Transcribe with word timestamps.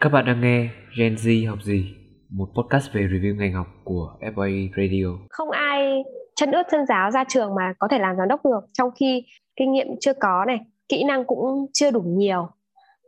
Các 0.00 0.08
bạn 0.08 0.24
đang 0.26 0.40
nghe 0.40 0.68
Gen 0.98 1.14
Z 1.14 1.48
học 1.48 1.58
gì, 1.62 1.94
một 2.30 2.48
podcast 2.56 2.92
về 2.92 3.02
review 3.02 3.36
ngành 3.36 3.52
học 3.52 3.66
của 3.84 4.16
FA 4.20 4.68
Radio. 4.76 5.26
không 5.30 5.50
ai 5.50 6.02
chân 6.36 6.52
ướt 6.52 6.62
chân 6.70 6.86
giáo 6.86 7.10
ra 7.10 7.24
trường 7.28 7.54
mà 7.54 7.72
có 7.78 7.88
thể 7.88 7.98
làm 7.98 8.16
giám 8.16 8.28
đốc 8.28 8.40
được 8.44 8.60
trong 8.72 8.90
khi 9.00 9.24
kinh 9.56 9.72
nghiệm 9.72 9.86
chưa 10.00 10.12
có 10.20 10.44
này 10.46 10.58
kỹ 10.88 11.04
năng 11.04 11.24
cũng 11.24 11.66
chưa 11.72 11.90
đủ 11.90 12.00
nhiều 12.00 12.48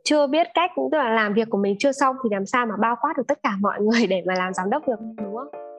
chưa 0.04 0.26
biết 0.26 0.46
cách 0.54 0.70
tức 0.76 0.98
là 0.98 1.10
làm 1.10 1.34
việc 1.34 1.50
của 1.50 1.58
mình 1.58 1.76
chưa 1.78 1.92
xong 1.92 2.16
thì 2.24 2.28
làm 2.32 2.46
sao 2.46 2.66
mà 2.66 2.74
bao 2.80 2.96
quát 3.00 3.12
được 3.16 3.24
tất 3.28 3.38
cả 3.42 3.52
mọi 3.60 3.80
người 3.80 4.06
để 4.06 4.22
mà 4.26 4.34
làm 4.34 4.54
giám 4.54 4.70
đốc 4.70 4.88
được 4.88 4.98
đúng 5.16 5.34
không 5.36 5.71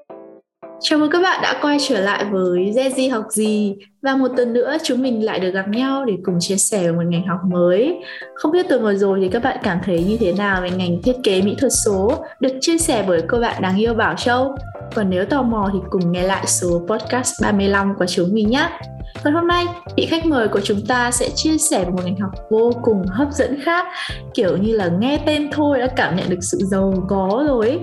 Chào 0.85 0.99
mừng 0.99 1.09
các 1.11 1.21
bạn 1.21 1.39
đã 1.41 1.59
quay 1.61 1.77
trở 1.87 1.99
lại 1.99 2.25
với 2.25 2.71
Zezi 2.75 3.11
học 3.11 3.25
gì 3.29 3.75
và 4.01 4.15
một 4.15 4.27
tuần 4.37 4.53
nữa 4.53 4.77
chúng 4.83 5.01
mình 5.01 5.25
lại 5.25 5.39
được 5.39 5.51
gặp 5.51 5.67
nhau 5.67 6.05
để 6.05 6.13
cùng 6.23 6.39
chia 6.39 6.55
sẻ 6.55 6.83
về 6.83 6.91
một 6.91 7.01
ngành 7.07 7.27
học 7.27 7.39
mới. 7.47 7.99
Không 8.35 8.51
biết 8.51 8.65
tuần 8.69 8.81
vừa 8.81 8.95
rồi 8.95 9.19
thì 9.21 9.29
các 9.29 9.43
bạn 9.43 9.57
cảm 9.63 9.79
thấy 9.85 10.03
như 10.03 10.17
thế 10.17 10.33
nào 10.33 10.61
về 10.61 10.69
ngành 10.71 11.01
thiết 11.03 11.13
kế 11.23 11.41
mỹ 11.41 11.55
thuật 11.59 11.71
số 11.85 12.25
được 12.39 12.53
chia 12.61 12.77
sẻ 12.77 13.05
bởi 13.07 13.21
cô 13.27 13.39
bạn 13.39 13.61
đáng 13.61 13.77
yêu 13.77 13.93
Bảo 13.93 14.15
Châu. 14.17 14.55
Còn 14.95 15.09
nếu 15.09 15.25
tò 15.25 15.41
mò 15.41 15.69
thì 15.73 15.79
cùng 15.89 16.11
nghe 16.11 16.23
lại 16.23 16.45
số 16.47 16.81
podcast 16.87 17.41
35 17.41 17.95
của 17.99 18.05
chúng 18.05 18.33
mình 18.33 18.49
nhé. 18.49 18.69
Còn 19.23 19.33
hôm 19.33 19.47
nay, 19.47 19.65
vị 19.97 20.05
khách 20.05 20.25
mời 20.25 20.47
của 20.47 20.61
chúng 20.63 20.85
ta 20.87 21.11
sẽ 21.11 21.29
chia 21.35 21.57
sẻ 21.57 21.85
một 21.85 21.99
ngành 22.05 22.19
học 22.19 22.31
vô 22.49 22.71
cùng 22.81 23.05
hấp 23.07 23.27
dẫn 23.31 23.59
khác 23.63 23.85
Kiểu 24.33 24.57
như 24.57 24.75
là 24.75 24.87
nghe 24.99 25.19
tên 25.25 25.49
thôi 25.51 25.79
đã 25.79 25.87
cảm 25.95 26.15
nhận 26.15 26.29
được 26.29 26.41
sự 26.41 26.57
giàu 26.61 26.93
có 27.09 27.43
rồi 27.47 27.67
ấy. 27.69 27.79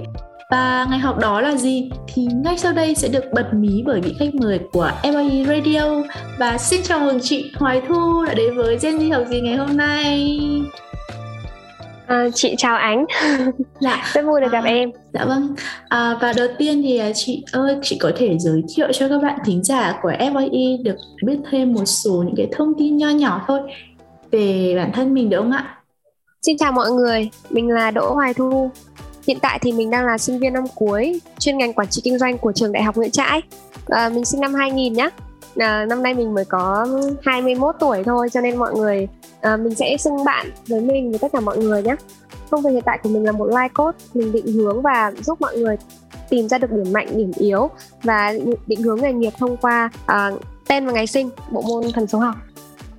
Và 0.50 0.86
ngành 0.90 1.00
học 1.00 1.18
đó 1.18 1.40
là 1.40 1.56
gì? 1.56 1.90
Thì 2.14 2.26
ngay 2.44 2.58
sau 2.58 2.72
đây 2.72 2.94
sẽ 2.94 3.08
được 3.08 3.24
bật 3.32 3.54
mí 3.54 3.82
bởi 3.86 4.00
vị 4.00 4.14
khách 4.18 4.34
mời 4.34 4.60
của 4.72 4.90
FIE 5.02 5.44
Radio. 5.46 6.02
Và 6.38 6.58
xin 6.58 6.80
chào 6.82 7.00
mừng 7.00 7.18
chị 7.22 7.52
Hoài 7.56 7.82
Thu 7.88 8.24
đã 8.26 8.34
đến 8.34 8.56
với 8.56 8.78
Gen 8.82 8.98
Z 8.98 9.12
học 9.14 9.24
gì 9.30 9.40
ngày 9.40 9.56
hôm 9.56 9.76
nay. 9.76 10.38
À, 12.06 12.26
chị 12.34 12.54
chào 12.58 12.76
ánh. 12.76 13.04
Dạ, 13.80 14.02
rất 14.12 14.22
vui 14.24 14.40
được 14.40 14.52
gặp 14.52 14.64
À. 14.64 14.68
em. 14.70 14.90
dạ 15.12 15.24
vâng. 15.24 15.54
À, 15.88 16.16
Và 16.20 16.32
đầu 16.36 16.46
tiên 16.58 16.82
thì 16.82 16.98
à, 16.98 17.10
chị 17.14 17.44
ơi, 17.52 17.76
chị 17.82 17.98
có 17.98 18.10
thể 18.16 18.38
giới 18.38 18.62
thiệu 18.74 18.88
cho 18.92 19.08
các 19.08 19.22
bạn 19.22 19.38
thính 19.44 19.64
giả 19.64 19.98
của 20.02 20.10
FIE 20.10 20.82
được 20.82 20.96
biết 21.26 21.36
thêm 21.50 21.72
một 21.72 21.84
số 21.84 22.22
những 22.26 22.34
cái 22.36 22.48
thông 22.52 22.72
tin 22.78 22.96
nho 22.96 23.08
nhỏ 23.10 23.44
thôi 23.48 23.60
về 24.30 24.72
bản 24.76 24.92
thân 24.94 25.14
mình 25.14 25.30
được 25.30 25.38
không 25.38 25.52
ạ? 25.52 25.76
xin 26.42 26.56
chào 26.58 26.72
mọi 26.72 26.90
người. 26.90 27.30
Mình 27.50 27.68
là 27.68 27.90
đỗ 27.90 28.14
hoài 28.14 28.34
thu 28.34 28.70
hiện 29.30 29.38
tại 29.40 29.58
thì 29.62 29.72
mình 29.72 29.90
đang 29.90 30.06
là 30.06 30.18
sinh 30.18 30.38
viên 30.38 30.52
năm 30.52 30.64
cuối 30.74 31.20
chuyên 31.38 31.58
ngành 31.58 31.72
quản 31.72 31.88
trị 31.88 32.00
kinh 32.04 32.18
doanh 32.18 32.38
của 32.38 32.52
trường 32.52 32.72
đại 32.72 32.82
học 32.82 32.96
nguyễn 32.96 33.10
trãi 33.10 33.40
à, 33.86 34.08
mình 34.14 34.24
sinh 34.24 34.40
năm 34.40 34.54
2000 34.54 34.92
nhá 34.92 35.10
à, 35.56 35.84
năm 35.84 36.02
nay 36.02 36.14
mình 36.14 36.34
mới 36.34 36.44
có 36.44 36.86
21 37.22 37.74
tuổi 37.80 38.02
thôi 38.04 38.28
cho 38.32 38.40
nên 38.40 38.56
mọi 38.56 38.74
người 38.74 39.08
à, 39.40 39.56
mình 39.56 39.74
sẽ 39.74 39.96
xưng 39.96 40.24
bạn 40.24 40.50
với 40.68 40.80
mình 40.80 41.10
với 41.10 41.18
tất 41.18 41.32
cả 41.32 41.40
mọi 41.40 41.58
người 41.58 41.82
nhé 41.82 41.96
công 42.50 42.62
việc 42.62 42.70
hiện 42.70 42.82
tại 42.86 42.98
của 43.02 43.08
mình 43.08 43.24
là 43.24 43.32
một 43.32 43.48
life 43.50 43.68
coach 43.74 43.96
mình 44.14 44.32
định 44.32 44.46
hướng 44.46 44.82
và 44.82 45.12
giúp 45.22 45.40
mọi 45.40 45.56
người 45.56 45.76
tìm 46.30 46.48
ra 46.48 46.58
được 46.58 46.70
điểm 46.70 46.92
mạnh 46.92 47.08
điểm 47.16 47.32
yếu 47.38 47.70
và 48.02 48.32
định- 48.32 48.54
định 48.66 48.82
hướng 48.82 49.00
nghề 49.00 49.12
nghiệp 49.12 49.32
thông 49.38 49.56
qua 49.56 49.90
à, 50.06 50.30
tên 50.68 50.86
và 50.86 50.92
ngày 50.92 51.06
sinh 51.06 51.30
bộ 51.50 51.62
môn 51.62 51.92
thần 51.94 52.06
số 52.06 52.18
học 52.18 52.34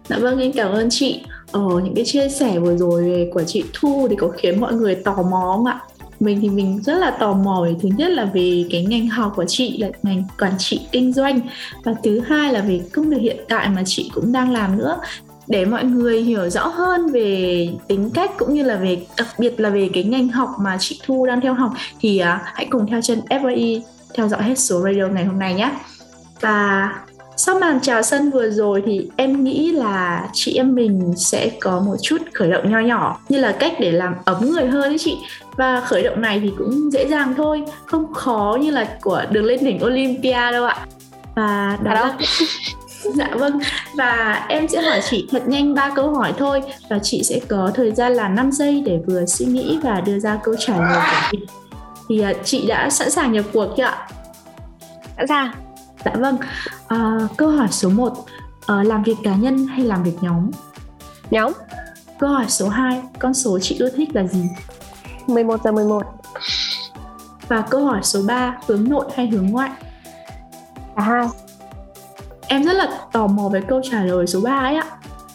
Dạ 0.10 0.18
vâng, 0.22 0.40
em 0.40 0.52
cảm 0.52 0.72
ơn 0.72 0.88
chị. 0.92 1.24
Ờ, 1.52 1.62
những 1.84 1.96
cái 1.96 2.06
chia 2.06 2.30
sẻ 2.30 2.60
vừa 2.60 2.78
rồi 2.78 3.04
về 3.04 3.32
của 3.34 3.44
chị 3.44 3.64
Thu 3.74 4.08
thì 4.10 4.16
có 4.16 4.28
khiến 4.28 4.62
mọi 4.62 4.74
người 4.74 4.96
tò 4.96 5.14
mò 5.14 5.54
không 5.56 5.66
ạ? 5.66 5.82
Mình 6.22 6.40
thì 6.42 6.50
mình 6.50 6.80
rất 6.84 6.94
là 6.94 7.12
tò 7.12 7.34
mò 7.34 7.62
về 7.66 7.76
thứ 7.82 7.90
nhất 7.98 8.12
là 8.12 8.26
về 8.26 8.66
cái 8.72 8.86
ngành 8.86 9.08
học 9.08 9.34
của 9.36 9.46
chị 9.48 9.78
là 9.78 9.90
ngành 10.04 10.24
quản 10.40 10.54
trị 10.58 10.82
kinh 10.92 11.14
doanh. 11.14 11.40
Và 11.84 11.94
thứ 12.04 12.20
hai 12.20 12.54
là 12.54 12.62
về 12.62 12.82
công 12.94 13.10
việc 13.10 13.22
hiện 13.22 13.38
tại 13.50 13.70
mà 13.70 13.84
chị 13.86 14.12
cũng 14.16 14.32
đang 14.32 14.52
làm 14.52 14.78
nữa. 14.78 15.00
Để 15.48 15.66
mọi 15.66 15.84
người 15.84 16.22
hiểu 16.22 16.50
rõ 16.50 16.68
hơn 16.68 17.08
về 17.08 17.70
tính 17.88 18.10
cách 18.14 18.32
cũng 18.38 18.54
như 18.54 18.64
là 18.64 18.76
về 18.76 19.06
đặc 19.18 19.28
biệt 19.40 19.60
là 19.60 19.70
về 19.70 19.90
cái 19.94 20.04
ngành 20.04 20.28
học 20.28 20.50
mà 20.60 20.78
chị 20.80 21.00
Thu 21.06 21.26
đang 21.26 21.42
theo 21.42 21.54
học 21.54 21.72
thì 22.00 22.18
à, 22.18 22.42
hãy 22.44 22.68
cùng 22.70 22.88
theo 22.88 23.02
chân 23.02 23.20
FAI 23.30 23.82
theo 24.14 24.28
dõi 24.28 24.44
hết 24.44 24.60
số 24.60 24.82
radio 24.82 25.08
ngày 25.08 25.26
hôm 25.26 25.40
nay 25.40 25.54
nhé. 25.54 25.72
Và 26.42 26.90
sau 27.38 27.60
màn 27.60 27.80
chào 27.82 28.02
sân 28.02 28.32
vừa 28.32 28.50
rồi 28.50 28.84
thì 28.86 29.10
em 29.16 29.44
nghĩ 29.44 29.72
là 29.72 30.30
chị 30.34 30.54
em 30.54 30.76
mình 30.76 31.14
sẽ 31.18 31.52
có 31.60 31.80
một 31.80 31.96
chút 32.02 32.18
khởi 32.34 32.52
động 32.52 32.72
nho 32.72 32.80
nhỏ 32.80 33.20
như 33.30 33.38
là 33.38 33.52
cách 33.60 33.74
để 33.80 33.92
làm 33.92 34.14
ấm 34.26 34.50
người 34.50 34.68
hơn 34.68 34.82
đấy 34.82 34.98
chị 35.00 35.18
và 35.62 35.82
khởi 35.82 36.04
động 36.04 36.22
này 36.22 36.40
thì 36.40 36.52
cũng 36.58 36.92
dễ 36.92 37.08
dàng 37.08 37.34
thôi 37.38 37.64
không 37.86 38.14
khó 38.14 38.58
như 38.62 38.72
là 38.72 38.98
của 39.02 39.24
đường 39.30 39.46
lên 39.46 39.60
đỉnh 39.64 39.86
Olympia 39.86 40.52
đâu 40.52 40.66
ạ. 40.66 40.86
Và 41.36 41.78
đó 41.84 41.92
À 41.92 41.96
là 41.96 42.18
dạ 43.16 43.30
vâng. 43.34 43.60
Và 43.98 44.46
em 44.50 44.68
sẽ 44.68 44.82
hỏi 44.82 45.02
chị 45.10 45.28
thật 45.32 45.48
nhanh 45.48 45.74
ba 45.74 45.92
câu 45.96 46.16
hỏi 46.16 46.34
thôi 46.38 46.62
và 46.90 47.00
chị 47.00 47.24
sẽ 47.24 47.40
có 47.48 47.72
thời 47.76 47.92
gian 47.92 48.14
là 48.14 48.28
5 48.28 48.52
giây 48.52 48.84
để 48.86 49.00
vừa 49.08 49.26
suy 49.26 49.46
nghĩ 49.46 49.80
và 49.84 50.02
đưa 50.02 50.20
ra 50.20 50.40
câu 50.44 50.56
trả 50.60 50.78
lời 50.78 51.02
của 51.06 51.28
mình 51.32 51.46
thì 52.10 52.22
à, 52.22 52.34
chị 52.44 52.68
đã 52.68 52.90
sẵn 52.90 53.12
sàng 53.12 53.32
nhập 53.32 53.46
cuộc 53.54 53.74
chưa 53.78 53.84
ạ? 53.84 54.08
Sẵn 55.18 55.28
sàng. 55.28 55.52
Dạ 56.06 56.12
vâng, 56.16 56.38
à, 56.88 57.20
câu 57.38 57.50
hỏi 57.50 57.68
số 57.72 57.90
1 57.90 58.14
Làm 58.68 59.04
việc 59.04 59.16
cá 59.24 59.36
nhân 59.36 59.68
hay 59.68 59.86
làm 59.86 60.04
việc 60.04 60.16
nhóm? 60.22 60.52
nhóm. 61.32 61.52
Câu 62.20 62.30
hỏi 62.30 62.46
số 62.48 62.70
2 62.70 63.02
Con 63.20 63.34
số 63.34 63.60
chị 63.60 63.78
ưa 63.80 63.90
thích 63.90 64.10
là 64.14 64.24
gì? 64.24 64.44
11 65.28 65.64
giờ 65.64 65.72
11 65.72 66.04
Và 67.48 67.62
câu 67.70 67.86
hỏi 67.86 68.00
số 68.04 68.20
3 68.28 68.58
Hướng 68.68 68.90
nội 68.90 69.06
hay 69.16 69.28
hướng 69.28 69.46
ngoại? 69.46 69.70
cả 70.96 71.02
hai. 71.02 71.28
Em 72.48 72.64
rất 72.64 72.74
là 72.74 73.00
tò 73.12 73.28
mò 73.28 73.50
về 73.50 73.62
câu 73.68 73.82
trả 73.92 74.04
lời 74.04 74.28
số 74.28 74.42
3 74.42 74.60
ấy 74.60 74.76
ạ. 74.76 74.86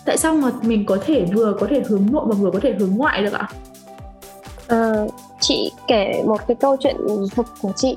Tại 0.04 0.18
sao 0.18 0.34
mà 0.34 0.50
mình 0.62 0.86
có 0.86 0.98
thể 1.06 1.26
vừa 1.34 1.54
có 1.60 1.66
thể 1.70 1.82
hướng 1.88 2.06
nội 2.12 2.24
và 2.26 2.34
vừa 2.34 2.50
có 2.50 2.58
thể 2.62 2.74
hướng 2.78 2.96
ngoại 2.96 3.22
được 3.22 3.32
ạ? 3.32 3.48
Ờ, 4.68 5.08
chị 5.40 5.72
kể 5.86 6.22
một 6.26 6.46
cái 6.46 6.54
câu 6.60 6.76
chuyện 6.80 6.96
thực 7.36 7.46
của 7.62 7.72
chị. 7.76 7.96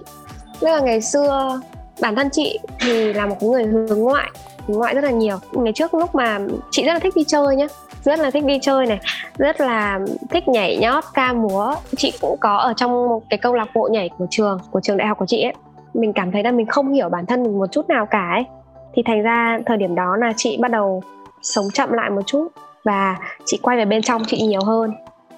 Tức 0.60 0.68
là 0.68 0.80
ngày 0.80 1.02
xưa 1.02 1.62
bản 2.02 2.16
thân 2.16 2.30
chị 2.32 2.60
thì 2.80 3.14
là 3.14 3.26
một 3.26 3.44
người 3.44 3.64
hướng 3.64 4.00
ngoại 4.00 4.32
ngoại 4.78 4.96
rất 4.96 5.04
là 5.04 5.12
nhiều. 5.12 5.38
Ngày 5.52 5.74
trước 5.74 5.94
lúc 5.94 6.16
mà 6.16 6.40
chị 6.72 6.86
rất 6.86 6.94
là 6.94 7.00
thích 7.00 7.16
đi 7.16 7.24
chơi 7.24 7.56
nhá, 7.56 7.68
rất 8.04 8.20
là 8.20 8.32
thích 8.32 8.46
đi 8.46 8.60
chơi 8.62 8.86
này, 8.86 9.00
rất 9.38 9.62
là 9.62 10.00
thích 10.30 10.48
nhảy 10.48 10.78
nhót, 10.78 11.04
ca 11.14 11.34
múa. 11.34 11.76
Chị 11.98 12.14
cũng 12.22 12.38
có 12.40 12.58
ở 12.58 12.74
trong 12.78 12.92
một 12.92 13.22
cái 13.30 13.38
câu 13.38 13.54
lạc 13.54 13.68
bộ 13.76 13.90
nhảy 13.92 14.10
của 14.18 14.28
trường 14.30 14.60
của 14.72 14.82
trường 14.82 14.98
đại 14.98 15.08
học 15.08 15.18
của 15.18 15.26
chị 15.26 15.44
ấy. 15.44 15.54
Mình 15.94 16.14
cảm 16.14 16.32
thấy 16.32 16.44
là 16.44 16.52
mình 16.52 16.66
không 16.66 16.94
hiểu 16.94 17.10
bản 17.10 17.26
thân 17.26 17.44
mình 17.44 17.60
một 17.60 17.72
chút 17.72 17.90
nào 17.90 18.06
cả 18.06 18.30
ấy. 18.32 18.46
Thì 18.94 19.04
thành 19.06 19.24
ra 19.24 19.60
thời 19.66 19.78
điểm 19.78 19.96
đó 19.96 20.16
là 20.18 20.34
chị 20.38 20.58
bắt 20.62 20.72
đầu 20.72 21.04
sống 21.42 21.66
chậm 21.74 21.94
lại 21.94 22.10
một 22.10 22.22
chút 22.26 22.48
và 22.84 23.18
chị 23.46 23.60
quay 23.62 23.78
về 23.78 23.86
bên 23.86 24.02
trong 24.02 24.22
chị 24.28 24.42
nhiều 24.42 24.64
hơn 24.64 24.94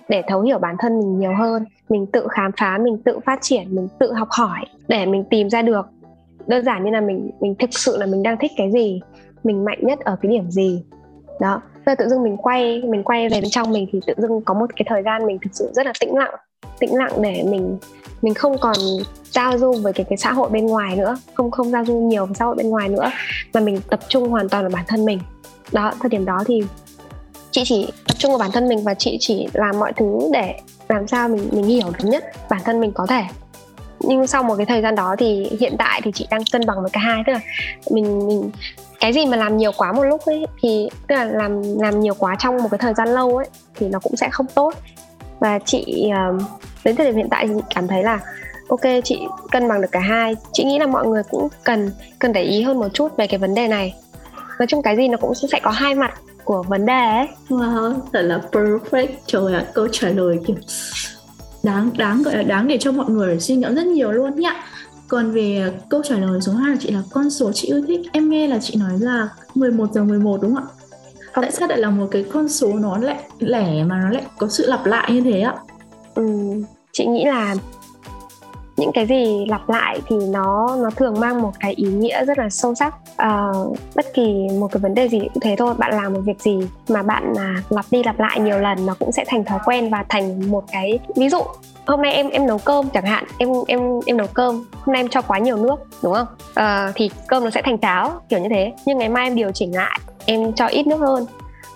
để 0.10 0.24
thấu 0.28 0.42
hiểu 0.42 0.60
bản 0.60 0.76
thân 0.80 1.00
mình 1.00 1.20
nhiều 1.20 1.34
hơn. 1.40 1.66
Mình 1.90 2.06
tự 2.06 2.28
khám 2.30 2.52
phá, 2.60 2.78
mình 2.82 2.98
tự 3.06 3.20
phát 3.26 3.40
triển, 3.42 3.76
mình 3.76 3.88
tự 4.00 4.14
học 4.14 4.28
hỏi 4.32 4.60
để 4.88 5.06
mình 5.06 5.24
tìm 5.30 5.50
ra 5.50 5.62
được 5.62 5.86
đơn 6.48 6.66
giản 6.66 6.84
như 6.84 6.92
là 6.92 7.02
mình 7.02 7.32
mình 7.40 7.56
thực 7.60 7.70
sự 7.74 7.98
là 7.98 8.06
mình 8.06 8.24
đang 8.24 8.38
thích 8.38 8.52
cái 8.58 8.72
gì, 8.72 9.02
mình 9.44 9.66
mạnh 9.66 9.80
nhất 9.82 10.00
ở 10.00 10.16
cái 10.22 10.32
điểm 10.32 10.52
gì. 10.52 10.84
Đó 11.40 11.62
rồi 11.86 11.96
tự 11.96 12.10
dưng 12.10 12.24
mình 12.24 12.38
quay 12.38 12.82
mình 12.82 13.04
quay 13.04 13.30
về 13.30 13.42
bên 13.42 13.50
trong 13.50 13.72
mình 13.72 13.88
thì 13.92 14.00
tự 14.08 14.14
dưng 14.18 14.42
có 14.42 14.54
một 14.54 14.66
cái 14.76 14.86
thời 14.90 15.04
gian 15.04 15.26
mình 15.26 15.38
thực 15.42 15.50
sự 15.54 15.72
rất 15.74 15.86
là 15.86 15.94
tĩnh 16.00 16.16
lặng 16.16 16.36
tĩnh 16.80 16.96
lặng 16.96 17.12
để 17.22 17.44
mình 17.50 17.78
mình 18.22 18.34
không 18.34 18.58
còn 18.58 18.76
giao 19.32 19.58
du 19.58 19.72
với 19.72 19.94
cái 19.94 20.06
cái 20.10 20.18
xã 20.18 20.32
hội 20.32 20.50
bên 20.50 20.66
ngoài 20.66 20.96
nữa, 20.96 21.18
không 21.34 21.52
không 21.52 21.72
giao 21.72 21.86
du 21.86 21.98
nhiều 21.98 22.26
với 22.26 22.36
xã 22.36 22.46
hội 22.46 22.56
bên 22.56 22.70
ngoài 22.70 22.90
nữa, 22.90 23.12
mà 23.54 23.62
mình 23.62 23.80
tập 23.90 24.00
trung 24.08 24.30
hoàn 24.30 24.50
toàn 24.50 24.64
vào 24.64 24.72
bản 24.74 24.86
thân 24.88 25.06
mình. 25.06 25.20
Đó, 25.72 25.94
thời 26.00 26.10
điểm 26.10 26.26
đó 26.26 26.44
thì 26.46 26.64
chị 27.52 27.62
chỉ 27.66 27.92
tập 28.08 28.14
trung 28.18 28.32
vào 28.32 28.40
bản 28.40 28.52
thân 28.54 28.68
mình 28.70 28.84
và 28.84 28.94
chị 28.94 29.18
chỉ 29.20 29.48
làm 29.54 29.80
mọi 29.80 29.94
thứ 29.94 30.30
để 30.34 30.60
làm 30.90 31.08
sao 31.08 31.30
mình 31.30 31.50
mình 31.52 31.64
hiểu 31.64 31.88
được 31.98 32.10
nhất 32.10 32.24
bản 32.50 32.62
thân 32.66 32.80
mình 32.80 32.92
có 32.94 33.06
thể 33.06 33.24
nhưng 34.04 34.28
sau 34.28 34.44
một 34.44 34.56
cái 34.56 34.66
thời 34.66 34.82
gian 34.82 34.96
đó 34.96 35.16
thì 35.18 35.48
hiện 35.60 35.76
tại 35.78 36.02
thì 36.04 36.12
chị 36.12 36.28
đang 36.32 36.42
cân 36.52 36.66
bằng 36.66 36.82
với 36.82 36.90
cả 36.94 37.00
hai 37.00 37.24
tức 37.28 37.34
là 37.34 37.40
mình 37.92 38.28
mình 38.28 38.52
cái 39.00 39.14
gì 39.14 39.26
mà 39.26 39.38
làm 39.38 39.58
nhiều 39.58 39.72
quá 39.78 39.92
một 39.92 40.04
lúc 40.04 40.22
ấy 40.26 40.46
thì 40.62 40.90
tức 41.08 41.16
là 41.16 41.24
làm 41.24 41.62
làm 41.80 42.00
nhiều 42.00 42.14
quá 42.14 42.36
trong 42.40 42.58
một 42.58 42.68
cái 42.72 42.78
thời 42.78 42.94
gian 42.94 43.08
lâu 43.08 43.38
ấy 43.38 43.48
thì 43.76 43.90
nó 43.90 44.00
cũng 44.00 44.16
sẽ 44.16 44.30
không 44.32 44.46
tốt. 44.56 44.74
Và 45.40 45.60
chị 45.66 46.10
ờ, 46.16 46.38
đến 46.84 46.96
thời 46.96 47.06
điểm 47.06 47.16
hiện 47.16 47.30
tại 47.32 47.48
thì 47.48 47.54
chị 47.56 47.64
cảm 47.76 47.88
thấy 47.88 48.04
là 48.04 48.20
ok 48.70 48.82
chị 49.04 49.20
cân 49.52 49.68
bằng 49.68 49.82
được 49.82 49.92
cả 49.92 50.00
hai. 50.00 50.36
Chị 50.54 50.64
nghĩ 50.64 50.80
là 50.80 50.88
mọi 50.88 51.08
người 51.08 51.24
cũng 51.30 51.48
cần 51.64 51.92
cần 52.20 52.34
để 52.34 52.44
ý 52.44 52.62
hơn 52.62 52.80
một 52.80 52.88
chút 52.94 53.18
về 53.18 53.28
cái 53.28 53.38
vấn 53.40 53.54
đề 53.54 53.68
này. 53.68 53.94
Nói 54.60 54.68
chung 54.68 54.82
cái 54.82 54.96
gì 54.96 55.08
nó 55.08 55.18
cũng 55.18 55.36
sẽ 55.36 55.60
có 55.64 55.72
hai 55.72 55.96
mặt 55.96 56.14
của 56.44 56.64
vấn 56.64 56.86
đề 56.86 57.08
ấy. 57.10 57.28
Wow, 57.50 57.94
thật 58.14 58.22
là 58.22 58.42
perfect. 58.52 59.08
Trời 59.26 59.54
ạ, 59.54 59.66
câu 59.74 59.88
trả 59.92 60.10
lời 60.10 60.40
kiểu 60.48 60.56
đáng 61.64 61.90
đáng 61.98 62.24
gọi 62.24 62.36
là 62.38 62.44
đáng 62.44 62.68
để 62.68 62.78
cho 62.78 62.92
mọi 62.92 63.10
người 63.10 63.40
suy 63.40 63.56
ngẫm 63.56 63.76
rất 63.76 63.86
nhiều 63.86 64.12
luôn 64.12 64.36
nhá 64.36 64.64
còn 65.08 65.32
về 65.32 65.72
câu 65.90 66.02
trả 66.04 66.18
lời 66.18 66.42
số 66.42 66.54
2 66.54 66.72
của 66.72 66.80
chị 66.82 66.92
là 66.92 67.02
con 67.12 67.30
số 67.30 67.52
chị 67.52 67.68
yêu 67.68 67.82
thích 67.88 68.02
Em 68.12 68.30
nghe 68.30 68.48
là 68.48 68.60
chị 68.60 68.76
nói 68.80 68.92
là 69.00 69.30
11 69.56 69.92
giờ 69.94 70.04
11 70.04 70.42
đúng 70.42 70.56
không 70.56 70.66
ạ? 70.66 70.72
Tại 71.34 71.52
sao 71.52 71.68
lại 71.68 71.78
là 71.78 71.90
một 71.90 72.08
cái 72.12 72.26
con 72.34 72.50
số 72.50 72.74
nó 72.74 72.98
lại 72.98 73.24
lẻ 73.40 73.84
mà 73.84 74.00
nó 74.04 74.10
lại 74.10 74.24
có 74.38 74.48
sự 74.48 74.68
lặp 74.68 74.86
lại 74.86 75.12
như 75.12 75.22
thế 75.22 75.42
ạ? 75.42 75.56
Ừm, 76.16 76.64
chị 76.92 77.06
nghĩ 77.06 77.26
là 77.26 77.56
những 78.82 78.92
cái 78.92 79.06
gì 79.06 79.46
lặp 79.46 79.70
lại 79.70 80.00
thì 80.08 80.16
nó 80.30 80.78
nó 80.84 80.90
thường 80.96 81.20
mang 81.20 81.42
một 81.42 81.52
cái 81.60 81.74
ý 81.74 81.88
nghĩa 81.88 82.26
rất 82.26 82.38
là 82.38 82.50
sâu 82.50 82.76
sắc. 82.76 82.96
À, 83.18 83.48
bất 83.96 84.06
kỳ 84.14 84.48
một 84.60 84.68
cái 84.72 84.80
vấn 84.80 84.94
đề 84.94 85.08
gì 85.08 85.20
cũng 85.20 85.42
thế 85.42 85.56
thôi 85.58 85.74
bạn 85.78 85.94
làm 85.94 86.14
một 86.14 86.20
việc 86.26 86.42
gì 86.42 86.60
mà 86.90 87.04
bạn 87.04 87.34
à, 87.38 87.56
lặp 87.70 87.86
đi 87.92 88.04
lặp 88.04 88.20
lại 88.20 88.40
nhiều 88.40 88.60
lần 88.60 88.86
nó 88.86 88.96
cũng 89.00 89.12
sẽ 89.12 89.24
thành 89.28 89.44
thói 89.44 89.60
quen 89.66 89.90
và 89.90 90.06
thành 90.10 90.52
một 90.52 90.64
cái 90.72 91.00
ví 91.16 91.30
dụ. 91.30 91.42
Hôm 91.86 92.02
nay 92.02 92.14
em 92.14 92.30
em 92.30 92.48
nấu 92.48 92.58
cơm 92.58 92.90
chẳng 92.90 93.06
hạn 93.06 93.24
em 93.38 93.50
em 93.68 93.80
em 94.06 94.18
nấu 94.18 94.28
cơm 94.34 94.66
hôm 94.82 94.94
nay 94.94 95.00
em 95.00 95.08
cho 95.08 95.22
quá 95.22 95.40
nhiều 95.40 95.58
nước 95.58 95.76
đúng 96.04 96.14
không? 96.14 96.28
À, 96.54 96.92
thì 96.96 97.12
cơm 97.28 97.44
nó 97.44 97.50
sẽ 97.50 97.62
thành 97.62 97.78
cháo 97.78 98.12
kiểu 98.30 98.40
như 98.40 98.50
thế. 98.50 98.72
Nhưng 98.86 98.98
ngày 98.98 99.10
mai 99.10 99.24
em 99.28 99.36
điều 99.36 99.52
chỉnh 99.52 99.76
lại 99.76 100.00
em 100.26 100.54
cho 100.54 100.68
ít 100.68 100.88
nước 100.88 101.00
hơn. 101.00 101.26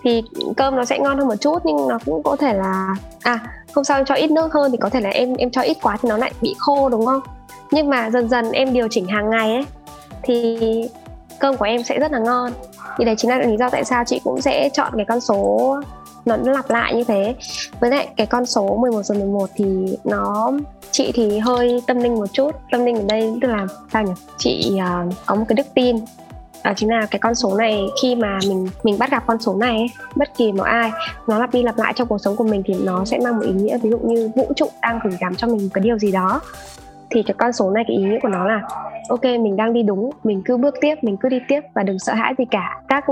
Thì 0.04 0.24
cơm 0.57 0.75
nó 0.75 0.86
sẽ 0.86 1.00
ngon 1.00 1.18
hơn 1.18 1.28
một 1.28 1.36
chút 1.36 1.66
nhưng 1.66 1.88
nó 1.88 2.00
cũng 2.06 2.24
có 2.24 2.36
thể 2.36 2.54
là 2.54 2.96
à 3.22 3.40
hôm 3.75 3.83
sau 3.83 3.98
em 3.98 4.06
cho 4.06 4.16
ít 4.16 4.31
nước 4.31 4.54
hơn 4.54 4.72
thì 4.72 4.77
có 4.77 4.89
thể 4.89 5.01
là 5.01 5.10
em 5.10 5.36
em 5.36 5.51
cho 5.51 5.62
ít 5.62 5.77
quá 5.81 5.98
thì 6.01 6.10
nó 6.10 6.18
lại 6.18 6.31
bị 6.42 6.56
khô 6.57 6.89
đúng 6.89 7.06
không? 7.06 7.22
Nhưng 7.72 7.89
mà 7.89 8.10
dần 8.10 8.30
dần 8.30 8.51
em 8.51 8.74
điều 8.74 8.88
chỉnh 8.92 9.07
hàng 9.07 9.30
ngày 9.30 9.54
ấy 9.54 9.66
thì 10.24 10.60
cơm 11.39 11.57
của 11.57 11.66
em 11.66 11.83
sẽ 11.83 12.00
rất 12.00 12.12
là 12.12 12.19
ngon. 12.19 12.51
Thì 12.98 13.06
đấy 13.06 13.16
chính 13.18 13.31
là 13.31 13.38
lý 13.38 13.57
do 13.57 13.69
tại 13.69 13.86
sao 13.86 14.04
chị 14.07 14.22
cũng 14.24 14.42
sẽ 14.42 14.69
chọn 14.74 14.94
cái 14.95 15.06
con 15.06 15.19
số 15.19 15.75
nó 16.25 16.38
lặp 16.38 16.69
lại 16.69 16.95
như 16.95 17.04
thế. 17.04 17.36
Với 17.80 17.89
lại 17.89 18.07
cái 18.18 18.27
con 18.27 18.45
số 18.45 18.77
11 18.81 19.04
giờ 19.04 19.16
11 19.16 19.50
thì 19.56 19.98
nó 20.04 20.51
chị 20.92 21.12
thì 21.13 21.39
hơi 21.39 21.81
tâm 21.88 21.98
linh 21.98 22.16
một 22.16 22.33
chút. 22.33 22.51
Tâm 22.71 22.86
linh 22.86 22.95
ở 22.95 23.04
đây 23.07 23.33
tức 23.42 23.48
là 23.48 23.68
sao 23.94 24.04
nhỉ? 24.04 24.12
Chị 24.38 24.71
uh, 24.74 25.13
có 25.25 25.36
một 25.36 25.45
cái 25.48 25.56
đức 25.56 25.68
tin 25.74 25.95
đó 26.66 26.74
chính 26.76 26.90
là 26.90 27.08
cái 27.12 27.20
con 27.20 27.36
số 27.36 27.56
này 27.58 27.88
khi 28.02 28.16
mà 28.16 28.40
mình 28.48 28.68
mình 28.84 28.96
bắt 29.00 29.12
gặp 29.12 29.24
con 29.28 29.40
số 29.40 29.56
này 29.56 29.78
ấy, 29.78 29.88
bất 30.16 30.30
kỳ 30.38 30.52
một 30.52 30.64
ai 30.64 30.92
nó 31.28 31.40
lặp 31.40 31.54
đi 31.54 31.64
lặp 31.64 31.78
lại 31.78 31.94
trong 31.96 32.08
cuộc 32.08 32.18
sống 32.18 32.36
của 32.36 32.44
mình 32.44 32.64
thì 32.66 32.76
nó 32.84 33.06
sẽ 33.06 33.20
mang 33.24 33.36
một 33.36 33.44
ý 33.46 33.52
nghĩa 33.54 33.78
ví 33.78 33.90
dụ 33.90 33.98
như 33.98 34.32
vũ 34.36 34.52
trụ 34.56 34.66
đang 34.82 35.00
gửi 35.04 35.18
gắm 35.20 35.36
cho 35.36 35.48
mình 35.48 35.58
một 35.58 35.70
cái 35.74 35.84
điều 35.84 35.98
gì 35.98 36.12
đó. 36.12 36.42
Thì 37.10 37.24
cái 37.24 37.36
con 37.38 37.54
số 37.54 37.72
này 37.72 37.84
cái 37.88 37.98
ý 37.98 38.04
nghĩa 38.04 38.20
của 38.22 38.28
nó 38.28 38.46
là 38.46 38.62
ok 39.10 39.24
mình 39.24 39.56
đang 39.56 39.74
đi 39.74 39.84
đúng 39.84 40.10
mình 40.24 40.42
cứ 40.46 40.58
bước 40.58 40.76
tiếp 40.82 40.96
mình 41.02 41.18
cứ 41.18 41.30
đi 41.30 41.40
tiếp 41.48 41.62
và 41.74 41.84
đừng 41.84 42.00
sợ 42.00 42.14
hãi 42.14 42.34
gì 42.38 42.46
cả. 42.52 42.82
Các 42.88 43.06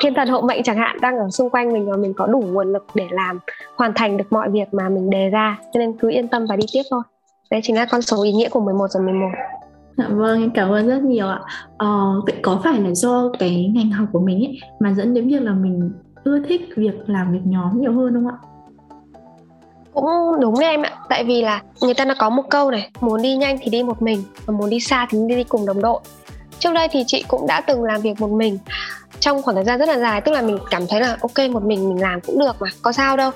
thiên 0.00 0.14
thần 0.14 0.28
hộ 0.28 0.40
mệnh 0.40 0.62
chẳng 0.62 0.76
hạn 0.76 0.96
đang 1.00 1.18
ở 1.18 1.30
xung 1.30 1.50
quanh 1.50 1.72
mình 1.72 1.90
và 1.90 1.96
mình 1.96 2.14
có 2.16 2.26
đủ 2.26 2.44
nguồn 2.46 2.72
lực 2.72 2.86
để 2.94 3.04
làm 3.10 3.40
hoàn 3.76 3.92
thành 3.94 4.16
được 4.16 4.32
mọi 4.32 4.50
việc 4.50 4.74
mà 4.74 4.88
mình 4.88 5.10
đề 5.10 5.30
ra. 5.30 5.58
Cho 5.72 5.78
nên 5.78 5.92
cứ 5.98 6.10
yên 6.10 6.28
tâm 6.28 6.46
và 6.48 6.56
đi 6.56 6.66
tiếp 6.72 6.82
thôi. 6.90 7.02
Đấy 7.50 7.60
chính 7.62 7.76
là 7.76 7.86
con 7.90 8.02
số 8.02 8.22
ý 8.24 8.32
nghĩa 8.32 8.48
của 8.48 8.60
11 8.60 8.90
giờ 8.90 9.00
11 9.00 9.28
Dạ 9.96 10.08
vâng, 10.08 10.40
em 10.40 10.50
cảm 10.50 10.70
ơn 10.70 10.86
rất 10.88 11.02
nhiều 11.02 11.28
ạ. 11.28 11.40
Ờ, 11.76 12.20
vậy 12.26 12.34
có 12.42 12.60
phải 12.64 12.80
là 12.80 12.94
do 12.94 13.30
cái 13.38 13.72
ngành 13.74 13.90
học 13.90 14.08
của 14.12 14.20
mình 14.20 14.38
ấy 14.38 14.60
mà 14.80 14.92
dẫn 14.92 15.14
đến 15.14 15.28
việc 15.28 15.42
là 15.42 15.52
mình 15.52 15.90
ưa 16.24 16.40
thích 16.48 16.60
việc 16.76 16.94
làm 17.06 17.32
việc 17.32 17.40
nhóm 17.44 17.80
nhiều 17.80 17.92
hơn 17.92 18.14
không 18.14 18.28
ạ? 18.28 18.36
cũng 19.96 20.40
đúng 20.40 20.60
đấy 20.60 20.70
em 20.70 20.82
ạ 20.82 20.92
tại 21.08 21.24
vì 21.24 21.42
là 21.42 21.62
người 21.80 21.94
ta 21.94 22.04
đã 22.04 22.14
có 22.18 22.30
một 22.30 22.42
câu 22.50 22.70
này 22.70 22.90
muốn 23.00 23.22
đi 23.22 23.36
nhanh 23.36 23.58
thì 23.62 23.70
đi 23.70 23.82
một 23.82 24.02
mình 24.02 24.22
và 24.46 24.54
muốn 24.54 24.70
đi 24.70 24.80
xa 24.80 25.06
thì 25.10 25.18
đi 25.28 25.44
cùng 25.44 25.66
đồng 25.66 25.82
đội 25.82 26.00
trước 26.58 26.72
đây 26.72 26.88
thì 26.90 27.04
chị 27.06 27.24
cũng 27.28 27.46
đã 27.46 27.60
từng 27.60 27.82
làm 27.82 28.00
việc 28.00 28.20
một 28.20 28.30
mình 28.30 28.58
trong 29.20 29.42
khoảng 29.42 29.54
thời 29.54 29.64
gian 29.64 29.78
rất 29.78 29.88
là 29.88 29.98
dài 29.98 30.20
tức 30.20 30.32
là 30.32 30.42
mình 30.42 30.58
cảm 30.70 30.86
thấy 30.86 31.00
là 31.00 31.16
ok 31.20 31.50
một 31.50 31.62
mình 31.62 31.88
mình 31.88 32.00
làm 32.02 32.20
cũng 32.20 32.38
được 32.38 32.56
mà 32.60 32.68
có 32.82 32.92
sao 32.92 33.16
đâu 33.16 33.30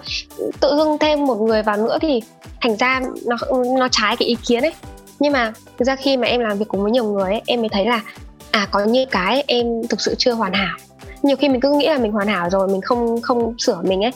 tự 0.61 0.77
dưng 0.77 0.99
thêm 1.01 1.27
một 1.27 1.41
người 1.41 1.63
vào 1.63 1.77
nữa 1.77 1.99
thì 2.01 2.21
thành 2.61 2.77
ra 2.77 3.01
nó 3.27 3.37
nó 3.79 3.89
trái 3.91 4.17
cái 4.17 4.29
ý 4.29 4.37
kiến 4.47 4.63
ấy 4.63 4.73
nhưng 5.20 5.32
mà 5.32 5.52
thực 5.78 5.84
ra 5.84 5.96
khi 5.96 6.17
mà 6.17 6.26
em 6.26 6.40
làm 6.40 6.58
việc 6.58 6.64
cùng 6.69 6.82
với 6.82 6.93
nhiều 6.93 7.05
người 7.05 7.31
ấy, 7.31 7.43
em 7.46 7.61
mới 7.61 7.69
thấy 7.69 7.87
là 7.87 8.02
à 8.50 8.69
có 8.70 8.84
những 8.84 9.08
cái 9.11 9.44
em 9.46 9.67
thực 9.88 10.00
sự 10.00 10.14
chưa 10.19 10.32
hoàn 10.32 10.52
hảo. 10.52 10.76
Nhiều 11.22 11.37
khi 11.37 11.49
mình 11.49 11.61
cứ 11.61 11.72
nghĩ 11.72 11.88
là 11.88 11.99
mình 11.99 12.12
hoàn 12.12 12.28
hảo 12.28 12.50
rồi 12.50 12.69
mình 12.69 12.81
không 12.81 13.20
không 13.22 13.55
sửa 13.58 13.81
mình 13.82 14.05
ấy. 14.05 14.12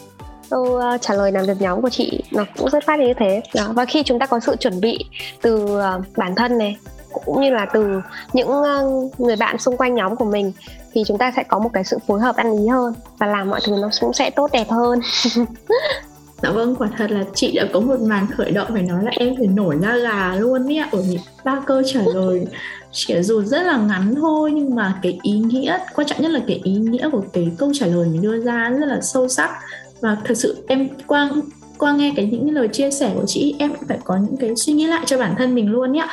Câu 0.50 0.62
uh, 0.62 1.00
trả 1.00 1.14
lời 1.14 1.32
làm 1.32 1.46
việc 1.46 1.60
nhóm 1.60 1.82
của 1.82 1.88
chị 1.88 2.22
nó 2.32 2.44
cũng 2.58 2.70
rất 2.70 2.84
phát 2.86 3.00
như 3.00 3.14
thế. 3.14 3.42
Đó. 3.54 3.72
và 3.74 3.84
khi 3.84 4.02
chúng 4.02 4.18
ta 4.18 4.26
có 4.26 4.40
sự 4.40 4.56
chuẩn 4.56 4.80
bị 4.80 5.04
từ 5.42 5.64
uh, 5.64 6.04
bản 6.16 6.34
thân 6.34 6.58
này 6.58 6.76
cũng 7.24 7.40
như 7.40 7.50
là 7.50 7.66
từ 7.74 8.00
những 8.32 8.48
uh, 8.48 9.20
người 9.20 9.36
bạn 9.36 9.58
xung 9.58 9.76
quanh 9.76 9.94
nhóm 9.94 10.16
của 10.16 10.24
mình 10.24 10.52
thì 10.92 11.02
chúng 11.06 11.18
ta 11.18 11.32
sẽ 11.36 11.42
có 11.42 11.58
một 11.58 11.70
cái 11.72 11.84
sự 11.84 11.98
phối 12.06 12.20
hợp 12.20 12.36
ăn 12.36 12.58
ý 12.58 12.66
hơn 12.66 12.94
và 13.18 13.26
làm 13.26 13.50
mọi 13.50 13.60
thứ 13.64 13.76
nó 13.82 13.90
cũng 14.00 14.12
sẽ 14.12 14.30
tốt 14.30 14.50
đẹp 14.52 14.70
hơn. 14.70 15.00
Dạ 16.44 16.50
vâng, 16.50 16.76
quả 16.76 16.88
thật 16.96 17.10
là 17.10 17.24
chị 17.34 17.52
đã 17.52 17.66
có 17.72 17.80
một 17.80 18.00
màn 18.00 18.26
khởi 18.36 18.50
động 18.50 18.68
phải 18.72 18.82
nói 18.82 19.04
là 19.04 19.10
em 19.16 19.34
phải 19.36 19.46
nổi 19.46 19.76
da 19.82 19.96
gà 19.96 20.34
luôn 20.34 20.66
ý 20.68 20.76
ạ. 20.76 20.88
Ở 20.92 21.02
những 21.08 21.20
ba 21.44 21.60
câu 21.66 21.82
trả 21.86 22.00
lời. 22.14 22.46
Chỉ 22.92 23.22
dù 23.22 23.42
rất 23.42 23.62
là 23.62 23.76
ngắn 23.76 24.14
thôi 24.14 24.52
nhưng 24.54 24.74
mà 24.74 24.98
cái 25.02 25.18
ý 25.22 25.32
nghĩa 25.32 25.78
quan 25.94 26.06
trọng 26.06 26.22
nhất 26.22 26.30
là 26.30 26.40
cái 26.46 26.60
ý 26.64 26.72
nghĩa 26.72 27.10
của 27.10 27.22
cái 27.32 27.50
câu 27.58 27.70
trả 27.74 27.86
lời 27.86 28.08
mình 28.12 28.22
đưa 28.22 28.40
ra 28.40 28.70
rất 28.70 28.86
là 28.86 29.00
sâu 29.00 29.28
sắc. 29.28 29.50
Và 30.00 30.16
thật 30.24 30.34
sự 30.34 30.64
em 30.66 30.88
qua 31.06 31.30
qua 31.78 31.92
nghe 31.92 32.12
cái 32.16 32.26
những 32.26 32.50
lời 32.50 32.68
chia 32.68 32.90
sẻ 32.90 33.12
của 33.14 33.26
chị 33.26 33.54
em 33.58 33.74
cũng 33.74 33.88
phải 33.88 33.98
có 34.04 34.16
những 34.16 34.36
cái 34.36 34.56
suy 34.56 34.72
nghĩ 34.72 34.86
lại 34.86 35.04
cho 35.06 35.18
bản 35.18 35.34
thân 35.38 35.54
mình 35.54 35.70
luôn 35.70 35.92
nhé 35.92 36.06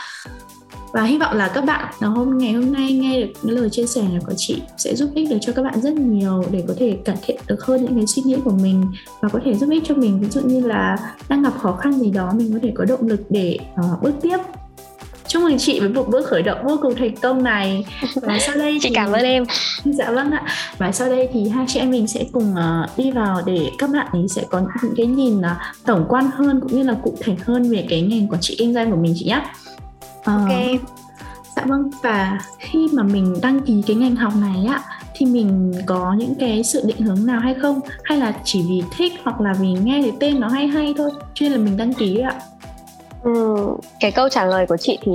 và 0.94 1.04
hy 1.04 1.18
vọng 1.18 1.38
là 1.38 1.48
các 1.48 1.66
bạn 1.66 1.94
nó 2.02 2.10
hôm 2.10 2.38
ngày 2.38 2.54
hôm 2.54 2.74
nay 2.74 2.94
nghe 2.94 3.22
được 3.22 3.34
những 3.42 3.58
lời 3.58 3.70
chia 3.70 3.86
sẻ 3.86 4.02
của 4.26 4.34
chị 4.38 4.62
sẽ 4.78 4.96
giúp 4.96 5.10
ích 5.16 5.30
được 5.30 5.38
cho 5.42 5.54
các 5.54 5.64
bạn 5.64 5.82
rất 5.82 5.94
nhiều 5.94 6.44
để 6.52 6.64
có 6.68 6.74
thể 6.78 6.98
cải 7.06 7.16
thiện 7.22 7.40
được 7.48 7.66
hơn 7.66 7.84
những 7.84 7.96
cái 7.96 8.08
suy 8.08 8.22
nghĩ 8.26 8.38
của 8.44 8.52
mình 8.62 8.86
và 9.22 9.30
có 9.30 9.40
thể 9.46 9.54
giúp 9.54 9.70
ích 9.70 9.84
cho 9.86 9.96
mình. 9.96 10.20
Ví 10.20 10.30
dụ 10.30 10.42
như 10.42 10.60
là 10.60 10.98
đang 11.30 11.42
gặp 11.44 11.54
khó 11.62 11.72
khăn 11.72 11.94
gì 11.94 12.12
đó 12.12 12.32
mình 12.36 12.54
có 12.54 12.60
thể 12.64 12.72
có 12.76 12.86
động 12.86 13.08
lực 13.08 13.22
để 13.30 13.58
uh, 13.74 14.04
bước 14.04 14.14
tiếp. 14.22 14.38
Chúc 15.28 15.44
mừng 15.44 15.58
chị 15.58 15.80
với 15.80 15.90
một 15.90 16.08
bước 16.10 16.28
khởi 16.28 16.42
động 16.42 16.58
vô 16.64 16.78
cùng 16.82 16.96
thành 16.96 17.16
công 17.16 17.44
này. 17.44 17.86
Và 18.22 18.40
sau 18.40 18.56
đây 18.56 18.78
chị 18.82 18.90
thì... 18.90 18.96
cảm 18.96 19.12
ơn 19.12 19.24
em. 19.24 19.44
Dạ 19.86 20.12
vâng 20.12 20.32
ạ. 20.32 20.44
Và 20.78 20.92
sau 20.92 21.10
đây 21.10 21.30
thì 21.34 21.50
hai 21.50 21.66
chị 21.68 21.80
em 21.80 21.92
mình 21.92 22.08
sẽ 22.08 22.26
cùng 22.32 22.54
uh, 22.54 22.98
đi 22.98 23.12
vào 23.12 23.42
để 23.46 23.70
các 23.78 23.90
bạn 23.90 24.08
ấy 24.12 24.28
sẽ 24.28 24.44
có 24.50 24.62
những 24.84 24.94
cái 24.98 25.06
nhìn 25.06 25.40
uh, 25.40 25.46
tổng 25.86 26.06
quan 26.10 26.30
hơn 26.34 26.60
cũng 26.62 26.76
như 26.76 26.84
là 26.84 26.96
cụ 27.04 27.18
thể 27.20 27.36
hơn 27.46 27.72
về 27.72 27.86
cái 27.90 28.02
ngành 28.02 28.28
quản 28.28 28.42
trị 28.42 28.56
kinh 28.60 28.74
doanh 28.74 28.92
của 28.92 28.98
mình 28.98 29.14
chị 29.18 29.26
nhé 29.26 29.42
ok. 30.26 30.52
Dạ 31.56 31.64
vâng 31.66 31.90
và 32.02 32.40
khi 32.60 32.88
mà 32.94 33.04
mình 33.04 33.36
đăng 33.42 33.60
ký 33.60 33.84
cái 33.88 33.96
ngành 33.96 34.16
học 34.16 34.34
này 34.42 34.66
á 34.70 34.82
thì 35.14 35.26
mình 35.26 35.74
có 35.86 36.16
những 36.18 36.36
cái 36.40 36.64
sự 36.64 36.82
định 36.86 37.02
hướng 37.02 37.26
nào 37.26 37.40
hay 37.40 37.56
không? 37.62 37.80
Hay 38.04 38.18
là 38.18 38.34
chỉ 38.44 38.66
vì 38.70 38.84
thích 38.98 39.14
hoặc 39.24 39.42
là 39.42 39.54
vì 39.54 39.68
nghe 39.68 40.02
cái 40.02 40.12
tên 40.20 40.40
nó 40.40 40.48
hay 40.48 40.68
hay 40.68 40.94
thôi 40.98 41.12
cho 41.34 41.44
nên 41.44 41.52
là 41.52 41.58
mình 41.58 41.78
đăng 41.78 41.94
ký 41.94 42.20
ạ? 42.20 42.42
Ừ, 43.24 43.56
cái 44.00 44.12
câu 44.12 44.30
trả 44.30 44.46
lời 44.46 44.66
của 44.68 44.78
chị 44.78 45.00
thì 45.02 45.12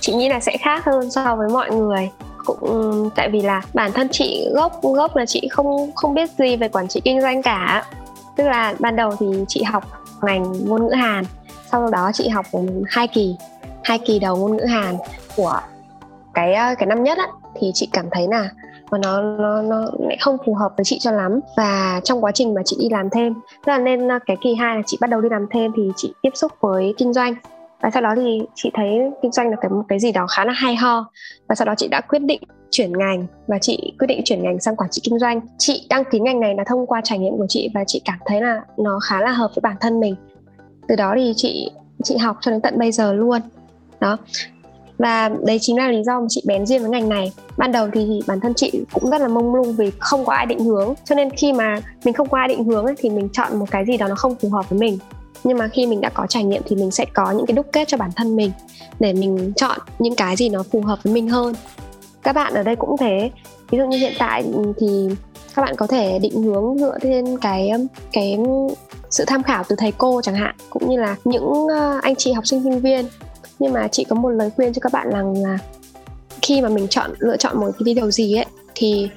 chị 0.00 0.14
nghĩ 0.14 0.28
là 0.28 0.40
sẽ 0.40 0.56
khác 0.60 0.84
hơn 0.84 1.10
so 1.10 1.36
với 1.36 1.48
mọi 1.48 1.70
người. 1.70 2.10
Cũng 2.44 3.10
tại 3.16 3.30
vì 3.30 3.42
là 3.42 3.62
bản 3.74 3.92
thân 3.92 4.08
chị 4.12 4.48
gốc 4.54 4.82
gốc 4.82 5.16
là 5.16 5.26
chị 5.26 5.48
không 5.50 5.90
không 5.94 6.14
biết 6.14 6.30
gì 6.38 6.56
về 6.56 6.68
quản 6.68 6.88
trị 6.88 7.00
kinh 7.04 7.20
doanh 7.20 7.42
cả. 7.42 7.84
Tức 8.36 8.44
là 8.44 8.74
ban 8.78 8.96
đầu 8.96 9.14
thì 9.20 9.26
chị 9.48 9.62
học 9.62 9.84
ngành 10.22 10.52
ngôn 10.68 10.86
ngữ 10.86 10.92
Hàn 10.92 11.24
sau 11.72 11.90
đó 11.90 12.10
chị 12.14 12.28
học 12.28 12.46
hai 12.86 13.08
kỳ 13.08 13.36
hai 13.84 13.98
kỳ 13.98 14.18
đầu 14.18 14.36
ngôn 14.36 14.56
ngữ 14.56 14.64
Hàn 14.64 14.96
của 15.36 15.60
cái 16.34 16.54
ờ, 16.54 16.74
cái 16.78 16.86
năm 16.86 17.02
nhất 17.02 17.18
á, 17.18 17.26
thì 17.60 17.70
chị 17.74 17.88
cảm 17.92 18.06
thấy 18.10 18.26
là 18.28 18.50
và 18.90 18.98
nó 18.98 19.22
nó 19.22 19.62
nó 19.62 19.90
lại 19.98 20.16
không 20.20 20.36
phù 20.46 20.54
hợp 20.54 20.72
với 20.76 20.84
chị 20.84 20.98
cho 21.00 21.10
lắm. 21.10 21.40
Và 21.56 22.00
trong 22.04 22.24
quá 22.24 22.32
trình 22.32 22.54
mà 22.54 22.62
chị 22.64 22.76
đi 22.80 22.88
làm 22.90 23.10
thêm, 23.10 23.34
tức 23.34 23.72
là 23.72 23.78
nên 23.78 24.08
ờ, 24.08 24.18
cái 24.26 24.36
kỳ 24.40 24.54
hai 24.54 24.76
là 24.76 24.82
chị 24.86 24.98
bắt 25.00 25.10
đầu 25.10 25.20
đi 25.20 25.28
làm 25.28 25.46
thêm 25.50 25.72
thì 25.76 25.82
chị 25.96 26.12
tiếp 26.22 26.30
xúc 26.34 26.52
với 26.60 26.94
kinh 26.96 27.12
doanh. 27.12 27.34
Và 27.82 27.90
sau 27.90 28.02
đó 28.02 28.14
thì 28.16 28.42
chị 28.54 28.70
thấy 28.74 29.10
kinh 29.22 29.32
doanh 29.32 29.50
là 29.50 29.56
cái 29.60 29.70
một 29.70 29.82
cái 29.88 29.98
gì 29.98 30.12
đó 30.12 30.26
khá 30.26 30.44
là 30.44 30.52
hay 30.52 30.76
ho. 30.76 31.10
Và 31.48 31.54
sau 31.54 31.66
đó 31.66 31.74
chị 31.76 31.88
đã 31.88 32.00
quyết 32.00 32.22
định 32.22 32.42
chuyển 32.70 32.92
ngành 32.98 33.26
và 33.46 33.58
chị 33.58 33.92
quyết 33.98 34.06
định 34.06 34.20
chuyển 34.24 34.42
ngành 34.42 34.60
sang 34.60 34.76
quản 34.76 34.90
trị 34.90 35.00
kinh 35.04 35.18
doanh. 35.18 35.40
Chị 35.58 35.86
đăng 35.90 36.04
ký 36.04 36.20
ngành 36.20 36.40
này 36.40 36.54
là 36.54 36.64
thông 36.66 36.86
qua 36.86 37.00
trải 37.04 37.18
nghiệm 37.18 37.36
của 37.36 37.46
chị 37.48 37.70
và 37.74 37.84
chị 37.86 38.02
cảm 38.04 38.18
thấy 38.26 38.40
là 38.40 38.60
nó 38.78 38.98
khá 39.08 39.20
là 39.20 39.30
hợp 39.30 39.50
với 39.54 39.60
bản 39.60 39.76
thân 39.80 40.00
mình. 40.00 40.14
Từ 40.88 40.96
đó 40.96 41.14
thì 41.16 41.32
chị 41.36 41.70
chị 42.02 42.16
học 42.16 42.36
cho 42.40 42.50
đến 42.50 42.60
tận 42.60 42.78
bây 42.78 42.92
giờ 42.92 43.12
luôn 43.12 43.40
đó. 44.00 44.18
Và 44.98 45.28
đấy 45.28 45.58
chính 45.60 45.76
là 45.76 45.88
lý 45.88 46.02
do 46.04 46.20
mà 46.20 46.26
chị 46.28 46.42
bén 46.46 46.66
duyên 46.66 46.80
với 46.80 46.90
ngành 46.90 47.08
này. 47.08 47.32
Ban 47.56 47.72
đầu 47.72 47.88
thì 47.92 48.20
bản 48.26 48.40
thân 48.40 48.54
chị 48.54 48.72
cũng 48.92 49.10
rất 49.10 49.20
là 49.20 49.28
mông 49.28 49.54
lung 49.54 49.72
vì 49.72 49.90
không 49.98 50.24
có 50.24 50.32
ai 50.32 50.46
định 50.46 50.64
hướng. 50.64 50.94
Cho 51.04 51.14
nên 51.14 51.30
khi 51.30 51.52
mà 51.52 51.80
mình 52.04 52.14
không 52.14 52.28
có 52.28 52.38
ai 52.38 52.48
định 52.48 52.64
hướng 52.64 52.84
ấy, 52.84 52.94
thì 52.98 53.10
mình 53.10 53.28
chọn 53.32 53.58
một 53.58 53.66
cái 53.70 53.84
gì 53.86 53.96
đó 53.96 54.08
nó 54.08 54.14
không 54.14 54.34
phù 54.34 54.48
hợp 54.50 54.70
với 54.70 54.78
mình. 54.78 54.98
Nhưng 55.44 55.58
mà 55.58 55.68
khi 55.68 55.86
mình 55.86 56.00
đã 56.00 56.08
có 56.08 56.26
trải 56.26 56.44
nghiệm 56.44 56.62
thì 56.66 56.76
mình 56.76 56.90
sẽ 56.90 57.04
có 57.14 57.30
những 57.30 57.46
cái 57.46 57.54
đúc 57.54 57.66
kết 57.72 57.88
cho 57.88 57.96
bản 57.96 58.10
thân 58.16 58.36
mình 58.36 58.52
để 59.00 59.12
mình 59.12 59.52
chọn 59.56 59.78
những 59.98 60.14
cái 60.14 60.36
gì 60.36 60.48
nó 60.48 60.62
phù 60.62 60.80
hợp 60.80 60.98
với 61.02 61.14
mình 61.14 61.28
hơn. 61.28 61.54
Các 62.22 62.32
bạn 62.32 62.54
ở 62.54 62.62
đây 62.62 62.76
cũng 62.76 62.96
thế. 62.96 63.30
Ví 63.70 63.78
dụ 63.78 63.86
như 63.86 63.98
hiện 63.98 64.12
tại 64.18 64.44
thì 64.76 65.08
các 65.54 65.62
bạn 65.62 65.74
có 65.76 65.86
thể 65.86 66.18
định 66.18 66.42
hướng 66.42 66.78
dựa 66.78 66.98
trên 67.02 67.38
cái 67.38 67.70
cái 68.12 68.38
sự 69.10 69.24
tham 69.26 69.42
khảo 69.42 69.64
từ 69.68 69.76
thầy 69.76 69.92
cô 69.92 70.22
chẳng 70.22 70.34
hạn 70.34 70.54
cũng 70.70 70.90
như 70.90 70.96
là 70.96 71.16
những 71.24 71.66
ờ, 71.68 72.00
anh 72.02 72.14
chị 72.16 72.32
học 72.32 72.46
sinh 72.46 72.62
sinh 72.64 72.80
viên 72.80 73.06
nhưng 73.58 73.72
mà 73.72 73.88
chị 73.88 74.04
có 74.04 74.16
một 74.16 74.28
lời 74.28 74.50
khuyên 74.56 74.72
cho 74.72 74.80
các 74.80 74.92
bạn 74.92 75.10
rằng 75.10 75.42
là 75.42 75.58
khi 76.42 76.60
mà 76.60 76.68
mình 76.68 76.88
chọn, 76.88 77.10
lựa 77.18 77.36
chọn 77.36 77.60
một 77.60 77.70
cái 77.84 77.94
điều 77.94 78.10
gì 78.10 78.34
ấy, 78.34 78.46
thì 78.74 79.08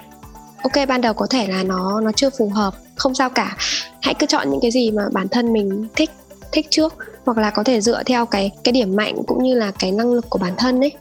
ok, 0.63 0.87
ban 0.87 1.01
đầu 1.01 1.13
có 1.13 1.27
thể 1.29 1.47
là 1.47 1.63
nó 1.63 2.01
nó 2.01 2.11
chưa 2.11 2.29
phù 2.29 2.49
hợp, 2.49 2.73
không 2.95 3.15
sao 3.15 3.29
cả. 3.29 3.57
Hãy 4.01 4.13
cứ 4.13 4.25
chọn 4.25 4.49
những 4.49 4.59
cái 4.61 4.71
gì 4.71 4.91
mà 4.91 5.03
bản 5.11 5.27
thân 5.27 5.53
mình 5.53 5.87
thích 5.95 6.09
thích 6.51 6.67
trước, 6.69 6.95
hoặc 7.25 7.37
là 7.37 7.49
có 7.49 7.63
thể 7.63 7.81
dựa 7.81 8.03
theo 8.03 8.25
cái 8.25 8.51
cái 8.63 8.71
điểm 8.71 8.95
mạnh 8.95 9.15
cũng 9.27 9.43
như 9.43 9.55
là 9.55 9.71
cái 9.79 9.91
năng 9.91 10.13
lực 10.13 10.29
của 10.29 10.39
bản 10.39 10.53
thân 10.57 10.79
ấy. 10.79 10.91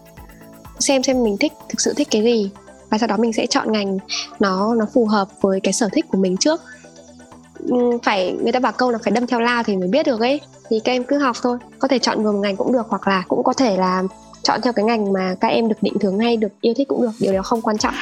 Xem 0.79 1.03
xem 1.03 1.25
mình 1.25 1.37
thích, 1.37 1.53
thực 1.69 1.81
sự 1.81 1.93
thích 1.97 2.09
cái 2.11 2.23
gì, 2.23 2.51
và 2.91 2.99
sau 2.99 3.07
đó 3.07 3.17
mình 3.17 3.33
sẽ 3.33 3.47
chọn 3.47 3.73
ngành 3.73 3.99
nó 4.41 4.75
nó 4.75 4.87
phù 4.95 5.07
hợp 5.07 5.29
với 5.41 5.61
cái 5.61 5.73
sở 5.73 5.89
thích 5.93 6.05
của 6.09 6.19
mình 6.19 6.37
trước. 6.37 6.61
Ừ, 7.69 7.99
phải, 8.03 8.37
người 8.43 8.53
ta 8.53 8.61
bảo 8.61 8.73
câu 8.73 8.91
là 8.91 8.99
phải 9.05 9.13
đâm 9.13 9.27
theo 9.27 9.41
lao 9.41 9.63
thì 9.63 9.77
mới 9.77 9.89
biết 9.89 10.07
được 10.07 10.21
ấy 10.21 10.41
thì 10.71 10.81
các 10.81 10.93
em 10.93 11.05
cứ 11.05 11.19
học 11.19 11.37
thôi. 11.43 11.59
Có 11.79 11.89
thể 11.89 11.99
chọn 11.99 12.23
vừa 12.23 12.33
một 12.33 12.39
ngành 12.39 12.57
cũng 12.57 12.73
được 12.73 12.87
hoặc 12.89 13.09
là 13.09 13.25
cũng 13.29 13.45
có 13.45 13.53
thể 13.53 13.77
là 13.77 14.03
chọn 14.43 14.61
theo 14.63 14.73
cái 14.73 14.85
ngành 14.85 15.13
mà 15.13 15.35
các 15.41 15.49
em 15.49 15.69
được 15.69 15.77
định 15.81 15.95
hướng 16.03 16.19
hay 16.19 16.37
được 16.37 16.61
yêu 16.61 16.75
thích 16.77 16.89
cũng 16.89 17.03
được. 17.03 17.11
Điều 17.21 17.33
đó 17.33 17.43
không 17.43 17.63
quan 17.63 17.79
trọng. 17.79 17.95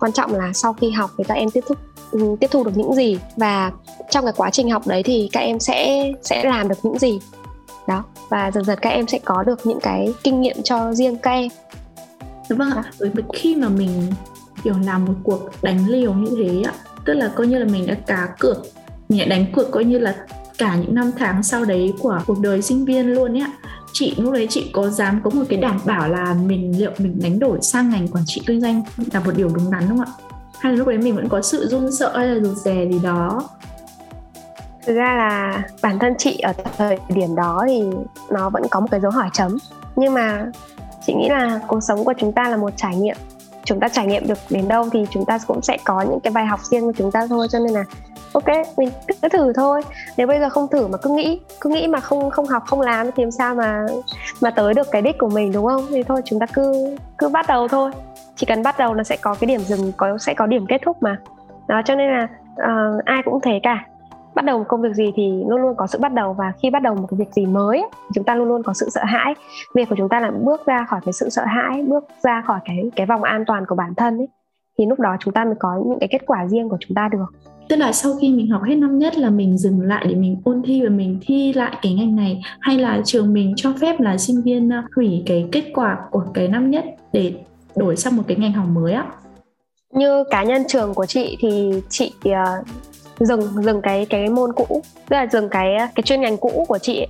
Quan 0.00 0.12
trọng 0.12 0.34
là 0.34 0.52
sau 0.54 0.72
khi 0.72 0.90
học 0.90 1.10
thì 1.18 1.24
các 1.28 1.34
em 1.34 1.50
tiếp 1.50 1.64
thúc 1.68 1.78
ừ, 2.10 2.36
tiếp 2.40 2.46
thu 2.50 2.64
được 2.64 2.76
những 2.76 2.94
gì. 2.94 3.18
Và 3.36 3.72
trong 4.10 4.24
cái 4.24 4.34
quá 4.36 4.50
trình 4.50 4.70
học 4.70 4.86
đấy 4.86 5.02
thì 5.02 5.28
các 5.32 5.40
em 5.40 5.60
sẽ 5.60 6.12
sẽ 6.22 6.44
làm 6.44 6.68
được 6.68 6.78
những 6.82 6.98
gì. 6.98 7.18
Đó. 7.88 8.04
Và 8.28 8.50
dần 8.50 8.64
dần 8.64 8.78
các 8.82 8.90
em 8.90 9.06
sẽ 9.06 9.18
có 9.24 9.42
được 9.42 9.66
những 9.66 9.80
cái 9.80 10.14
kinh 10.22 10.40
nghiệm 10.40 10.62
cho 10.62 10.94
riêng 10.94 11.16
các 11.16 11.30
em. 11.30 11.48
Dạ 12.48 12.56
vâng 12.56 12.70
ạ. 12.70 12.84
Bởi 13.00 13.10
khi 13.32 13.56
mà 13.56 13.68
mình, 13.68 14.12
kiểu, 14.64 14.74
làm 14.84 15.04
một 15.04 15.14
cuộc 15.22 15.40
đánh 15.62 15.88
liều 15.88 16.14
như 16.14 16.36
thế 16.36 16.62
ạ 16.70 16.74
tức 17.04 17.14
là 17.14 17.28
coi 17.34 17.46
như 17.46 17.58
là 17.58 17.64
mình 17.64 17.86
đã 17.86 17.94
cá 18.06 18.28
cược, 18.38 18.56
mình 19.08 19.18
đã 19.18 19.24
đánh 19.24 19.46
cược 19.52 19.70
coi 19.70 19.84
như 19.84 19.98
là 19.98 20.14
cả 20.62 20.76
những 20.76 20.94
năm 20.94 21.10
tháng 21.18 21.42
sau 21.42 21.64
đấy 21.64 21.94
của 22.00 22.20
cuộc 22.26 22.40
đời 22.40 22.62
sinh 22.62 22.84
viên 22.84 23.06
luôn 23.06 23.38
ấy 23.38 23.44
chị, 23.92 24.14
lúc 24.16 24.32
đấy 24.32 24.46
chị 24.50 24.70
có 24.72 24.88
dám 24.88 25.20
có 25.24 25.30
một 25.30 25.44
cái 25.48 25.58
đảm 25.58 25.80
bảo 25.84 26.08
là 26.08 26.34
mình, 26.46 26.78
liệu 26.78 26.90
mình 26.98 27.20
đánh 27.22 27.38
đổi 27.38 27.58
sang 27.62 27.90
ngành 27.90 28.08
quản 28.08 28.24
trị 28.26 28.42
kinh 28.46 28.60
doanh 28.60 28.82
là 29.12 29.20
một 29.20 29.32
điều 29.36 29.48
đúng 29.48 29.70
đắn 29.70 29.88
không 29.88 30.00
ạ? 30.00 30.06
Hay 30.60 30.72
là 30.72 30.78
lúc 30.78 30.88
đấy 30.88 30.98
mình 30.98 31.16
vẫn 31.16 31.28
có 31.28 31.42
sự 31.42 31.68
run 31.68 31.92
sợ 31.92 32.16
hay 32.16 32.26
là 32.26 32.40
rụt 32.40 32.56
rè 32.56 32.86
gì 32.90 32.98
đó? 33.02 33.48
Thực 34.86 34.94
ra 34.94 35.14
là 35.14 35.62
bản 35.82 35.98
thân 35.98 36.14
chị 36.18 36.38
ở 36.38 36.52
thời 36.76 36.98
điểm 37.08 37.34
đó 37.34 37.64
thì 37.66 37.82
nó 38.30 38.50
vẫn 38.50 38.62
có 38.70 38.80
một 38.80 38.86
cái 38.90 39.00
dấu 39.00 39.10
hỏi 39.10 39.28
chấm. 39.32 39.58
Nhưng 39.96 40.14
mà 40.14 40.46
chị 41.06 41.14
nghĩ 41.14 41.28
là 41.28 41.60
cuộc 41.68 41.80
sống 41.80 42.04
của 42.04 42.14
chúng 42.18 42.32
ta 42.32 42.48
là 42.48 42.56
một 42.56 42.70
trải 42.76 42.96
nghiệm 42.96 43.16
chúng 43.64 43.80
ta 43.80 43.88
trải 43.88 44.06
nghiệm 44.06 44.26
được 44.26 44.38
đến 44.50 44.68
đâu 44.68 44.88
thì 44.92 45.06
chúng 45.10 45.24
ta 45.24 45.38
cũng 45.46 45.62
sẽ 45.62 45.78
có 45.84 46.02
những 46.02 46.20
cái 46.20 46.32
bài 46.32 46.46
học 46.46 46.60
riêng 46.62 46.82
của 46.82 46.92
chúng 46.98 47.10
ta 47.10 47.26
thôi. 47.26 47.46
Cho 47.50 47.58
nên 47.58 47.72
là 47.72 47.84
ok 48.32 48.44
mình 48.76 48.88
cứ 49.22 49.28
thử 49.28 49.52
thôi. 49.52 49.82
Nếu 50.16 50.26
bây 50.26 50.40
giờ 50.40 50.48
không 50.48 50.68
thử 50.68 50.86
mà 50.86 50.98
cứ 50.98 51.10
nghĩ 51.10 51.40
cứ 51.60 51.70
nghĩ 51.70 51.86
mà 51.86 52.00
không 52.00 52.30
không 52.30 52.46
học 52.46 52.62
không 52.66 52.80
làm 52.80 53.10
thì 53.16 53.22
làm 53.22 53.30
sao 53.30 53.54
mà 53.54 53.86
mà 54.40 54.50
tới 54.50 54.74
được 54.74 54.90
cái 54.90 55.02
đích 55.02 55.18
của 55.18 55.28
mình 55.28 55.52
đúng 55.52 55.66
không? 55.66 55.86
Thì 55.90 56.02
thôi 56.02 56.20
chúng 56.24 56.40
ta 56.40 56.46
cứ 56.46 56.96
cứ 57.18 57.28
bắt 57.28 57.46
đầu 57.48 57.68
thôi. 57.68 57.90
Chỉ 58.36 58.46
cần 58.46 58.62
bắt 58.62 58.78
đầu 58.78 58.94
là 58.94 59.04
sẽ 59.04 59.16
có 59.16 59.34
cái 59.40 59.46
điểm 59.46 59.60
dừng 59.60 59.92
có 59.96 60.18
sẽ 60.18 60.34
có 60.34 60.46
điểm 60.46 60.66
kết 60.68 60.78
thúc 60.84 61.02
mà. 61.02 61.16
Đó 61.68 61.82
cho 61.84 61.94
nên 61.94 62.10
là 62.10 62.28
uh, 62.52 63.04
ai 63.04 63.22
cũng 63.24 63.40
thế 63.40 63.60
cả 63.62 63.84
bắt 64.34 64.44
đầu 64.44 64.58
một 64.58 64.64
công 64.68 64.82
việc 64.82 64.94
gì 64.94 65.12
thì 65.16 65.28
luôn 65.48 65.62
luôn 65.62 65.74
có 65.76 65.86
sự 65.86 65.98
bắt 65.98 66.12
đầu. 66.12 66.32
Và 66.32 66.52
khi 66.62 66.70
bắt 66.70 66.82
đầu 66.82 66.94
một 66.94 67.06
cái 67.10 67.18
việc 67.18 67.32
gì 67.32 67.46
mới 67.46 67.84
chúng 68.14 68.24
ta 68.24 68.34
luôn 68.34 68.48
luôn 68.48 68.62
có 68.62 68.74
sự 68.74 68.90
sợ 68.90 69.04
hãi. 69.04 69.34
Việc 69.74 69.88
của 69.88 69.96
chúng 69.98 70.08
ta 70.08 70.20
là 70.20 70.30
bước 70.30 70.66
ra 70.66 70.86
khỏi 70.88 71.00
cái 71.04 71.12
sự 71.12 71.28
sợ 71.28 71.44
hãi 71.44 71.82
bước 71.82 72.04
ra 72.22 72.42
khỏi 72.46 72.60
cái 72.64 72.90
cái 72.96 73.06
vòng 73.06 73.22
an 73.22 73.44
toàn 73.46 73.64
của 73.68 73.74
bản 73.74 73.94
thân 73.94 74.18
ấy 74.18 74.28
thì 74.78 74.86
lúc 74.86 75.00
đó 75.00 75.16
chúng 75.20 75.34
ta 75.34 75.44
mới 75.44 75.54
có 75.58 75.82
những 75.86 75.98
cái 75.98 76.08
kết 76.12 76.22
quả 76.26 76.46
riêng 76.46 76.68
của 76.68 76.76
chúng 76.80 76.94
ta 76.94 77.08
được. 77.12 77.26
Tức 77.68 77.76
là 77.76 77.92
sau 77.92 78.12
khi 78.20 78.32
mình 78.32 78.50
học 78.50 78.62
hết 78.62 78.74
năm 78.74 78.98
nhất 78.98 79.18
là 79.18 79.30
mình 79.30 79.58
dừng 79.58 79.80
lại 79.80 80.04
để 80.08 80.14
mình 80.14 80.36
ôn 80.44 80.62
thi 80.64 80.82
và 80.82 80.88
mình 80.88 81.18
thi 81.22 81.52
lại 81.52 81.76
cái 81.82 81.94
ngành 81.94 82.16
này 82.16 82.42
hay 82.60 82.78
là 82.78 83.00
trường 83.04 83.32
mình 83.32 83.52
cho 83.56 83.72
phép 83.80 84.00
là 84.00 84.18
sinh 84.18 84.42
viên 84.42 84.70
hủy 84.96 85.22
cái 85.26 85.48
kết 85.52 85.64
quả 85.74 85.98
của 86.10 86.24
cái 86.34 86.48
năm 86.48 86.70
nhất 86.70 86.84
để 87.12 87.34
đổi 87.76 87.96
sang 87.96 88.16
một 88.16 88.22
cái 88.28 88.36
ngành 88.36 88.52
học 88.52 88.66
mới 88.72 88.92
á? 88.92 89.06
Như 89.92 90.24
cá 90.30 90.42
nhân 90.42 90.62
trường 90.68 90.94
của 90.94 91.06
chị 91.06 91.36
thì 91.40 91.82
chị 91.88 92.12
uh, 92.28 92.66
dừng 93.20 93.62
dừng 93.62 93.82
cái 93.82 94.06
cái 94.10 94.28
môn 94.28 94.52
cũ. 94.52 94.82
Tức 95.08 95.16
là 95.16 95.26
dừng 95.32 95.48
cái 95.48 95.76
cái 95.94 96.02
chuyên 96.02 96.20
ngành 96.20 96.36
cũ 96.36 96.64
của 96.68 96.78
chị 96.78 97.06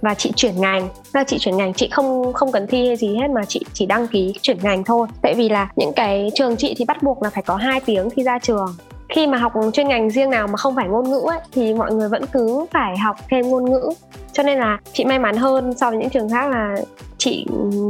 và 0.00 0.14
chị 0.14 0.32
chuyển 0.36 0.60
ngành. 0.60 0.88
Tức 0.88 1.18
là 1.20 1.24
chị 1.24 1.38
chuyển 1.38 1.56
ngành 1.56 1.74
chị 1.74 1.88
không 1.92 2.32
không 2.32 2.52
cần 2.52 2.66
thi 2.66 2.86
hay 2.86 2.96
gì 2.96 3.16
hết 3.16 3.30
mà 3.34 3.44
chị 3.44 3.64
chỉ 3.72 3.86
đăng 3.86 4.08
ký 4.08 4.34
chuyển 4.42 4.58
ngành 4.62 4.84
thôi. 4.84 5.06
Tại 5.22 5.34
vì 5.34 5.48
là 5.48 5.68
những 5.76 5.92
cái 5.92 6.30
trường 6.34 6.56
chị 6.56 6.74
thì 6.76 6.84
bắt 6.84 7.02
buộc 7.02 7.22
là 7.22 7.30
phải 7.30 7.42
có 7.42 7.56
2 7.56 7.80
tiếng 7.80 8.10
khi 8.10 8.22
ra 8.22 8.38
trường. 8.38 8.76
Khi 9.08 9.26
mà 9.26 9.38
học 9.38 9.52
chuyên 9.72 9.88
ngành 9.88 10.10
riêng 10.10 10.30
nào 10.30 10.46
mà 10.46 10.56
không 10.56 10.76
phải 10.76 10.88
ngôn 10.88 11.10
ngữ 11.10 11.20
ấy, 11.26 11.38
thì 11.52 11.74
mọi 11.74 11.92
người 11.92 12.08
vẫn 12.08 12.24
cứ 12.32 12.66
phải 12.70 12.98
học 12.98 13.16
thêm 13.30 13.50
ngôn 13.50 13.70
ngữ. 13.70 13.90
Cho 14.32 14.42
nên 14.42 14.58
là 14.58 14.78
chị 14.92 15.04
may 15.04 15.18
mắn 15.18 15.36
hơn 15.36 15.74
so 15.80 15.90
với 15.90 15.98
những 15.98 16.10
trường 16.10 16.28
khác 16.28 16.50
là 16.50 16.76
chị 17.18 17.46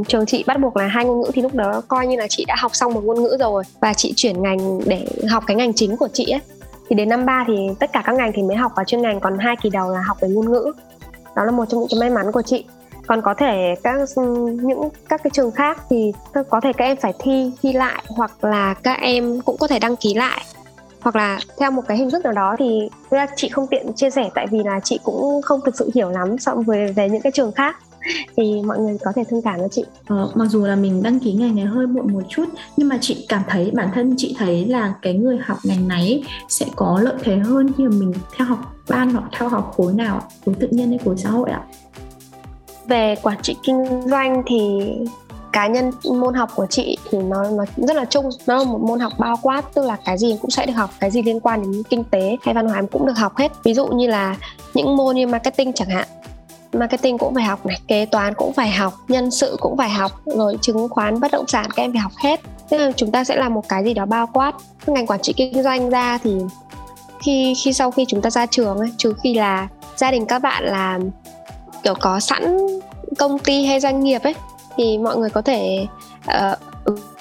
trường 0.07 0.25
chị 0.25 0.43
bắt 0.47 0.59
buộc 0.59 0.77
là 0.77 0.87
hai 0.87 1.05
ngôn 1.05 1.21
ngữ 1.21 1.31
thì 1.33 1.41
lúc 1.41 1.53
đó 1.53 1.81
coi 1.87 2.07
như 2.07 2.17
là 2.17 2.27
chị 2.29 2.45
đã 2.47 2.55
học 2.57 2.75
xong 2.75 2.93
một 2.93 3.03
ngôn 3.03 3.23
ngữ 3.23 3.37
rồi. 3.39 3.63
Và 3.79 3.93
chị 3.93 4.13
chuyển 4.15 4.41
ngành 4.41 4.79
để 4.85 5.07
học 5.29 5.43
cái 5.47 5.55
ngành 5.55 5.73
chính 5.73 5.97
của 5.97 6.07
chị 6.13 6.29
ấy 6.31 6.41
thì 6.93 6.97
đến 6.97 7.09
năm 7.09 7.25
ba 7.25 7.43
thì 7.47 7.53
tất 7.79 7.93
cả 7.93 8.01
các 8.05 8.15
ngành 8.15 8.31
thì 8.33 8.41
mới 8.41 8.57
học 8.57 8.71
vào 8.75 8.85
chuyên 8.85 9.01
ngành 9.01 9.19
còn 9.19 9.37
hai 9.37 9.55
kỳ 9.61 9.69
đầu 9.69 9.91
là 9.91 10.01
học 10.01 10.17
về 10.21 10.29
ngôn 10.29 10.51
ngữ. 10.51 10.71
Đó 11.35 11.43
là 11.45 11.51
một 11.51 11.65
trong 11.69 11.79
những 11.79 11.89
cái 11.91 11.99
may 11.99 12.09
mắn 12.09 12.31
của 12.31 12.41
chị. 12.41 12.65
Còn 13.07 13.21
có 13.21 13.33
thể 13.33 13.75
các, 13.83 13.99
những 14.61 14.89
các 15.09 15.23
cái 15.23 15.31
trường 15.33 15.51
khác 15.51 15.77
thì 15.89 16.13
có 16.49 16.61
thể 16.61 16.73
các 16.73 16.85
em 16.85 16.97
phải 16.97 17.13
thi 17.19 17.51
thi 17.61 17.73
lại 17.73 18.03
hoặc 18.07 18.43
là 18.43 18.73
các 18.73 18.99
em 19.01 19.41
cũng 19.41 19.57
có 19.59 19.67
thể 19.67 19.79
đăng 19.79 19.95
ký 19.95 20.13
lại. 20.13 20.41
Hoặc 21.01 21.15
là 21.15 21.39
theo 21.59 21.71
một 21.71 21.81
cái 21.87 21.97
hình 21.97 22.11
thức 22.11 22.23
nào 22.23 22.33
đó 22.33 22.55
thì 22.59 22.89
ra 23.09 23.27
chị 23.35 23.49
không 23.49 23.67
tiện 23.67 23.93
chia 23.93 24.09
sẻ 24.09 24.29
tại 24.35 24.47
vì 24.51 24.59
là 24.63 24.79
chị 24.79 24.99
cũng 25.03 25.41
không 25.41 25.59
thực 25.65 25.75
sự 25.75 25.89
hiểu 25.95 26.09
lắm 26.09 26.37
so 26.37 26.55
với, 26.55 26.87
về 26.87 27.09
những 27.09 27.21
cái 27.21 27.31
trường 27.31 27.51
khác 27.51 27.75
thì 28.37 28.61
mọi 28.61 28.79
người 28.79 28.97
có 29.03 29.11
thể 29.15 29.23
thông 29.29 29.41
cảm 29.41 29.59
cho 29.59 29.67
chị. 29.71 29.83
Ờ, 30.07 30.31
mặc 30.35 30.45
dù 30.45 30.65
là 30.65 30.75
mình 30.75 31.03
đăng 31.03 31.19
ký 31.19 31.33
ngành 31.33 31.55
này 31.55 31.65
hơi 31.65 31.87
muộn 31.87 32.13
một 32.13 32.23
chút 32.29 32.45
nhưng 32.77 32.89
mà 32.89 32.97
chị 33.01 33.25
cảm 33.29 33.41
thấy 33.47 33.71
bản 33.73 33.89
thân 33.93 34.15
chị 34.17 34.35
thấy 34.37 34.65
là 34.65 34.93
cái 35.01 35.13
người 35.13 35.37
học 35.37 35.57
ngành 35.63 35.87
này 35.87 36.23
sẽ 36.49 36.65
có 36.75 36.99
lợi 37.01 37.15
thế 37.23 37.35
hơn 37.35 37.71
khi 37.77 37.83
mà 37.83 37.95
mình 37.99 38.13
theo 38.37 38.47
học 38.47 38.75
ban 38.89 39.09
hoặc 39.09 39.23
theo 39.31 39.49
học 39.49 39.73
khối 39.77 39.93
nào 39.93 40.21
khối 40.45 40.55
tự 40.59 40.67
nhiên 40.67 40.89
hay 40.89 40.99
khối 41.05 41.17
xã 41.17 41.29
hội 41.29 41.49
ạ. 41.49 41.61
Về 42.87 43.15
quản 43.23 43.41
trị 43.41 43.55
kinh 43.63 43.85
doanh 44.05 44.43
thì 44.45 44.57
cá 45.53 45.67
nhân 45.67 45.91
môn 46.03 46.33
học 46.33 46.49
của 46.55 46.67
chị 46.69 46.97
thì 47.11 47.17
nó 47.17 47.49
nó 47.49 47.65
rất 47.77 47.95
là 47.95 48.05
chung. 48.05 48.29
Nó 48.47 48.55
là 48.55 48.63
một 48.63 48.81
môn 48.81 48.99
học 48.99 49.13
bao 49.19 49.35
quát 49.41 49.73
tức 49.73 49.85
là 49.85 49.97
cái 50.05 50.17
gì 50.17 50.37
cũng 50.41 50.51
sẽ 50.51 50.65
được 50.65 50.73
học 50.73 50.89
cái 50.99 51.11
gì 51.11 51.21
liên 51.21 51.39
quan 51.39 51.61
đến 51.61 51.83
kinh 51.89 52.03
tế 52.03 52.37
hay 52.41 52.53
văn 52.53 52.67
hóa 52.67 52.81
cũng 52.91 53.05
được 53.05 53.17
học 53.17 53.37
hết. 53.37 53.51
Ví 53.63 53.73
dụ 53.73 53.87
như 53.87 54.07
là 54.07 54.37
những 54.73 54.95
môn 54.95 55.15
như 55.15 55.27
marketing 55.27 55.73
chẳng 55.73 55.89
hạn 55.89 56.07
marketing 56.73 57.17
cũng 57.17 57.35
phải 57.35 57.43
học 57.43 57.65
này 57.65 57.79
kế 57.87 58.05
toán 58.05 58.33
cũng 58.33 58.53
phải 58.53 58.71
học 58.71 58.93
nhân 59.07 59.31
sự 59.31 59.57
cũng 59.59 59.77
phải 59.77 59.89
học 59.89 60.11
rồi 60.25 60.57
chứng 60.61 60.89
khoán 60.89 61.19
bất 61.19 61.31
động 61.31 61.47
sản 61.47 61.65
các 61.75 61.83
em 61.83 61.91
phải 61.93 62.01
học 62.01 62.11
hết. 62.17 62.39
Tức 62.69 62.77
là 62.77 62.91
chúng 62.95 63.11
ta 63.11 63.23
sẽ 63.23 63.35
làm 63.35 63.53
một 63.53 63.69
cái 63.69 63.83
gì 63.83 63.93
đó 63.93 64.05
bao 64.05 64.27
quát 64.33 64.53
ngành 64.87 65.07
quản 65.07 65.21
trị 65.21 65.33
kinh 65.33 65.63
doanh 65.63 65.89
ra 65.89 66.17
thì 66.23 66.31
khi 67.23 67.53
khi 67.63 67.73
sau 67.73 67.91
khi 67.91 68.05
chúng 68.07 68.21
ta 68.21 68.29
ra 68.29 68.45
trường 68.45 68.77
ấy 68.77 68.91
trừ 68.97 69.13
khi 69.23 69.33
là 69.33 69.67
gia 69.95 70.11
đình 70.11 70.25
các 70.25 70.39
bạn 70.39 70.63
là 70.63 70.99
kiểu 71.83 71.93
có 71.99 72.19
sẵn 72.19 72.57
công 73.17 73.39
ty 73.39 73.65
hay 73.65 73.79
doanh 73.79 74.03
nghiệp 74.03 74.23
ấy 74.23 74.35
thì 74.77 74.97
mọi 74.97 75.17
người 75.17 75.29
có 75.29 75.41
thể 75.41 75.85
uh, 76.27 76.59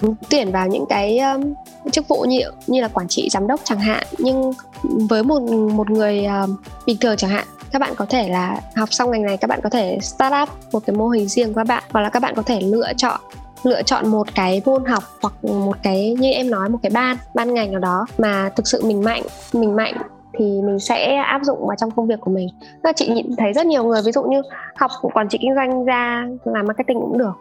ứng 0.01 0.15
tuyển 0.31 0.53
vào 0.53 0.69
những 0.69 0.85
cái 0.89 1.19
um, 1.19 1.55
chức 1.93 2.09
vụ 2.09 2.25
như 2.29 2.41
như 2.67 2.81
là 2.81 2.89
quản 2.89 3.09
trị 3.09 3.29
giám 3.31 3.47
đốc 3.47 3.61
chẳng 3.65 3.81
hạn. 3.81 4.07
Nhưng 4.19 4.53
với 4.83 5.23
một 5.23 5.43
một 5.75 5.91
người 5.91 6.27
uh, 6.45 6.51
bình 6.87 6.97
thường 7.01 7.17
chẳng 7.17 7.31
hạn 7.31 7.47
các 7.73 7.79
bạn 7.79 7.93
có 7.97 8.07
thể 8.09 8.29
là 8.29 8.61
học 8.77 8.89
xong 8.93 9.11
ngành 9.11 9.23
này 9.23 9.37
các 9.37 9.49
bạn 9.49 9.61
có 9.63 9.71
thể 9.71 9.99
start 10.03 10.35
up 10.43 10.49
một 10.73 10.81
cái 10.87 10.97
mô 10.97 11.09
hình 11.09 11.29
riêng 11.29 11.49
của 11.49 11.55
các 11.55 11.67
bạn 11.67 11.83
hoặc 11.93 12.01
là 12.01 12.09
các 12.09 12.23
bạn 12.23 12.35
có 12.37 12.43
thể 12.43 12.61
lựa 12.61 12.93
chọn 12.97 13.21
lựa 13.63 13.83
chọn 13.83 14.09
một 14.09 14.27
cái 14.35 14.63
môn 14.67 14.85
học 14.85 15.03
hoặc 15.23 15.45
một 15.45 15.77
cái 15.83 16.17
như 16.19 16.31
em 16.31 16.51
nói 16.51 16.69
một 16.69 16.79
cái 16.83 16.91
ban 16.95 17.17
ban 17.35 17.55
ngành 17.55 17.73
nào 17.73 17.81
đó 17.81 18.07
mà 18.19 18.51
thực 18.57 18.67
sự 18.67 18.85
mình 18.85 19.05
mạnh 19.05 19.23
mình 19.53 19.77
mạnh 19.77 19.95
thì 20.39 20.45
mình 20.45 20.79
sẽ 20.79 21.15
áp 21.15 21.41
dụng 21.43 21.67
vào 21.67 21.77
trong 21.77 21.91
công 21.91 22.07
việc 22.07 22.21
của 22.21 22.31
mình. 22.31 22.49
Tức 22.83 22.93
chị 22.97 23.09
nhìn 23.09 23.27
thấy 23.39 23.53
rất 23.53 23.67
nhiều 23.67 23.85
người 23.85 24.01
ví 24.07 24.13
dụ 24.13 24.23
như 24.23 24.43
học 24.77 24.91
quản 25.15 25.29
trị 25.29 25.39
kinh 25.41 25.55
doanh 25.55 25.85
ra 25.85 26.29
làm 26.45 26.67
marketing 26.67 27.01
cũng 27.01 27.19
được. 27.19 27.33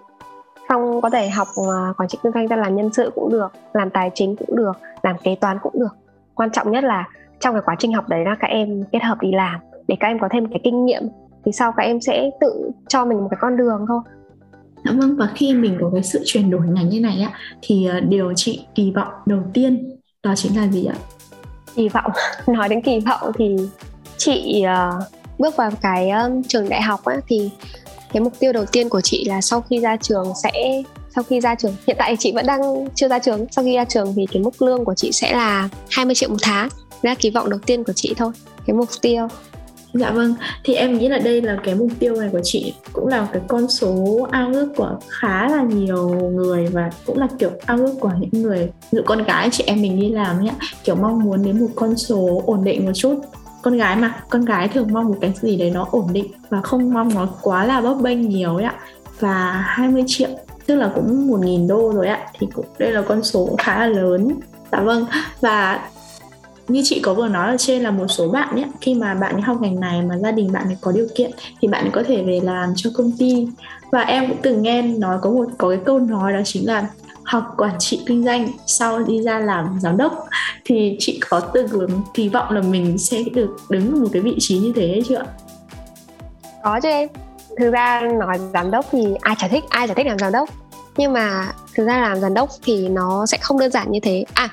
Xong 0.69 1.01
có 1.01 1.09
thể 1.09 1.29
học 1.29 1.47
à, 1.55 1.93
quản 1.97 2.09
trị 2.09 2.17
kinh 2.23 2.31
doanh 2.31 2.47
ra 2.47 2.55
làm 2.55 2.75
nhân 2.75 2.93
sự 2.93 3.11
cũng 3.15 3.29
được, 3.31 3.51
làm 3.73 3.89
tài 3.89 4.11
chính 4.13 4.35
cũng 4.35 4.55
được, 4.55 4.73
làm 5.03 5.15
kế 5.23 5.35
toán 5.35 5.57
cũng 5.61 5.73
được. 5.79 5.95
Quan 6.35 6.51
trọng 6.51 6.71
nhất 6.71 6.83
là 6.83 7.07
trong 7.39 7.53
cái 7.53 7.61
quá 7.65 7.75
trình 7.79 7.93
học 7.93 8.09
đấy 8.09 8.25
là 8.25 8.35
các 8.39 8.47
em 8.47 8.83
kết 8.91 9.03
hợp 9.03 9.17
đi 9.21 9.31
làm 9.31 9.59
để 9.91 9.97
các 9.99 10.07
em 10.07 10.19
có 10.21 10.27
thêm 10.31 10.45
cái 10.47 10.59
kinh 10.63 10.85
nghiệm 10.85 11.03
thì 11.45 11.51
sau 11.51 11.73
các 11.77 11.83
em 11.83 12.01
sẽ 12.01 12.29
tự 12.41 12.71
cho 12.87 13.05
mình 13.05 13.17
một 13.17 13.27
cái 13.31 13.37
con 13.41 13.57
đường 13.57 13.85
thôi. 13.87 13.99
Dạ 14.85 14.91
vâng 14.91 15.15
và 15.17 15.29
khi 15.35 15.53
mình 15.53 15.77
có 15.81 15.89
cái 15.93 16.03
sự 16.03 16.21
chuyển 16.25 16.49
đổi 16.49 16.61
ngành 16.67 16.89
như 16.89 16.99
này 16.99 17.21
á 17.21 17.31
thì 17.61 17.85
ờ, 17.85 17.99
điều 17.99 18.33
chị 18.35 18.65
kỳ 18.75 18.91
vọng 18.91 19.13
đầu 19.25 19.39
tiên 19.53 19.97
đó 20.23 20.33
chính 20.35 20.57
là 20.57 20.67
gì 20.67 20.85
ạ? 20.85 20.95
Kỳ 21.75 21.89
vọng. 21.89 22.11
Nói 22.47 22.69
đến 22.69 22.81
kỳ 22.81 22.99
vọng 22.99 23.31
thì 23.37 23.55
chị 24.17 24.63
uh, 24.65 25.03
bước 25.39 25.55
vào 25.55 25.71
cái 25.81 26.09
um, 26.09 26.43
trường 26.47 26.69
đại 26.69 26.81
học 26.81 27.05
á 27.05 27.15
thì 27.27 27.49
cái 28.13 28.21
mục 28.21 28.33
tiêu 28.39 28.53
đầu 28.53 28.65
tiên 28.71 28.89
của 28.89 29.01
chị 29.01 29.25
là 29.27 29.41
sau 29.41 29.61
khi 29.61 29.79
ra 29.79 29.97
trường 29.97 30.33
sẽ 30.43 30.83
sau 31.15 31.23
khi 31.23 31.41
ra 31.41 31.55
trường 31.55 31.75
hiện 31.87 31.95
tại 31.99 32.15
chị 32.19 32.31
vẫn 32.35 32.45
đang 32.45 32.61
chưa 32.95 33.07
ra 33.07 33.19
trường 33.19 33.45
sau 33.51 33.65
khi 33.65 33.75
ra 33.75 33.85
trường 33.85 34.13
thì 34.15 34.25
cái 34.31 34.43
mức 34.43 34.61
lương 34.61 34.85
của 34.85 34.95
chị 34.95 35.11
sẽ 35.11 35.33
là 35.33 35.69
20 35.91 36.15
triệu 36.15 36.29
một 36.29 36.37
tháng. 36.41 36.69
Đó 37.03 37.09
là 37.09 37.15
kỳ 37.15 37.29
vọng 37.29 37.49
đầu 37.49 37.59
tiên 37.65 37.83
của 37.83 37.93
chị 37.93 38.13
thôi 38.17 38.31
cái 38.65 38.75
mục 38.75 38.89
tiêu 39.01 39.27
Dạ 39.93 40.11
vâng, 40.11 40.33
thì 40.63 40.73
em 40.73 40.97
nghĩ 40.97 41.07
là 41.07 41.19
đây 41.19 41.41
là 41.41 41.57
cái 41.63 41.75
mục 41.75 41.89
tiêu 41.99 42.15
này 42.15 42.29
của 42.31 42.39
chị 42.43 42.73
cũng 42.93 43.07
là 43.07 43.27
cái 43.33 43.41
con 43.47 43.67
số 43.67 44.27
ao 44.31 44.49
ước 44.53 44.73
của 44.75 44.99
khá 45.09 45.49
là 45.49 45.63
nhiều 45.63 46.09
người 46.09 46.67
và 46.67 46.89
cũng 47.05 47.17
là 47.17 47.27
kiểu 47.39 47.49
ao 47.65 47.77
ước 47.77 47.93
của 47.99 48.11
những 48.19 48.43
người 48.43 48.69
dụ 48.91 49.01
con 49.05 49.23
gái 49.23 49.49
chị 49.51 49.63
em 49.67 49.81
mình 49.81 49.99
đi 49.99 50.09
làm 50.09 50.45
nhá 50.45 50.51
kiểu 50.83 50.95
mong 50.95 51.19
muốn 51.19 51.43
đến 51.43 51.59
một 51.59 51.69
con 51.75 51.97
số 51.97 52.43
ổn 52.45 52.63
định 52.63 52.85
một 52.85 52.91
chút. 52.95 53.21
Con 53.61 53.77
gái 53.77 53.95
mà 53.95 54.23
con 54.29 54.45
gái 54.45 54.67
thường 54.67 54.87
mong 54.91 55.07
một 55.07 55.17
cái 55.21 55.33
gì 55.41 55.55
đấy 55.57 55.69
nó 55.69 55.87
ổn 55.91 56.07
định 56.13 56.31
và 56.49 56.61
không 56.61 56.93
mong 56.93 57.13
nó 57.13 57.27
quá 57.41 57.65
là 57.65 57.81
bấp 57.81 57.97
bênh 58.01 58.29
nhiều 58.29 58.55
ấy 58.55 58.65
ạ. 58.65 58.75
Và 59.19 59.51
20 59.67 60.03
triệu 60.07 60.29
tức 60.65 60.75
là 60.75 60.91
cũng 60.95 61.27
một 61.27 61.39
nghìn 61.39 61.67
đô 61.67 61.93
rồi 61.93 62.07
ạ. 62.07 62.19
Thì 62.39 62.47
cũng 62.53 62.65
đây 62.77 62.91
là 62.91 63.01
con 63.01 63.23
số 63.23 63.49
khá 63.57 63.79
là 63.79 63.87
lớn. 63.87 64.31
Dạ 64.71 64.79
vâng 64.79 65.05
và 65.41 65.89
như 66.67 66.81
chị 66.83 66.99
có 66.99 67.13
vừa 67.13 67.27
nói 67.27 67.47
ở 67.47 67.57
trên 67.57 67.83
là 67.83 67.91
một 67.91 68.07
số 68.07 68.27
bạn 68.27 68.55
nhé, 68.55 68.65
khi 68.81 68.93
mà 68.93 69.13
bạn 69.13 69.33
ấy 69.33 69.41
học 69.41 69.57
ngành 69.61 69.79
này 69.79 70.01
mà 70.01 70.17
gia 70.17 70.31
đình 70.31 70.51
bạn 70.51 70.65
ấy 70.65 70.77
có 70.81 70.91
điều 70.91 71.07
kiện 71.15 71.31
thì 71.61 71.67
bạn 71.67 71.85
ấy 71.85 71.91
có 71.91 72.03
thể 72.07 72.23
về 72.23 72.39
làm 72.43 72.73
cho 72.75 72.89
công 72.97 73.11
ty. 73.17 73.47
Và 73.91 74.01
em 74.01 74.27
cũng 74.27 74.37
từng 74.41 74.61
nghe 74.61 74.81
nói 74.81 75.17
có 75.21 75.29
một, 75.29 75.45
có 75.57 75.69
cái 75.69 75.79
câu 75.85 75.99
nói 75.99 76.33
đó 76.33 76.39
chính 76.45 76.67
là 76.67 76.87
học 77.23 77.53
quản 77.57 77.75
trị 77.79 78.01
kinh 78.05 78.23
doanh 78.23 78.47
sau 78.65 78.99
đi 78.99 79.21
ra 79.21 79.39
làm 79.39 79.79
giám 79.81 79.97
đốc. 79.97 80.27
Thì 80.65 80.95
chị 80.99 81.19
có 81.29 81.39
từng 81.39 81.89
kỳ 82.13 82.29
vọng 82.29 82.51
là 82.51 82.61
mình 82.61 82.97
sẽ 82.97 83.17
được 83.33 83.57
đứng 83.69 83.93
ở 83.93 83.99
một 83.99 84.07
cái 84.13 84.21
vị 84.21 84.35
trí 84.39 84.57
như 84.57 84.73
thế 84.75 84.87
hay 84.87 85.01
chưa 85.09 85.23
có 86.63 86.79
chứ 86.83 86.89
em. 86.89 87.09
Thực 87.57 87.71
ra 87.71 88.01
nói 88.19 88.39
giám 88.53 88.71
đốc 88.71 88.85
thì 88.91 89.07
ai 89.21 89.35
chả 89.39 89.47
thích, 89.47 89.63
ai 89.69 89.87
chả 89.87 89.93
thích 89.93 90.05
làm 90.07 90.19
giám 90.19 90.31
đốc. 90.31 90.49
Nhưng 90.97 91.13
mà 91.13 91.53
thực 91.75 91.85
ra 91.85 92.01
làm 92.01 92.19
giám 92.19 92.33
đốc 92.33 92.49
thì 92.63 92.89
nó 92.89 93.25
sẽ 93.25 93.37
không 93.41 93.59
đơn 93.59 93.71
giản 93.71 93.91
như 93.91 93.99
thế. 94.03 94.25
À 94.33 94.49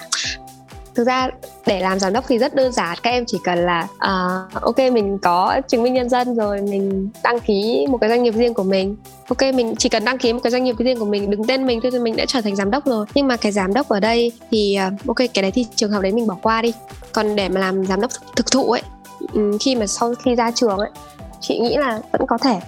thực 0.99 1.07
ra 1.07 1.29
để 1.67 1.81
làm 1.81 1.99
giám 1.99 2.13
đốc 2.13 2.25
thì 2.29 2.39
rất 2.39 2.55
đơn 2.55 2.73
giản 2.73 2.99
các 3.03 3.11
em 3.11 3.25
chỉ 3.27 3.39
cần 3.45 3.59
là 3.59 3.87
uh, 3.95 4.63
ok 4.63 4.79
mình 4.79 5.19
có 5.19 5.61
chứng 5.69 5.83
minh 5.83 5.95
nhân 5.95 6.09
dân 6.09 6.35
rồi 6.35 6.63
mình 6.63 7.11
đăng 7.23 7.41
ký 7.41 7.87
một 7.91 7.99
cái 7.99 8.11
doanh 8.11 8.23
nghiệp 8.23 8.35
riêng 8.35 8.55
của 8.55 8.63
mình. 8.63 8.97
Ok 9.29 9.55
mình 9.55 9.75
chỉ 9.79 9.89
cần 9.89 10.05
đăng 10.05 10.19
ký 10.19 10.33
một 10.33 10.41
cái 10.43 10.51
doanh 10.51 10.65
nghiệp 10.65 10.77
riêng 10.79 10.99
của 10.99 11.05
mình 11.05 11.31
đứng 11.31 11.47
tên 11.47 11.67
mình 11.67 11.81
thôi 11.83 11.91
thì 11.91 11.99
mình 11.99 12.17
đã 12.17 12.25
trở 12.29 12.41
thành 12.41 12.57
giám 12.57 12.71
đốc 12.71 12.87
rồi. 12.87 13.07
Nhưng 13.15 13.29
mà 13.29 13.37
cái 13.37 13.53
giám 13.53 13.75
đốc 13.75 13.89
ở 13.89 14.01
đây 14.01 14.33
thì 14.51 14.79
uh, 14.87 15.07
ok 15.07 15.17
cái 15.35 15.43
đấy 15.43 15.51
thì 15.51 15.67
trường 15.75 15.91
hợp 15.91 16.03
đấy 16.03 16.13
mình 16.13 16.27
bỏ 16.27 16.37
qua 16.43 16.63
đi. 16.63 16.73
Còn 17.13 17.37
để 17.37 17.49
mà 17.49 17.61
làm 17.61 17.87
giám 17.87 18.01
đốc 18.01 18.11
thực 18.37 18.51
thụ 18.51 18.71
ấy 18.71 18.83
khi 19.61 19.77
mà 19.77 19.87
sau 19.87 20.15
khi 20.25 20.35
ra 20.35 20.51
trường 20.51 20.79
ấy 20.79 20.91
chị 21.41 21.59
nghĩ 21.59 21.77
là 21.77 22.01
vẫn 22.13 22.27
có 22.27 22.39
thể 22.39 22.61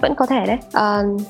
vẫn 0.00 0.14
có 0.14 0.26
thể 0.26 0.46
đấy. 0.46 0.58
Uh, 0.66 1.20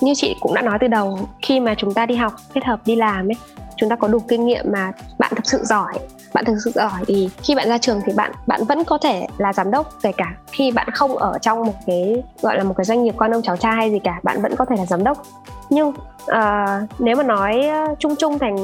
như 0.00 0.12
chị 0.16 0.34
cũng 0.40 0.54
đã 0.54 0.62
nói 0.62 0.78
từ 0.80 0.86
đầu 0.86 1.28
khi 1.42 1.60
mà 1.60 1.74
chúng 1.78 1.94
ta 1.94 2.06
đi 2.06 2.14
học 2.14 2.32
kết 2.54 2.64
hợp 2.64 2.80
đi 2.86 2.96
làm 2.96 3.28
ấy 3.28 3.36
chúng 3.76 3.88
ta 3.88 3.96
có 3.96 4.08
đủ 4.08 4.18
kinh 4.28 4.46
nghiệm 4.46 4.72
mà 4.72 4.92
bạn 5.18 5.32
thực 5.36 5.46
sự 5.46 5.64
giỏi. 5.64 5.92
Bạn 6.34 6.44
thực 6.44 6.56
sự 6.64 6.70
giỏi 6.74 7.04
thì 7.06 7.30
khi 7.42 7.54
bạn 7.54 7.68
ra 7.68 7.78
trường 7.78 8.00
thì 8.06 8.12
bạn 8.16 8.32
bạn 8.46 8.64
vẫn 8.64 8.84
có 8.84 8.98
thể 8.98 9.26
là 9.38 9.52
giám 9.52 9.70
đốc 9.70 9.88
kể 10.02 10.12
cả 10.16 10.34
khi 10.52 10.70
bạn 10.70 10.90
không 10.90 11.16
ở 11.16 11.38
trong 11.38 11.64
một 11.66 11.72
cái 11.86 12.22
gọi 12.42 12.58
là 12.58 12.64
một 12.64 12.74
cái 12.76 12.84
doanh 12.84 13.02
nghiệp 13.02 13.14
con 13.16 13.34
ông 13.34 13.42
cháu 13.42 13.56
cha 13.56 13.70
hay 13.70 13.90
gì 13.90 13.98
cả 13.98 14.20
bạn 14.22 14.42
vẫn 14.42 14.56
có 14.56 14.64
thể 14.64 14.76
là 14.76 14.86
giám 14.86 15.04
đốc. 15.04 15.22
Nhưng 15.70 15.88
uh, 15.88 16.90
nếu 16.98 17.16
mà 17.16 17.22
nói 17.22 17.70
chung 17.98 18.16
chung 18.16 18.38
thành 18.38 18.56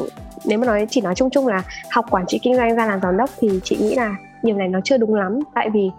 nếu 0.44 0.58
mà 0.58 0.66
nói 0.66 0.86
chỉ 0.90 1.00
nói 1.00 1.14
chung 1.14 1.30
chung 1.30 1.46
là 1.46 1.62
học 1.90 2.06
quản 2.10 2.26
trị 2.26 2.38
kinh 2.42 2.56
doanh 2.56 2.76
ra 2.76 2.86
làm 2.86 3.00
giám 3.00 3.16
đốc 3.16 3.30
thì 3.38 3.60
chị 3.64 3.76
nghĩ 3.80 3.94
là 3.94 4.14
điều 4.42 4.56
này 4.56 4.68
nó 4.68 4.80
chưa 4.84 4.96
đúng 4.98 5.14
lắm. 5.14 5.38
Tại 5.54 5.70
vì 5.70 5.90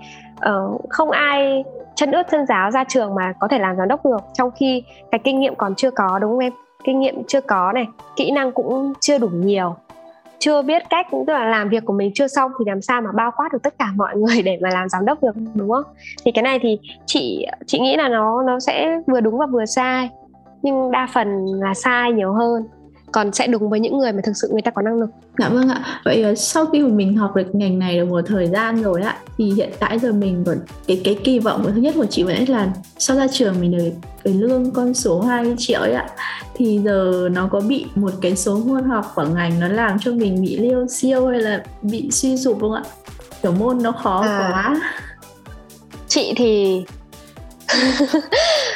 uh, 0.50 0.90
không 0.90 1.12
ai 1.12 1.64
chân 1.96 2.12
ướt 2.12 2.24
chân 2.32 2.46
giáo 2.48 2.72
ra 2.72 2.84
trường 2.88 3.16
mà 3.16 3.34
có 3.40 3.48
thể 3.48 3.60
làm 3.60 3.76
giám 3.78 3.88
đốc 3.88 4.06
được 4.06 4.22
trong 4.34 4.52
khi 4.52 4.84
cái 5.12 5.20
kinh 5.24 5.40
nghiệm 5.40 5.56
còn 5.56 5.76
chưa 5.76 5.92
có 5.92 6.20
đúng 6.20 6.32
không 6.32 6.40
em? 6.40 6.54
Kinh 6.84 7.00
nghiệm 7.00 7.24
chưa 7.28 7.42
có 7.42 7.72
này, 7.72 7.88
kỹ 8.16 8.32
năng 8.32 8.52
cũng 8.52 8.94
chưa 9.00 9.18
đủ 9.18 9.28
nhiều, 9.28 9.76
chưa 10.40 10.62
biết 10.62 10.84
cách 10.90 11.08
cũng 11.12 11.26
tức 11.26 11.34
là 11.34 11.46
làm 11.46 11.70
việc 11.70 11.86
của 11.86 11.94
mình 11.94 12.12
chưa 12.16 12.28
xong 12.28 12.52
thì 12.60 12.66
làm 12.68 12.82
sao 12.82 13.02
mà 13.02 13.12
bao 13.16 13.32
quát 13.38 13.54
được 13.54 13.64
tất 13.64 13.74
cả 13.80 13.88
mọi 13.96 14.18
người 14.18 14.42
để 14.42 14.60
mà 14.62 14.70
làm 14.74 14.90
giám 14.90 15.06
đốc 15.06 15.24
được, 15.24 15.36
đúng 15.54 15.70
không? 15.70 15.84
Thì 16.26 16.32
cái 16.32 16.44
này 16.44 16.60
thì 16.62 16.80
chị 17.06 17.46
chị 17.66 17.80
nghĩ 17.80 17.96
là 17.98 18.10
nó 18.10 18.44
nó 18.44 18.60
sẽ 18.60 19.00
vừa 19.08 19.22
đúng 19.22 19.38
và 19.38 19.46
vừa 19.46 19.66
sai, 19.66 20.10
nhưng 20.62 20.92
đa 20.92 21.08
phần 21.14 21.46
là 21.46 21.74
sai 21.74 22.12
nhiều 22.12 22.34
hơn 22.34 22.64
còn 23.12 23.34
sẽ 23.34 23.48
đúng 23.48 23.70
với 23.70 23.80
những 23.80 24.00
người 24.00 24.12
mà 24.12 24.22
thực 24.24 24.34
sự 24.36 24.50
người 24.52 24.62
ta 24.62 24.72
có 24.72 24.82
năng 24.82 25.00
lực. 25.00 25.10
Dạ 25.38 25.50
vâng 25.50 25.70
ạ. 25.70 26.02
Vậy 26.06 26.24
ờ, 26.24 26.36
sau 26.36 26.66
khi 26.66 26.80
mà 26.80 26.90
mình 26.90 27.18
học 27.18 27.36
được 27.36 27.56
ngành 27.56 27.80
này 27.80 27.98
được 27.98 28.06
một 28.06 28.22
thời 28.28 28.48
gian 28.48 28.84
rồi 28.84 29.02
ạ 29.02 29.18
thì 29.38 29.52
hiện 29.52 29.70
tại 29.80 30.00
giờ 30.00 30.12
mình 30.12 30.44
còn 30.46 30.58
cái 30.88 31.02
cái 31.04 31.18
kỳ 31.24 31.40
vọng 31.40 31.72
thứ 31.76 31.82
nhất 31.82 31.94
của 31.98 32.06
chị 32.06 32.24
vẫn 32.24 32.50
là 32.50 32.68
sau 32.98 33.18
ra 33.18 33.28
trường 33.28 33.62
mình 33.62 33.78
được 33.78 33.90
cái 34.24 34.34
lương 34.34 34.72
con 34.72 34.94
số 34.94 35.22
20 35.22 35.56
triệu 35.58 35.80
ấy 35.80 35.94
ạ. 35.94 36.10
Thì 36.56 36.80
giờ 36.84 37.30
nó 37.32 37.48
có 37.52 37.60
bị 37.60 37.86
một 37.96 38.12
cái 38.22 38.36
số 38.36 38.58
môn 38.66 38.84
học 38.84 39.12
của 39.16 39.26
ngành 39.26 39.60
nó 39.60 39.68
làm 39.68 40.00
cho 40.00 40.12
mình 40.12 40.42
bị 40.42 40.58
liêu 40.58 40.88
siêu 40.88 41.28
hay 41.28 41.40
là 41.40 41.64
bị 41.82 42.12
suy 42.12 42.38
sụp 42.38 42.58
không 42.62 42.74
ạ? 42.74 42.84
Kiểu 43.44 43.52
môn 43.52 43.84
nó 43.84 43.92
khó 43.92 44.22
à, 44.22 44.50
quá. 44.52 44.82
Chị 46.08 46.34
thì 46.36 46.84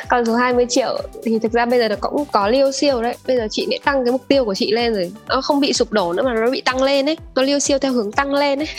con 0.09 0.25
số 0.25 0.35
20 0.35 0.65
triệu 0.69 0.99
thì 1.23 1.39
thực 1.39 1.51
ra 1.51 1.65
bây 1.65 1.79
giờ 1.79 1.87
nó 1.87 1.95
cũng 2.01 2.25
có 2.31 2.47
liêu 2.47 2.71
siêu 2.71 3.01
đấy. 3.01 3.15
Bây 3.27 3.37
giờ 3.37 3.47
chị 3.51 3.67
đã 3.71 3.77
tăng 3.83 4.05
cái 4.05 4.11
mục 4.11 4.21
tiêu 4.27 4.45
của 4.45 4.53
chị 4.53 4.71
lên 4.71 4.93
rồi. 4.93 5.11
Nó 5.27 5.41
không 5.41 5.59
bị 5.59 5.73
sụp 5.73 5.91
đổ 5.91 6.13
nữa 6.13 6.23
mà 6.23 6.33
nó 6.33 6.51
bị 6.51 6.61
tăng 6.61 6.83
lên 6.83 7.09
ấy. 7.09 7.17
Nó 7.35 7.41
liêu 7.41 7.59
siêu 7.59 7.79
theo 7.79 7.91
hướng 7.91 8.11
tăng 8.11 8.33
lên 8.33 8.59
ấy. 8.59 8.67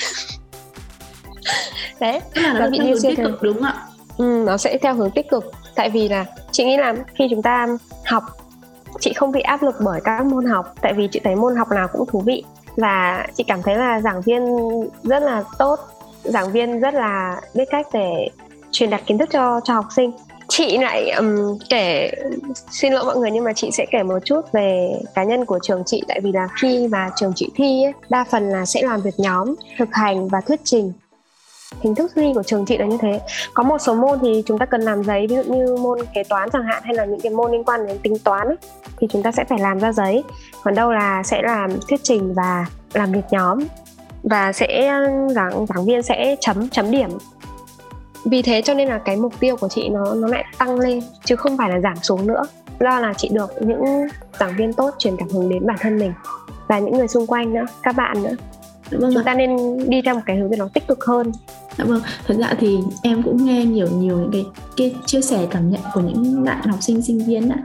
Đấy 2.00 2.20
là 2.34 2.52
nó, 2.52 2.60
nó 2.60 2.70
bị 2.70 2.78
liêu 2.78 2.98
siêu 2.98 3.12
theo 3.16 3.26
cực 3.26 3.42
đúng 3.42 3.54
không 3.54 3.64
ạ? 3.64 3.86
Ừ, 4.18 4.42
nó 4.46 4.56
sẽ 4.56 4.78
theo 4.78 4.94
hướng 4.94 5.10
tích 5.10 5.30
cực. 5.30 5.52
Tại 5.74 5.90
vì 5.90 6.08
là 6.08 6.24
chị 6.52 6.64
nghĩ 6.64 6.76
là 6.76 6.94
khi 7.14 7.26
chúng 7.30 7.42
ta 7.42 7.66
học 8.04 8.22
chị 9.00 9.12
không 9.12 9.32
bị 9.32 9.40
áp 9.40 9.62
lực 9.62 9.74
bởi 9.80 10.00
các 10.04 10.26
môn 10.26 10.44
học. 10.44 10.74
Tại 10.82 10.92
vì 10.92 11.08
chị 11.12 11.20
thấy 11.24 11.36
môn 11.36 11.56
học 11.56 11.68
nào 11.70 11.88
cũng 11.92 12.06
thú 12.06 12.20
vị. 12.20 12.44
Và 12.76 13.26
chị 13.34 13.44
cảm 13.44 13.62
thấy 13.62 13.76
là 13.76 14.00
giảng 14.00 14.20
viên 14.20 14.44
rất 15.02 15.22
là 15.22 15.42
tốt. 15.58 15.78
Giảng 16.24 16.52
viên 16.52 16.80
rất 16.80 16.94
là 16.94 17.40
biết 17.54 17.64
cách 17.70 17.86
để 17.92 18.28
truyền 18.70 18.90
đạt 18.90 19.06
kiến 19.06 19.18
thức 19.18 19.28
cho 19.32 19.60
cho 19.64 19.74
học 19.74 19.86
sinh 19.96 20.12
chị 20.48 20.78
lại 20.78 21.10
um, 21.10 21.58
kể 21.70 22.10
xin 22.70 22.92
lỗi 22.92 23.04
mọi 23.04 23.16
người 23.16 23.30
nhưng 23.30 23.44
mà 23.44 23.52
chị 23.52 23.70
sẽ 23.72 23.86
kể 23.90 24.02
một 24.02 24.18
chút 24.24 24.40
về 24.52 24.90
cá 25.14 25.24
nhân 25.24 25.44
của 25.44 25.58
trường 25.62 25.82
chị. 25.86 26.02
Tại 26.08 26.20
vì 26.20 26.32
là 26.32 26.48
khi 26.60 26.88
mà 26.88 27.10
trường 27.16 27.32
chị 27.36 27.50
thi 27.54 27.84
ấy, 27.84 27.92
đa 28.08 28.24
phần 28.30 28.48
là 28.50 28.66
sẽ 28.66 28.82
làm 28.82 29.00
việc 29.00 29.14
nhóm 29.18 29.54
thực 29.78 29.88
hành 29.92 30.28
và 30.28 30.40
thuyết 30.40 30.60
trình. 30.64 30.92
Hình 31.80 31.94
thức 31.94 32.12
thi 32.14 32.32
của 32.34 32.42
trường 32.42 32.64
chị 32.66 32.78
là 32.78 32.86
như 32.86 32.98
thế. 33.00 33.20
Có 33.54 33.62
một 33.62 33.78
số 33.78 33.94
môn 33.94 34.18
thì 34.22 34.42
chúng 34.46 34.58
ta 34.58 34.66
cần 34.66 34.80
làm 34.80 35.04
giấy 35.04 35.26
ví 35.26 35.36
dụ 35.36 35.42
như 35.42 35.76
môn 35.76 35.98
kế 36.14 36.22
toán 36.24 36.50
chẳng 36.52 36.64
hạn 36.64 36.82
hay 36.84 36.94
là 36.94 37.04
những 37.04 37.20
cái 37.20 37.32
môn 37.32 37.52
liên 37.52 37.64
quan 37.64 37.86
đến 37.86 37.98
tính 38.02 38.18
toán 38.18 38.46
ấy, 38.46 38.56
thì 38.98 39.06
chúng 39.10 39.22
ta 39.22 39.32
sẽ 39.32 39.44
phải 39.44 39.58
làm 39.58 39.80
ra 39.80 39.92
giấy. 39.92 40.24
Còn 40.62 40.74
đâu 40.74 40.92
là 40.92 41.22
sẽ 41.22 41.42
làm 41.42 41.70
thuyết 41.88 42.00
trình 42.02 42.34
và 42.34 42.66
làm 42.92 43.12
việc 43.12 43.24
nhóm. 43.30 43.58
Và 44.22 44.52
sẽ 44.52 44.92
giảng 45.34 45.66
giảng 45.66 45.84
viên 45.84 46.02
sẽ 46.02 46.36
chấm 46.40 46.68
chấm 46.68 46.90
điểm 46.90 47.10
vì 48.30 48.42
thế 48.42 48.62
cho 48.62 48.74
nên 48.74 48.88
là 48.88 48.98
cái 48.98 49.16
mục 49.16 49.40
tiêu 49.40 49.56
của 49.56 49.68
chị 49.68 49.88
nó 49.88 50.14
nó 50.14 50.28
lại 50.28 50.44
tăng 50.58 50.80
lên 50.80 51.00
chứ 51.24 51.36
không 51.36 51.56
phải 51.56 51.70
là 51.70 51.80
giảm 51.80 51.96
xuống 52.02 52.26
nữa. 52.26 52.42
Do 52.80 53.00
là 53.00 53.12
chị 53.16 53.28
được 53.32 53.50
những 53.60 53.84
giảng 54.40 54.56
viên 54.56 54.72
tốt 54.72 54.94
truyền 54.98 55.16
cảm 55.16 55.28
hứng 55.28 55.48
đến 55.48 55.66
bản 55.66 55.76
thân 55.80 55.98
mình 55.98 56.12
và 56.68 56.78
những 56.78 56.98
người 56.98 57.08
xung 57.08 57.26
quanh 57.26 57.54
nữa 57.54 57.64
các 57.82 57.96
bạn 57.96 58.22
nữa. 58.22 58.36
Vâng 58.90 59.10
chúng 59.14 59.24
ta 59.24 59.34
nên 59.34 59.78
đi 59.90 60.02
theo 60.02 60.14
một 60.14 60.20
cái 60.26 60.36
hướng 60.36 60.50
nó 60.58 60.68
tích 60.74 60.86
cực 60.88 61.04
hơn. 61.04 61.32
Dạ 61.78 61.84
vâng, 61.84 62.00
thật 62.26 62.34
ra 62.38 62.54
thì 62.58 62.78
em 63.02 63.22
cũng 63.22 63.44
nghe 63.44 63.64
nhiều 63.64 63.88
nhiều 63.94 64.18
những 64.18 64.30
cái, 64.32 64.46
cái 64.76 64.94
chia 65.06 65.20
sẻ 65.20 65.46
cảm 65.50 65.70
nhận 65.70 65.80
của 65.94 66.00
những 66.00 66.44
bạn 66.44 66.62
học 66.62 66.82
sinh 66.82 67.02
sinh 67.02 67.18
viên 67.18 67.48
á 67.48 67.56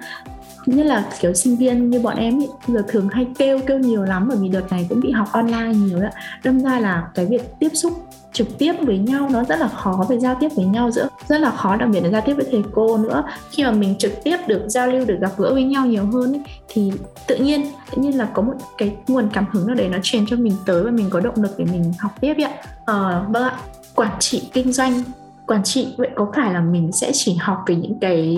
nhất 0.72 0.86
là 0.86 1.06
kiểu 1.20 1.34
sinh 1.34 1.56
viên 1.56 1.90
như 1.90 2.00
bọn 2.00 2.18
em 2.18 2.40
ý, 2.40 2.48
giờ 2.68 2.84
thường 2.88 3.10
hay 3.10 3.28
kêu 3.38 3.60
kêu 3.68 3.80
nhiều 3.80 4.04
lắm 4.04 4.28
bởi 4.30 4.38
vì 4.38 4.50
đợt 4.50 4.72
này 4.72 4.86
cũng 4.90 5.00
bị 5.00 5.12
học 5.12 5.28
online 5.32 5.74
nhiều 5.74 6.00
ạ. 6.02 6.12
Đâm 6.44 6.60
ra 6.60 6.80
là 6.80 7.08
cái 7.16 7.26
việc 7.26 7.42
tiếp 7.60 7.70
xúc 7.74 7.94
trực 8.34 8.58
tiếp 8.58 8.74
với 8.82 8.98
nhau 8.98 9.30
nó 9.32 9.44
rất 9.44 9.60
là 9.60 9.68
khó 9.68 10.06
về 10.10 10.20
giao 10.20 10.38
tiếp 10.40 10.50
với 10.56 10.66
nhau 10.66 10.92
giữa 10.92 11.08
rất 11.28 11.42
là 11.42 11.52
khó 11.52 11.76
đặc 11.76 11.90
biệt 11.94 12.02
là 12.02 12.10
giao 12.10 12.22
tiếp 12.22 12.34
với 12.34 12.46
thầy 12.52 12.64
cô 12.72 12.98
nữa. 12.98 13.24
Khi 13.50 13.64
mà 13.64 13.72
mình 13.72 13.96
trực 14.00 14.24
tiếp 14.24 14.38
được 14.48 14.62
giao 14.68 14.88
lưu 14.88 15.06
được 15.06 15.18
gặp 15.22 15.32
gỡ 15.38 15.54
với 15.54 15.64
nhau 15.64 15.86
nhiều 15.86 16.06
hơn 16.06 16.34
ý, 16.34 16.40
thì 16.68 16.92
tự 17.28 17.36
nhiên 17.36 17.66
tự 17.92 18.02
nhiên 18.02 18.18
là 18.18 18.28
có 18.34 18.42
một 18.42 18.54
cái 18.78 18.96
nguồn 19.08 19.30
cảm 19.34 19.46
hứng 19.52 19.68
nào 19.68 19.76
đấy 19.76 19.90
nó 19.90 19.98
truyền 20.04 20.26
cho 20.28 20.36
mình 20.36 20.54
tới 20.66 20.84
và 20.84 20.92
mình 20.92 21.10
có 21.10 21.20
động 21.20 21.36
lực 21.38 21.52
để 21.58 21.66
mình 21.66 21.94
học 22.00 22.12
tiếp 22.20 22.34
ạ. 22.44 22.52
Ờ, 22.86 23.26
vâng 23.30 23.44
ạ. 23.44 23.58
Quản 23.96 24.12
trị 24.20 24.50
kinh 24.54 24.74
doanh 24.74 25.04
quản 25.48 25.64
trị 25.64 25.88
vậy 25.98 26.10
có 26.16 26.32
phải 26.36 26.54
là 26.54 26.62
mình 26.62 26.92
sẽ 26.92 27.12
chỉ 27.14 27.36
học 27.36 27.64
về 27.68 27.76
những 27.76 28.00
cái 28.00 28.38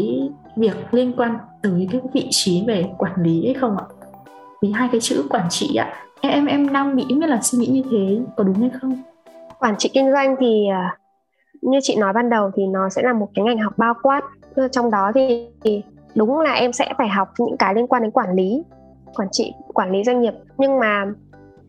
việc 0.56 0.94
liên 0.94 1.14
quan 1.18 1.38
tới 1.62 1.88
cái 1.92 2.02
vị 2.14 2.28
trí 2.30 2.64
về 2.68 2.86
quản 2.98 3.14
lý 3.24 3.46
hay 3.46 3.54
không 3.54 3.78
ạ? 3.78 3.86
Vì 4.62 4.72
hai 4.72 4.90
cái 4.92 5.02
chữ 5.02 5.24
quản 5.30 5.48
trị 5.50 5.76
ạ, 5.76 5.94
em 6.22 6.32
em 6.32 6.46
em 6.46 6.74
đang 6.74 6.96
nghĩ 6.96 7.06
biết 7.20 7.28
là 7.28 7.40
suy 7.42 7.60
nghĩ 7.60 7.68
như 7.68 7.84
thế, 7.92 8.20
có 8.38 8.44
đúng 8.44 8.60
hay 8.60 8.70
không? 8.82 9.04
Quản 9.60 9.76
trị 9.78 9.90
kinh 9.94 10.12
doanh 10.12 10.36
thì 10.40 10.68
à, 10.72 10.98
như 11.62 11.80
chị 11.82 11.96
nói 11.96 12.14
ban 12.14 12.30
đầu 12.30 12.52
thì 12.56 12.68
nó 12.68 12.90
sẽ 12.90 13.02
là 13.02 13.14
một 13.14 13.30
cái 13.36 13.46
ngành 13.46 13.58
học 13.58 13.74
bao 13.78 13.94
quát. 14.04 14.22
Trong 14.72 14.92
đó 14.92 15.12
thì 15.64 15.84
đúng 16.16 16.40
là 16.40 16.54
em 16.54 16.74
sẽ 16.74 16.94
phải 16.98 17.08
học 17.08 17.34
những 17.40 17.58
cái 17.58 17.76
liên 17.76 17.88
quan 17.88 18.02
đến 18.02 18.12
quản 18.12 18.36
lý, 18.36 18.64
quản 19.16 19.28
trị, 19.32 19.54
quản 19.74 19.92
lý 19.92 20.04
doanh 20.04 20.22
nghiệp. 20.22 20.34
Nhưng 20.58 20.80
mà 20.80 21.06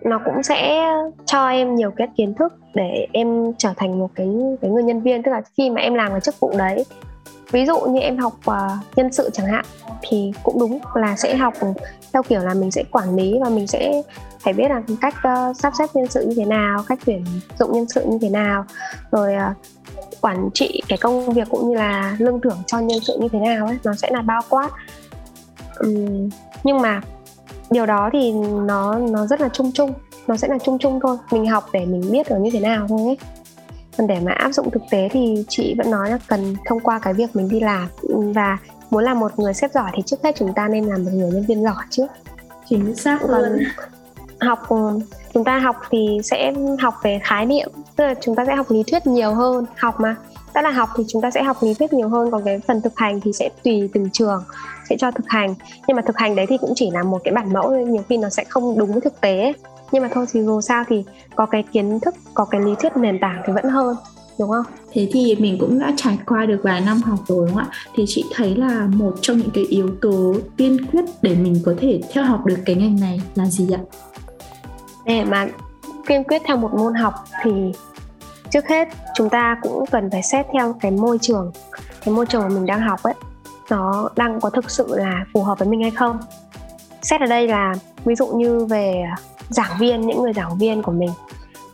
nó 0.05 0.21
cũng 0.25 0.43
sẽ 0.43 0.87
cho 1.25 1.49
em 1.49 1.75
nhiều 1.75 1.91
cái 1.91 2.09
kiến 2.17 2.35
thức 2.35 2.53
để 2.75 3.07
em 3.13 3.53
trở 3.59 3.71
thành 3.77 3.99
một 3.99 4.09
cái 4.15 4.29
cái 4.61 4.71
người 4.71 4.83
nhân 4.83 5.01
viên. 5.01 5.23
Tức 5.23 5.31
là 5.31 5.43
khi 5.57 5.71
mà 5.71 5.81
em 5.81 5.95
làm 5.95 6.11
cái 6.11 6.21
chức 6.21 6.41
vụ 6.41 6.53
đấy 6.59 6.85
ví 7.53 7.67
dụ 7.67 7.81
như 7.81 8.01
em 8.01 8.19
học 8.19 8.33
uh, 8.51 8.97
nhân 8.97 9.13
sự 9.13 9.31
chẳng 9.33 9.47
hạn 9.47 9.65
thì 10.03 10.33
cũng 10.43 10.59
đúng 10.59 10.79
là 10.95 11.17
sẽ 11.17 11.37
học 11.37 11.55
theo 12.13 12.23
kiểu 12.23 12.41
là 12.41 12.55
mình 12.55 12.71
sẽ 12.71 12.85
quản 12.91 13.17
lý 13.17 13.39
và 13.41 13.49
mình 13.49 13.67
sẽ 13.67 14.03
phải 14.41 14.53
biết 14.53 14.69
là 14.69 14.83
cách 15.01 15.15
uh, 15.17 15.57
sắp 15.57 15.73
xếp 15.79 15.87
nhân 15.95 16.07
sự 16.07 16.27
như 16.27 16.35
thế 16.37 16.45
nào 16.45 16.83
cách 16.89 16.99
tuyển 17.05 17.25
dụng 17.59 17.73
nhân 17.73 17.89
sự 17.89 18.05
như 18.07 18.19
thế 18.21 18.29
nào 18.29 18.65
rồi 19.11 19.35
uh, 19.35 19.57
quản 20.21 20.51
trị 20.55 20.83
cái 20.89 20.99
công 20.99 21.33
việc 21.33 21.49
cũng 21.51 21.69
như 21.69 21.77
là 21.77 22.17
lương 22.19 22.41
thưởng 22.41 22.59
cho 22.67 22.79
nhân 22.79 23.01
sự 23.01 23.19
như 23.21 23.29
thế 23.33 23.39
nào 23.39 23.67
ấy 23.67 23.79
nó 23.85 23.95
sẽ 23.95 24.11
là 24.11 24.23
bao 24.23 24.41
quát. 24.49 24.71
Um, 25.79 26.29
nhưng 26.65 26.81
mà 26.81 27.01
điều 27.71 27.87
đó 27.87 28.11
thì 28.13 28.33
nó 28.67 28.99
nó 28.99 29.27
rất 29.27 29.41
là 29.41 29.49
chung 29.49 29.73
chung 29.73 29.93
nó 30.27 30.37
sẽ 30.37 30.49
là 30.49 30.59
chung 30.59 30.79
chung 30.79 31.01
thôi 31.03 31.17
mình 31.31 31.47
học 31.47 31.65
để 31.73 31.87
mình 31.87 32.13
biết 32.13 32.29
được 32.31 32.37
như 32.41 32.51
thế 32.53 32.61
nào 32.61 32.87
thôi 32.89 33.01
ấy 33.07 33.19
còn 33.99 34.07
để 34.07 34.21
mà 34.21 34.33
áp 34.33 34.53
dụng 34.53 34.71
thực 34.71 34.83
tế 34.91 35.09
thì 35.13 35.45
chị 35.49 35.75
vẫn 35.79 35.91
nói 35.91 36.11
là 36.11 36.19
cần 36.27 36.57
thông 36.65 36.81
qua 36.81 36.99
cái 36.99 37.15
việc 37.15 37.37
mình 37.37 37.49
đi 37.49 37.61
làm. 37.61 37.89
Và 38.35 38.59
muốn 38.91 39.05
làm 39.05 39.21
một 39.21 39.39
người 39.39 39.55
sếp 39.55 39.73
giỏi 39.73 39.91
thì 39.95 40.03
trước 40.07 40.17
hết 40.25 40.37
chúng 40.39 40.55
ta 40.55 40.69
nên 40.69 40.85
làm 40.85 41.05
một 41.05 41.11
người 41.15 41.31
nhân 41.31 41.45
viên 41.49 41.63
giỏi 41.65 41.85
trước. 41.91 42.07
Chính 42.69 42.95
xác 42.95 43.19
còn 43.29 43.59
học 44.41 44.69
chúng 45.35 45.45
ta 45.45 45.59
học 45.59 45.77
thì 45.91 46.21
sẽ 46.25 46.53
học 46.81 46.95
về 47.03 47.21
khái 47.23 47.47
niệm 47.47 47.69
tức 47.97 48.05
là 48.05 48.15
chúng 48.21 48.35
ta 48.35 48.45
sẽ 48.47 48.55
học 48.55 48.71
lý 48.71 48.83
thuyết 48.83 49.07
nhiều 49.07 49.35
hơn. 49.35 49.67
Học 49.77 50.01
mà 50.01 50.17
đã 50.55 50.63
là 50.63 50.71
học 50.71 50.89
thì 50.97 51.05
chúng 51.09 51.23
ta 51.23 51.31
sẽ 51.31 51.43
học 51.43 51.57
lý 51.61 51.75
thuyết 51.75 51.93
nhiều 51.93 52.09
hơn 52.09 52.31
còn 52.31 52.43
cái 52.45 52.59
phần 52.59 52.81
thực 52.81 52.93
hành 52.97 53.21
thì 53.21 53.33
sẽ 53.33 53.49
tùy 53.63 53.91
từng 53.95 54.11
trường 54.11 54.45
sẽ 54.89 54.97
cho 54.99 55.11
thực 55.11 55.29
hành. 55.29 55.55
Nhưng 55.89 55.97
mà 55.97 56.03
thực 56.03 56.19
hành 56.19 56.37
đấy 56.37 56.47
thì 56.49 56.59
cũng 56.59 56.73
chỉ 56.75 56.91
là 56.91 57.03
một 57.03 57.21
cái 57.25 57.35
bản 57.35 57.53
mẫu 57.53 57.71
nhiều 57.71 58.03
khi 58.09 58.17
nó 58.17 58.29
sẽ 58.29 58.45
không 58.49 58.79
đúng 58.79 58.93
với 58.93 59.01
thực 59.01 59.21
tế 59.21 59.53
nhưng 59.93 60.03
mà 60.03 60.09
thôi 60.13 60.27
thì 60.33 60.43
dù 60.43 60.61
sao 60.61 60.85
thì 60.89 61.05
có 61.35 61.47
cái 61.47 61.63
kiến 61.73 62.01
thức 62.01 62.15
có 62.35 62.45
cái 62.45 62.61
lý 62.61 62.75
thuyết 62.81 62.97
nền 62.97 63.19
tảng 63.21 63.43
thì 63.47 63.53
vẫn 63.53 63.65
hơn 63.65 63.97
đúng 64.39 64.51
không? 64.51 64.65
Thế 64.93 65.09
thì 65.13 65.37
mình 65.39 65.57
cũng 65.61 65.79
đã 65.79 65.93
trải 65.97 66.19
qua 66.27 66.47
được 66.47 66.61
vài 66.63 66.81
năm 66.81 67.03
học 67.03 67.19
rồi 67.27 67.47
đúng 67.47 67.57
không 67.57 67.65
ạ? 67.65 67.77
Thì 67.95 68.05
chị 68.07 68.25
thấy 68.35 68.57
là 68.57 68.89
một 68.95 69.15
trong 69.21 69.39
những 69.39 69.51
cái 69.55 69.65
yếu 69.65 69.91
tố 70.03 70.35
tiên 70.57 70.87
quyết 70.93 71.05
để 71.23 71.35
mình 71.35 71.61
có 71.65 71.75
thể 71.81 72.01
theo 72.13 72.25
học 72.25 72.47
được 72.47 72.59
cái 72.67 72.77
ngành 72.77 73.01
này 73.01 73.21
là 73.35 73.47
gì 73.47 73.71
ạ? 73.73 73.81
Để 75.05 75.25
mà 75.25 75.47
kiên 76.07 76.25
quyết 76.25 76.43
theo 76.47 76.57
một 76.57 76.75
môn 76.75 76.95
học 76.95 77.15
thì 77.43 77.73
trước 78.51 78.69
hết 78.69 78.89
chúng 79.15 79.31
ta 79.31 79.57
cũng 79.63 79.85
cần 79.91 80.11
phải 80.11 80.23
xét 80.23 80.47
theo 80.53 80.77
cái 80.81 80.91
môi 80.91 81.19
trường 81.19 81.53
cái 82.05 82.15
môi 82.15 82.27
trường 82.27 82.43
mà 82.43 82.49
mình 82.49 82.67
đang 82.67 82.81
học 82.81 83.03
ấy 83.03 83.15
nó 83.71 84.09
đang 84.17 84.41
có 84.41 84.51
thực 84.51 84.71
sự 84.71 84.97
là 84.97 85.25
phù 85.33 85.43
hợp 85.43 85.59
với 85.59 85.69
mình 85.69 85.83
hay 85.83 85.91
không 85.91 86.19
xét 87.03 87.21
ở 87.21 87.27
đây 87.27 87.49
là 87.49 87.75
ví 88.05 88.15
dụ 88.15 88.27
như 88.27 88.65
về 88.65 89.05
giảng 89.49 89.79
viên 89.79 90.07
những 90.07 90.23
người 90.23 90.33
giảng 90.33 90.59
viên 90.59 90.83
của 90.83 90.93
mình. 90.93 91.11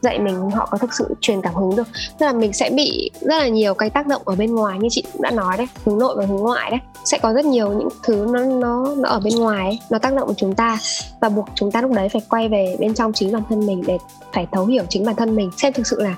Dạy 0.00 0.18
mình 0.18 0.50
họ 0.50 0.68
có 0.70 0.78
thực 0.78 0.94
sự 0.94 1.14
truyền 1.20 1.40
cảm 1.40 1.54
hứng 1.54 1.76
được. 1.76 1.88
Tức 2.18 2.26
là 2.26 2.32
mình 2.32 2.52
sẽ 2.52 2.70
bị 2.70 3.10
rất 3.20 3.36
là 3.38 3.48
nhiều 3.48 3.74
cái 3.74 3.90
tác 3.90 4.06
động 4.06 4.22
ở 4.24 4.34
bên 4.34 4.54
ngoài 4.54 4.78
như 4.78 4.88
chị 4.90 5.04
cũng 5.12 5.22
đã 5.22 5.30
nói 5.30 5.56
đấy 5.56 5.66
hướng 5.84 5.98
nội 5.98 6.14
và 6.18 6.26
hướng 6.26 6.40
ngoại 6.40 6.70
đấy. 6.70 6.80
Sẽ 7.04 7.18
có 7.18 7.32
rất 7.32 7.44
nhiều 7.44 7.72
những 7.72 7.88
thứ 8.02 8.26
nó 8.30 8.40
nó 8.40 8.94
nó 8.96 9.08
ở 9.08 9.20
bên 9.20 9.34
ngoài 9.34 9.66
ấy, 9.66 9.78
nó 9.90 9.98
tác 9.98 10.14
động 10.14 10.26
vào 10.26 10.34
chúng 10.34 10.54
ta. 10.54 10.78
Và 11.20 11.28
buộc 11.28 11.48
chúng 11.54 11.70
ta 11.70 11.82
lúc 11.82 11.92
đấy 11.92 12.08
phải 12.08 12.22
quay 12.28 12.48
về 12.48 12.76
bên 12.80 12.94
trong 12.94 13.12
chính 13.12 13.32
bản 13.32 13.42
thân 13.48 13.66
mình 13.66 13.82
để 13.86 13.98
phải 14.32 14.46
thấu 14.52 14.66
hiểu 14.66 14.84
chính 14.88 15.04
bản 15.04 15.16
thân 15.16 15.36
mình. 15.36 15.50
Xem 15.56 15.72
thực 15.72 15.86
sự 15.86 16.02
là 16.02 16.14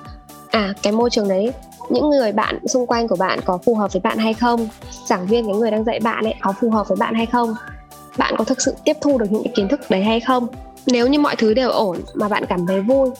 à 0.51 0.75
cái 0.83 0.93
môi 0.93 1.11
trường 1.11 1.29
đấy 1.29 1.53
những 1.89 2.11
người 2.11 2.33
bạn 2.33 2.67
xung 2.67 2.87
quanh 2.87 3.09
của 3.09 3.17
bạn 3.17 3.41
có 3.45 3.59
phù 3.59 3.75
hợp 3.75 3.93
với 3.93 4.01
bạn 4.01 4.19
hay 4.19 4.35
không? 4.35 4.69
Giảng 5.07 5.27
viên 5.27 5.47
cái 5.47 5.55
người 5.55 5.71
đang 5.71 5.85
dạy 5.85 6.01
bạn 6.01 6.25
ấy 6.25 6.35
có 6.41 6.53
phù 6.61 6.71
hợp 6.71 6.89
với 6.89 6.97
bạn 6.97 7.15
hay 7.15 7.27
không? 7.27 7.55
Bạn 8.19 8.35
có 8.39 8.45
thực 8.45 8.61
sự 8.61 8.75
tiếp 8.85 8.97
thu 9.01 9.19
được 9.19 9.27
những 9.31 9.43
cái 9.45 9.53
kiến 9.57 9.69
thức 9.69 9.81
đấy 9.91 10.03
hay 10.03 10.21
không? 10.21 10.47
Nếu 10.87 11.09
như 11.09 11.19
mọi 11.19 11.37
thứ 11.37 11.55
đều 11.55 11.71
ổn 11.71 11.97
mà 12.15 12.29
bạn 12.29 12.45
cảm 12.49 12.67
thấy 12.67 12.81
vui, 12.81 13.11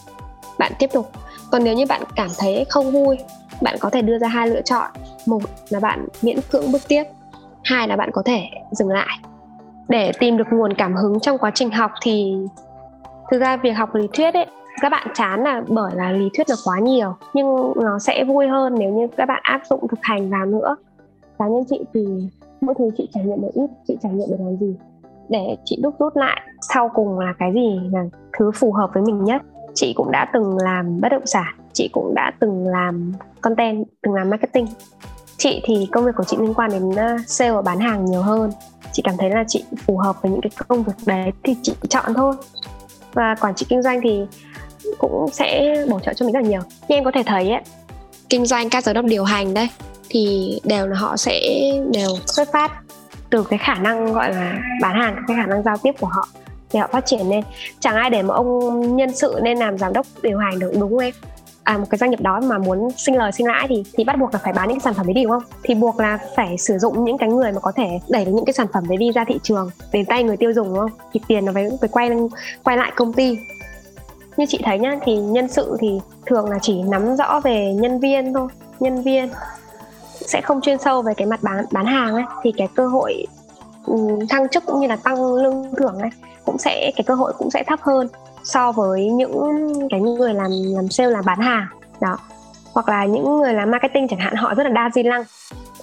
bạn 0.59 0.73
tiếp 0.79 0.91
tục. 0.93 1.11
Còn 1.51 1.65
nếu 1.65 1.75
như 1.75 1.87
bạn 1.87 2.03
cảm 2.17 2.29
thấy 2.39 2.67
không 2.69 2.91
vui, 2.91 3.19
bạn 3.63 3.77
có 3.81 3.91
thể 3.91 4.03
đưa 4.03 4.19
ra 4.19 4.29
hai 4.29 4.49
lựa 4.49 4.63
chọn. 4.63 4.91
Một 5.27 5.43
là 5.69 5.81
bạn 5.81 6.07
miễn 6.23 6.39
cưỡng 6.51 6.73
bước 6.73 6.83
tiếp, 6.89 7.05
hai 7.65 7.89
là 7.89 7.97
bạn 7.97 8.11
có 8.13 8.23
thể 8.25 8.43
dừng 8.71 8.89
lại. 8.89 9.19
Để 9.89 10.13
tìm 10.19 10.37
được 10.37 10.45
nguồn 10.51 10.75
cảm 10.75 10.97
hứng 10.97 11.21
trong 11.21 11.39
quá 11.39 11.51
trình 11.55 11.71
học 11.71 11.91
thì 12.03 12.35
thực 13.31 13.39
ra 13.39 13.57
việc 13.57 13.71
học 13.71 13.95
lý 13.95 14.09
thuyết 14.13 14.35
ấy, 14.35 14.47
các 14.81 14.89
bạn 14.89 15.09
chán 15.15 15.43
là 15.43 15.63
bởi 15.69 15.93
là 15.97 16.13
lý 16.13 16.29
thuyết 16.37 16.51
là 16.51 16.57
quá 16.65 16.79
nhiều, 16.79 17.15
nhưng 17.35 17.73
nó 17.77 17.99
sẽ 17.99 18.25
vui 18.25 18.47
hơn 18.47 18.75
nếu 18.79 18.91
như 18.93 19.07
các 19.17 19.27
bạn 19.27 19.41
áp 19.43 19.61
dụng 19.71 19.89
thực 19.89 19.99
hành 20.03 20.31
vào 20.31 20.47
nữa. 20.47 20.77
Cá 21.39 21.49
nhân 21.49 21.65
chị 21.71 21.81
thì 21.95 22.07
mỗi 22.61 22.75
thứ 22.79 22.91
chị 22.97 23.09
trải 23.15 23.25
nghiệm 23.25 23.41
được 23.41 23.51
ít, 23.55 23.71
chị 23.89 23.97
trải 24.03 24.13
nghiệm 24.13 24.29
được 24.31 24.37
làm 24.39 24.57
gì 24.57 24.77
để 25.33 25.57
chị 25.65 25.79
đúc 25.83 25.95
rút 25.99 26.17
lại 26.17 26.41
sau 26.69 26.91
cùng 26.95 27.19
là 27.19 27.35
cái 27.39 27.53
gì 27.55 27.81
là 27.93 28.05
thứ 28.39 28.51
phù 28.55 28.73
hợp 28.73 28.91
với 28.95 29.03
mình 29.03 29.25
nhất. 29.25 29.43
Chị 29.75 29.93
cũng 29.97 30.11
đã 30.11 30.31
từng 30.33 30.57
làm 30.57 31.01
bất 31.01 31.09
động 31.09 31.27
sản 31.27 31.55
chị 31.73 31.89
cũng 31.93 32.15
đã 32.15 32.33
từng 32.41 32.67
làm 32.67 33.13
content 33.41 33.85
từng 34.03 34.15
làm 34.15 34.31
marketing. 34.31 34.67
Chị 35.39 35.61
thì 35.65 35.89
công 35.93 36.05
việc 36.05 36.13
của 36.17 36.25
chị 36.25 36.37
liên 36.41 36.55
quan 36.55 36.71
đến 36.71 36.91
ờ, 36.97 37.17
sale 37.27 37.53
và 37.53 37.63
bán 37.63 37.81
hàng 37.81 38.05
nhiều 38.05 38.23
hơn. 38.23 38.51
Chị 38.93 39.03
cảm 39.05 39.15
thấy 39.19 39.31
là 39.31 39.45
chị 39.49 39.65
phù 39.87 39.97
hợp 39.97 40.23
với 40.23 40.31
những 40.31 40.41
cái 40.41 40.51
công 40.69 40.83
việc 40.83 40.93
đấy 41.07 41.31
thì 41.45 41.57
chị 41.63 41.73
chọn 41.89 42.15
thôi. 42.15 42.35
Và 43.13 43.35
quản 43.41 43.55
trị 43.55 43.67
kinh 43.69 43.83
doanh 43.83 44.01
thì 44.03 44.27
cũng 44.99 45.29
sẽ 45.33 45.75
bổ 45.91 46.01
trợ 46.01 46.13
cho 46.15 46.27
mình 46.27 46.33
rất 46.33 46.41
là 46.43 46.49
nhiều. 46.49 46.61
Như 46.89 46.97
em 46.97 47.05
có 47.05 47.11
thể 47.15 47.23
thấy 47.27 47.51
ấy, 47.51 47.63
kinh 48.29 48.47
doanh 48.47 48.71
các 48.71 48.85
giám 48.85 48.95
đốc 48.95 49.05
điều 49.05 49.25
hành 49.25 49.55
đây 49.55 49.69
thì 50.09 50.59
đều 50.65 50.87
là 50.87 50.97
họ 50.99 51.17
sẽ 51.17 51.41
đều 51.93 52.09
xuất 52.27 52.53
phát 52.53 52.82
từ 53.33 53.45
cái 53.51 53.59
khả 53.59 53.75
năng 53.75 54.13
gọi 54.13 54.35
là 54.35 54.59
bán 54.81 55.01
hàng 55.01 55.17
cái 55.29 55.37
khả 55.37 55.47
năng 55.47 55.63
giao 55.63 55.77
tiếp 55.77 55.93
của 56.01 56.07
họ 56.07 56.29
thì 56.71 56.79
họ 56.79 56.87
phát 56.93 57.07
triển 57.07 57.29
lên. 57.29 57.45
Chẳng 57.81 57.95
ai 57.95 58.11
để 58.11 58.23
mà 58.23 58.35
ông 58.35 58.97
nhân 58.97 59.17
sự 59.17 59.41
nên 59.43 59.59
làm 59.59 59.79
giám 59.79 59.93
đốc 59.93 60.07
điều 60.23 60.39
hành 60.39 60.59
được 60.59 60.73
đúng 60.73 60.91
không 60.91 60.99
em? 60.99 61.15
À, 61.63 61.79
một 61.79 61.87
cái 61.91 61.99
doanh 61.99 62.11
nghiệp 62.11 62.21
đó 62.21 62.41
mà 62.41 62.59
muốn 62.59 62.89
sinh 62.97 63.17
lời 63.17 63.33
sinh 63.33 63.47
lãi 63.47 63.67
thì 63.69 63.85
thì 63.93 64.05
bắt 64.05 64.19
buộc 64.19 64.33
là 64.33 64.41
phải 64.45 64.53
bán 64.53 64.69
những 64.69 64.79
cái 64.79 64.85
sản 64.85 64.95
phẩm 64.95 65.07
đấy 65.07 65.15
đi 65.15 65.23
đúng 65.23 65.31
không? 65.31 65.43
Thì 65.63 65.75
buộc 65.75 66.01
là 66.01 66.19
phải 66.37 66.59
sử 66.59 66.79
dụng 66.79 67.05
những 67.05 67.19
cái 67.19 67.29
người 67.29 67.53
mà 67.53 67.61
có 67.61 67.73
thể 67.73 67.89
đẩy 68.09 68.25
được 68.25 68.33
những 68.35 68.45
cái 68.45 68.53
sản 68.53 68.67
phẩm 68.73 68.85
đấy 68.89 68.97
đi 68.97 69.13
ra 69.13 69.25
thị 69.25 69.39
trường 69.43 69.71
đến 69.93 70.05
tay 70.05 70.23
người 70.23 70.37
tiêu 70.37 70.53
dùng 70.53 70.69
đúng 70.69 70.79
không? 70.79 70.91
Thì 71.13 71.21
tiền 71.29 71.45
nó 71.45 71.53
phải 71.55 71.69
phải 71.81 71.89
quay 71.93 72.11
quay 72.65 72.77
lại 72.77 72.93
công 72.97 73.13
ty. 73.13 73.39
Như 74.37 74.47
chị 74.49 74.61
thấy 74.65 74.79
nhá 74.79 74.97
thì 75.05 75.17
nhân 75.17 75.49
sự 75.49 75.77
thì 75.81 76.01
thường 76.27 76.51
là 76.51 76.59
chỉ 76.63 76.83
nắm 76.83 77.17
rõ 77.17 77.41
về 77.41 77.73
nhân 77.75 78.01
viên 78.01 78.35
thôi 78.35 78.49
nhân 78.81 79.03
viên 79.03 79.29
sẽ 80.27 80.41
không 80.41 80.61
chuyên 80.61 80.79
sâu 80.79 81.03
về 81.03 81.15
cái 81.15 81.27
mặt 81.27 81.41
bán 81.43 81.65
bán 81.73 81.87
hàng 81.87 82.15
ấy 82.15 82.25
thì 82.43 82.53
cái 82.57 82.69
cơ 82.75 82.87
hội 82.87 83.27
ừ, 83.87 83.97
thăng 84.29 84.49
chức 84.49 84.67
cũng 84.67 84.81
như 84.81 84.87
là 84.87 84.97
tăng 84.97 85.35
lương 85.35 85.75
thưởng 85.77 85.99
ấy 85.99 86.11
cũng 86.45 86.59
sẽ 86.59 86.93
cái 86.97 87.05
cơ 87.07 87.15
hội 87.15 87.33
cũng 87.39 87.51
sẽ 87.51 87.65
thấp 87.67 87.81
hơn 87.83 88.09
so 88.45 88.73
với 88.73 89.09
những 89.09 89.73
cái 89.91 90.01
người 90.01 90.35
làm 90.35 90.51
làm 90.75 90.89
sale 90.89 91.11
làm 91.11 91.25
bán 91.25 91.41
hàng 91.41 91.67
đó. 92.01 92.19
Hoặc 92.73 92.89
là 92.89 93.05
những 93.05 93.37
người 93.37 93.55
làm 93.55 93.71
marketing 93.71 94.09
chẳng 94.09 94.19
hạn 94.19 94.35
họ 94.35 94.55
rất 94.55 94.65
là 94.65 94.71
đa 94.71 94.91
di 94.95 95.03
lăng. 95.03 95.25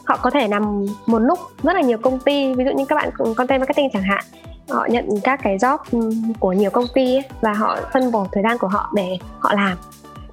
Họ 0.06 0.17
có 0.21 0.30
thể 0.30 0.47
nằm 0.47 0.86
một 1.06 1.19
lúc 1.19 1.39
rất 1.63 1.73
là 1.73 1.82
nhiều 1.82 1.97
công 1.97 2.19
ty 2.19 2.54
ví 2.54 2.65
dụ 2.65 2.71
như 2.71 2.86
các 2.86 2.95
bạn 2.95 3.10
content 3.36 3.62
marketing 3.62 3.89
chẳng 3.93 4.04
hạn 4.04 4.23
họ 4.69 4.88
nhận 4.89 5.10
các 5.23 5.39
cái 5.43 5.58
job 5.58 5.78
ừ, 5.91 6.12
của 6.39 6.54
nhiều 6.54 6.69
công 6.69 6.86
ty 6.93 7.15
ấy, 7.15 7.23
và 7.41 7.54
họ 7.54 7.78
phân 7.93 8.12
bổ 8.12 8.25
thời 8.32 8.43
gian 8.43 8.58
của 8.58 8.67
họ 8.67 8.91
để 8.95 9.17
họ 9.39 9.54
làm. 9.54 9.78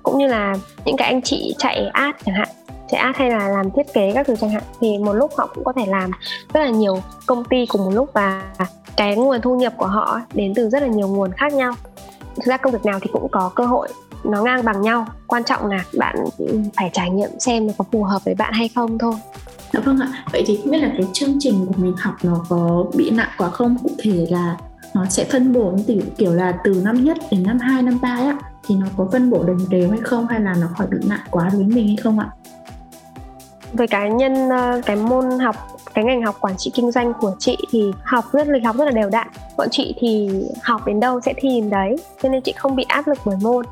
Cũng 0.03 0.19
như 0.19 0.27
là 0.27 0.57
những 0.85 0.97
cái 0.97 1.09
anh 1.09 1.23
chị 1.23 1.55
chạy 1.59 1.87
ad 1.92 2.14
chẳng 2.25 2.35
hạn 2.35 2.49
chạy 2.90 3.01
ad 3.01 3.16
hay 3.16 3.31
là 3.31 3.49
làm 3.49 3.70
thiết 3.70 3.92
kế 3.94 4.12
các 4.14 4.27
thứ 4.27 4.37
chẳng 4.40 4.51
hạn. 4.51 4.62
Thì 4.81 4.99
một 4.99 5.12
lúc 5.12 5.31
họ 5.37 5.49
cũng 5.55 5.64
có 5.64 5.72
thể 5.72 5.87
làm 5.87 6.11
rất 6.55 6.61
là 6.61 6.70
nhiều 6.70 7.03
công 7.27 7.44
ty 7.44 7.66
cùng 7.66 7.85
một 7.85 7.90
lúc 7.90 8.11
và 8.12 8.42
cái 8.96 9.16
nguồn 9.16 9.40
thu 9.40 9.57
nhập 9.57 9.72
của 9.77 9.87
họ 9.87 10.20
đến 10.35 10.55
từ 10.55 10.68
rất 10.68 10.83
là 10.83 10.88
nhiều 10.88 11.09
nguồn 11.09 11.33
khác 11.33 11.53
nhau. 11.53 11.75
Thực 12.37 12.44
ra 12.44 12.57
công 12.57 12.72
việc 12.72 12.85
nào 12.85 12.99
thì 13.03 13.11
cũng 13.12 13.29
có 13.29 13.51
cơ 13.55 13.66
hội 13.66 13.88
nó 14.25 14.42
ngang 14.42 14.64
bằng 14.64 14.83
nhau. 14.83 15.07
Quan 15.27 15.44
trọng 15.44 15.66
là 15.66 15.85
bạn 15.99 16.16
phải 16.77 16.90
trải 16.92 17.11
nghiệm 17.11 17.31
xem 17.38 17.66
nó 17.66 17.72
có 17.79 17.85
phù 17.92 18.03
hợp 18.03 18.25
với 18.25 18.35
bạn 18.35 18.53
hay 18.53 18.68
không 18.68 18.99
thôi. 18.99 19.14
Dạ 19.72 19.81
vâng 19.81 20.01
ạ, 20.01 20.25
vậy 20.33 20.44
thì 20.46 20.59
không 20.62 20.70
biết 20.70 20.79
là 20.79 20.88
cái 20.99 21.07
chương 21.12 21.37
trình 21.38 21.66
của 21.66 21.75
mình 21.77 21.94
học 21.99 22.14
nó 22.22 22.44
có 22.49 22.85
bị 22.96 23.11
nặng 23.11 23.31
quá 23.38 23.51
không? 23.51 23.77
Cụ 23.83 23.90
thể 23.99 24.27
là 24.31 24.57
nó 24.94 25.05
sẽ 25.11 25.25
phân 25.25 25.53
bổ 25.53 25.72
từ 25.87 26.01
kiểu 26.18 26.35
là 26.35 26.59
từ 26.64 26.81
năm 26.85 27.05
nhất 27.05 27.18
đến 27.31 27.42
năm 27.42 27.59
2, 27.59 27.83
năm 27.83 27.99
3 28.03 28.09
á 28.09 28.38
thì 28.66 28.75
nó 28.75 28.87
có 28.96 29.09
phân 29.12 29.31
bổ 29.31 29.42
đồng 29.42 29.59
đều 29.68 29.90
hay 29.90 30.01
không? 30.03 30.27
Hay 30.27 30.40
là 30.40 30.55
nó 30.61 30.66
khỏi 30.77 30.87
bị 30.87 30.99
nặng 31.09 31.20
quá 31.31 31.49
đối 31.53 31.57
với 31.57 31.75
mình 31.75 31.87
hay 31.87 31.96
không 31.96 32.18
ạ? 32.18 32.31
Về 33.78 33.86
cá 33.86 34.08
nhân 34.08 34.48
ờ, 34.48 34.80
cái 34.86 34.96
môn 34.96 35.38
học 35.38 35.56
cái 35.94 36.04
ngành 36.04 36.22
học 36.22 36.36
quản 36.40 36.56
trị 36.56 36.70
kinh 36.74 36.90
doanh 36.90 37.12
của 37.20 37.32
chị 37.38 37.56
thì 37.70 37.90
học 38.04 38.24
rất 38.32 38.48
lịch 38.48 38.64
học 38.64 38.76
rất 38.76 38.84
là 38.84 38.90
đều 38.90 39.10
đặn. 39.10 39.28
Bọn 39.56 39.68
chị 39.70 39.94
thì 39.98 40.28
học 40.62 40.86
đến 40.86 41.00
đâu 41.00 41.20
sẽ 41.20 41.34
thi 41.36 41.60
đến 41.60 41.70
đấy 41.70 41.96
cho 42.22 42.28
nên 42.28 42.42
chị 42.42 42.52
không 42.52 42.76
bị 42.76 42.84
áp 42.88 43.08
lực 43.08 43.18
bởi 43.24 43.36
môn. 43.42 43.64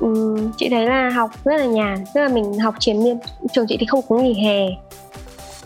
Ừ, 0.00 0.36
chị 0.56 0.68
thấy 0.68 0.86
là 0.86 1.10
học 1.10 1.30
rất 1.44 1.56
là 1.56 1.64
nhàn 1.64 2.04
tức 2.14 2.20
là 2.20 2.28
mình 2.28 2.58
học 2.58 2.74
chiến 2.78 3.04
miên. 3.04 3.18
Trường 3.52 3.66
chị 3.68 3.76
thì 3.80 3.86
không 3.86 4.00
có 4.08 4.16
nghỉ 4.16 4.34
hè. 4.34 4.66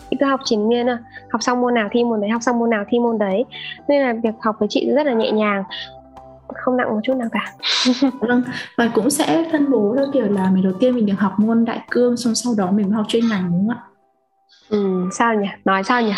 Chị 0.09 0.17
cứ 0.19 0.25
học 0.25 0.39
chiến 0.45 0.69
miên 0.69 0.89
à 0.89 0.97
học 1.31 1.43
xong 1.43 1.61
môn 1.61 1.73
nào 1.73 1.89
thi 1.91 2.03
môn 2.03 2.21
đấy 2.21 2.29
học 2.29 2.41
xong 2.43 2.59
môn 2.59 2.69
nào 2.69 2.83
thi 2.89 2.99
môn 2.99 3.17
đấy. 3.17 3.45
Nên 3.87 4.01
là 4.01 4.13
việc 4.23 4.33
học 4.39 4.55
với 4.59 4.67
chị 4.71 4.91
rất 4.95 5.05
là 5.05 5.13
nhẹ 5.13 5.31
nhàng 5.31 5.63
không 6.63 6.77
nặng 6.77 6.89
một 6.89 6.99
chút 7.03 7.13
nào 7.13 7.29
cả. 7.31 7.53
Vâng 8.19 8.43
và 8.77 8.91
cũng 8.93 9.09
sẽ 9.09 9.49
phân 9.51 9.71
bố 9.71 9.93
theo 9.97 10.05
kiểu 10.13 10.25
là 10.25 10.49
mình 10.49 10.63
đầu 10.63 10.73
tiên 10.79 10.95
mình 10.95 11.05
được 11.05 11.13
học 11.17 11.33
môn 11.37 11.65
đại 11.65 11.79
cương 11.91 12.17
xong 12.17 12.35
sau 12.35 12.53
đó 12.57 12.71
mình 12.71 12.91
học 12.91 13.05
chuyên 13.07 13.29
ngành 13.29 13.51
đúng 13.51 13.67
không 13.67 13.77
ạ? 13.77 13.83
Ừ, 14.69 15.09
sao 15.11 15.35
nhỉ? 15.35 15.47
Nói 15.65 15.83
sao 15.83 16.01
nhỉ? 16.01 16.13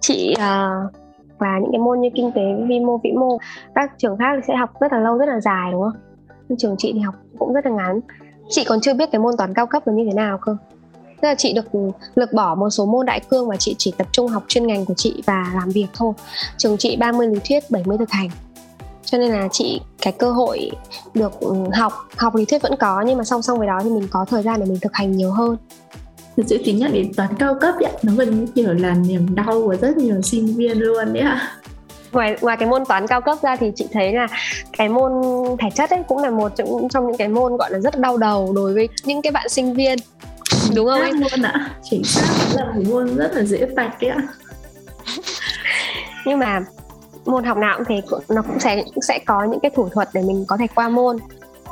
Chị 0.00 0.34
uh, 0.36 0.92
và 1.38 1.58
những 1.62 1.72
cái 1.72 1.78
môn 1.78 2.00
như 2.00 2.08
kinh 2.14 2.32
tế 2.32 2.42
vi 2.68 2.80
mô 2.80 2.98
vĩ 2.98 3.12
mô 3.12 3.38
các 3.74 3.92
trường 3.98 4.16
khác 4.16 4.44
sẽ 4.48 4.56
học 4.56 4.70
rất 4.80 4.92
là 4.92 4.98
lâu 4.98 5.18
rất 5.18 5.26
là 5.26 5.40
dài 5.40 5.72
đúng 5.72 5.82
không? 5.82 6.00
Nhưng 6.48 6.58
trường 6.58 6.74
chị 6.78 6.92
thì 6.92 7.00
học 7.00 7.14
cũng 7.38 7.52
rất 7.52 7.66
là 7.66 7.72
ngắn. 7.72 8.00
Chị 8.48 8.64
còn 8.64 8.80
chưa 8.80 8.94
biết 8.94 9.08
cái 9.12 9.18
môn 9.18 9.36
toán 9.38 9.54
cao 9.54 9.66
cấp 9.66 9.86
là 9.86 9.92
như 9.92 10.04
thế 10.04 10.12
nào 10.12 10.38
cơ. 10.38 10.56
Tức 11.20 11.28
là 11.28 11.34
chị 11.34 11.52
được 11.52 11.64
lược 12.14 12.32
bỏ 12.32 12.54
một 12.54 12.70
số 12.70 12.86
môn 12.86 13.06
đại 13.06 13.20
cương 13.30 13.48
và 13.48 13.56
chị 13.56 13.74
chỉ 13.78 13.92
tập 13.98 14.06
trung 14.12 14.28
học 14.28 14.42
chuyên 14.48 14.66
ngành 14.66 14.84
của 14.84 14.94
chị 14.94 15.22
và 15.26 15.52
làm 15.54 15.70
việc 15.70 15.86
thôi. 15.94 16.12
Trường 16.56 16.76
chị 16.76 16.96
30 16.96 17.28
lý 17.28 17.40
thuyết, 17.48 17.70
70 17.70 17.98
thực 17.98 18.10
hành 18.10 18.28
Cho 19.06 19.18
nên 19.18 19.32
là 19.32 19.48
chị 19.52 19.80
cái 20.02 20.12
cơ 20.12 20.30
hội 20.30 20.70
được 21.14 21.32
học, 21.74 21.92
học 22.16 22.34
lý 22.34 22.44
thuyết 22.44 22.62
vẫn 22.62 22.76
có 22.76 23.04
Nhưng 23.06 23.18
mà 23.18 23.24
song 23.24 23.42
song 23.42 23.58
với 23.58 23.66
đó 23.66 23.80
thì 23.84 23.90
mình 23.90 24.08
có 24.10 24.24
thời 24.30 24.42
gian 24.42 24.60
để 24.60 24.66
mình 24.66 24.78
thực 24.82 24.94
hành 24.94 25.16
nhiều 25.16 25.30
hơn. 25.30 25.56
Thực 26.36 26.46
sự 26.46 26.58
thì 26.64 26.72
nhắc 26.72 26.92
đến 26.92 27.14
toán 27.14 27.34
cao 27.38 27.54
cấp 27.60 27.74
ấy, 27.80 27.92
nó 28.02 28.12
gần 28.16 28.40
như 28.40 28.46
kiểu 28.54 28.72
là 28.72 28.94
niềm 28.94 29.34
đau 29.34 29.62
của 29.64 29.76
rất 29.80 29.96
nhiều 29.96 30.22
sinh 30.22 30.46
viên 30.46 30.78
luôn 30.78 31.12
đấy 31.12 31.22
ạ. 31.22 31.50
Ngoài 32.12 32.36
ngoài 32.40 32.56
cái 32.56 32.68
môn 32.68 32.84
toán 32.84 33.06
cao 33.06 33.20
cấp 33.20 33.38
ra 33.42 33.56
thì 33.56 33.72
chị 33.74 33.86
thấy 33.92 34.12
là 34.12 34.26
cái 34.78 34.88
môn 34.88 35.12
thể 35.60 35.68
chất 35.74 35.90
ấy 35.90 36.02
cũng 36.08 36.18
là 36.18 36.30
một 36.30 36.52
trong, 36.56 36.88
trong 36.90 37.06
những 37.06 37.16
cái 37.16 37.28
môn 37.28 37.56
gọi 37.56 37.70
là 37.70 37.78
rất 37.78 37.98
đau 38.00 38.16
đầu 38.16 38.52
đối 38.54 38.74
với 38.74 38.88
những 39.04 39.22
cái 39.22 39.32
bạn 39.32 39.48
sinh 39.48 39.74
viên. 39.74 39.98
Đúng 40.74 40.86
không 40.86 41.00
anh 41.00 41.20
luôn 41.20 41.42
ạ 41.42 41.70
chính 41.82 42.04
xác 42.04 42.26
là 42.54 42.64
một 42.64 42.82
môn 42.90 43.16
rất 43.16 43.34
là 43.34 43.42
dễ 43.42 43.66
vạch 43.76 44.00
đấy 44.00 44.10
ạ. 44.10 44.22
Nhưng 46.26 46.38
mà 46.38 46.60
môn 47.26 47.44
học 47.44 47.58
nào 47.58 47.76
cũng 47.76 47.86
thế 47.88 48.00
nó 48.28 48.42
cũng 48.42 48.60
sẽ 48.60 48.82
cũng 48.94 49.02
sẽ 49.02 49.18
có 49.26 49.44
những 49.44 49.60
cái 49.60 49.70
thủ 49.74 49.88
thuật 49.88 50.08
để 50.12 50.22
mình 50.22 50.44
có 50.48 50.56
thể 50.56 50.66
qua 50.74 50.88
môn. 50.88 51.16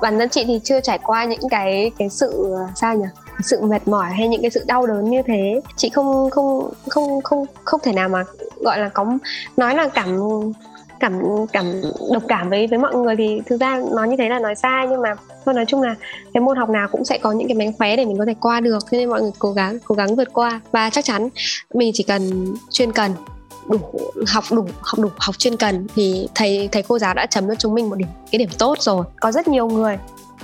Bản 0.02 0.18
thân 0.18 0.28
chị 0.28 0.44
thì 0.44 0.60
chưa 0.64 0.80
trải 0.80 0.98
qua 0.98 1.24
những 1.24 1.48
cái 1.50 1.90
cái 1.98 2.08
sự, 2.08 2.54
sao 2.74 2.96
nhỉ? 2.96 3.04
Sự 3.42 3.60
mệt 3.60 3.88
mỏi 3.88 4.10
hay 4.10 4.28
những 4.28 4.42
cái 4.42 4.50
sự 4.50 4.64
đau 4.66 4.86
đớn 4.86 5.10
như 5.10 5.22
thế. 5.26 5.60
Chị 5.76 5.88
không 5.88 6.30
không 6.30 6.70
không 6.88 7.20
không 7.20 7.46
không 7.64 7.80
thể 7.82 7.92
nào 7.92 8.08
mà, 8.08 8.24
gọi 8.60 8.78
là, 8.78 8.88
có, 8.88 9.06
nói 9.56 9.74
là 9.74 9.88
cảm 9.88 10.20
cảm 11.00 11.20
cảm 11.52 11.82
độc 12.12 12.22
cảm 12.28 12.50
với 12.50 12.66
với 12.66 12.78
mọi 12.78 12.94
người 12.94 13.16
thì 13.16 13.40
thực 13.46 13.60
ra 13.60 13.80
nói 13.92 14.08
như 14.08 14.16
thế 14.16 14.28
là 14.28 14.38
nói 14.38 14.54
sai, 14.54 14.86
nhưng 14.90 15.02
mà 15.02 15.14
thôi, 15.44 15.54
nói 15.54 15.64
chung 15.68 15.82
là 15.82 15.94
cái 16.34 16.40
môn 16.40 16.56
học 16.56 16.68
nào 16.68 16.88
cũng 16.92 17.04
sẽ 17.04 17.18
có 17.18 17.32
những 17.32 17.48
cái 17.48 17.56
mánh 17.56 17.72
khóe 17.78 17.96
để 17.96 18.04
mình 18.04 18.18
có 18.18 18.24
thể 18.26 18.34
qua 18.40 18.60
được. 18.60 18.78
Cho 18.90 18.98
nên 18.98 19.10
mọi 19.10 19.22
người 19.22 19.32
cố 19.38 19.52
gắng 19.52 19.78
cố 19.84 19.94
gắng 19.94 20.16
vượt 20.16 20.32
qua. 20.32 20.60
Và 20.72 20.90
chắc 20.90 21.04
chắn 21.04 21.28
mình 21.74 21.90
chỉ 21.94 22.02
cần 22.02 22.54
chuyên 22.70 22.92
cần 22.92 23.10
đủ, 23.68 23.80
học 24.26 24.44
đủ 24.50 24.66
học 24.82 24.98
đủ, 24.98 25.10
học 25.16 25.38
chuyên 25.38 25.56
cần 25.56 25.86
thì 25.94 26.28
thầy 26.34 26.68
thầy 26.72 26.82
cô 26.82 26.98
giáo 26.98 27.14
đã 27.14 27.26
chấm 27.26 27.48
cho 27.48 27.54
chúng 27.54 27.74
mình 27.74 27.90
một 27.90 27.96
điểm, 27.96 28.08
cái 28.30 28.38
điểm 28.38 28.48
tốt 28.58 28.78
rồi. 28.80 29.04
Có 29.20 29.32
rất 29.32 29.48
nhiều 29.48 29.66
người 29.66 29.98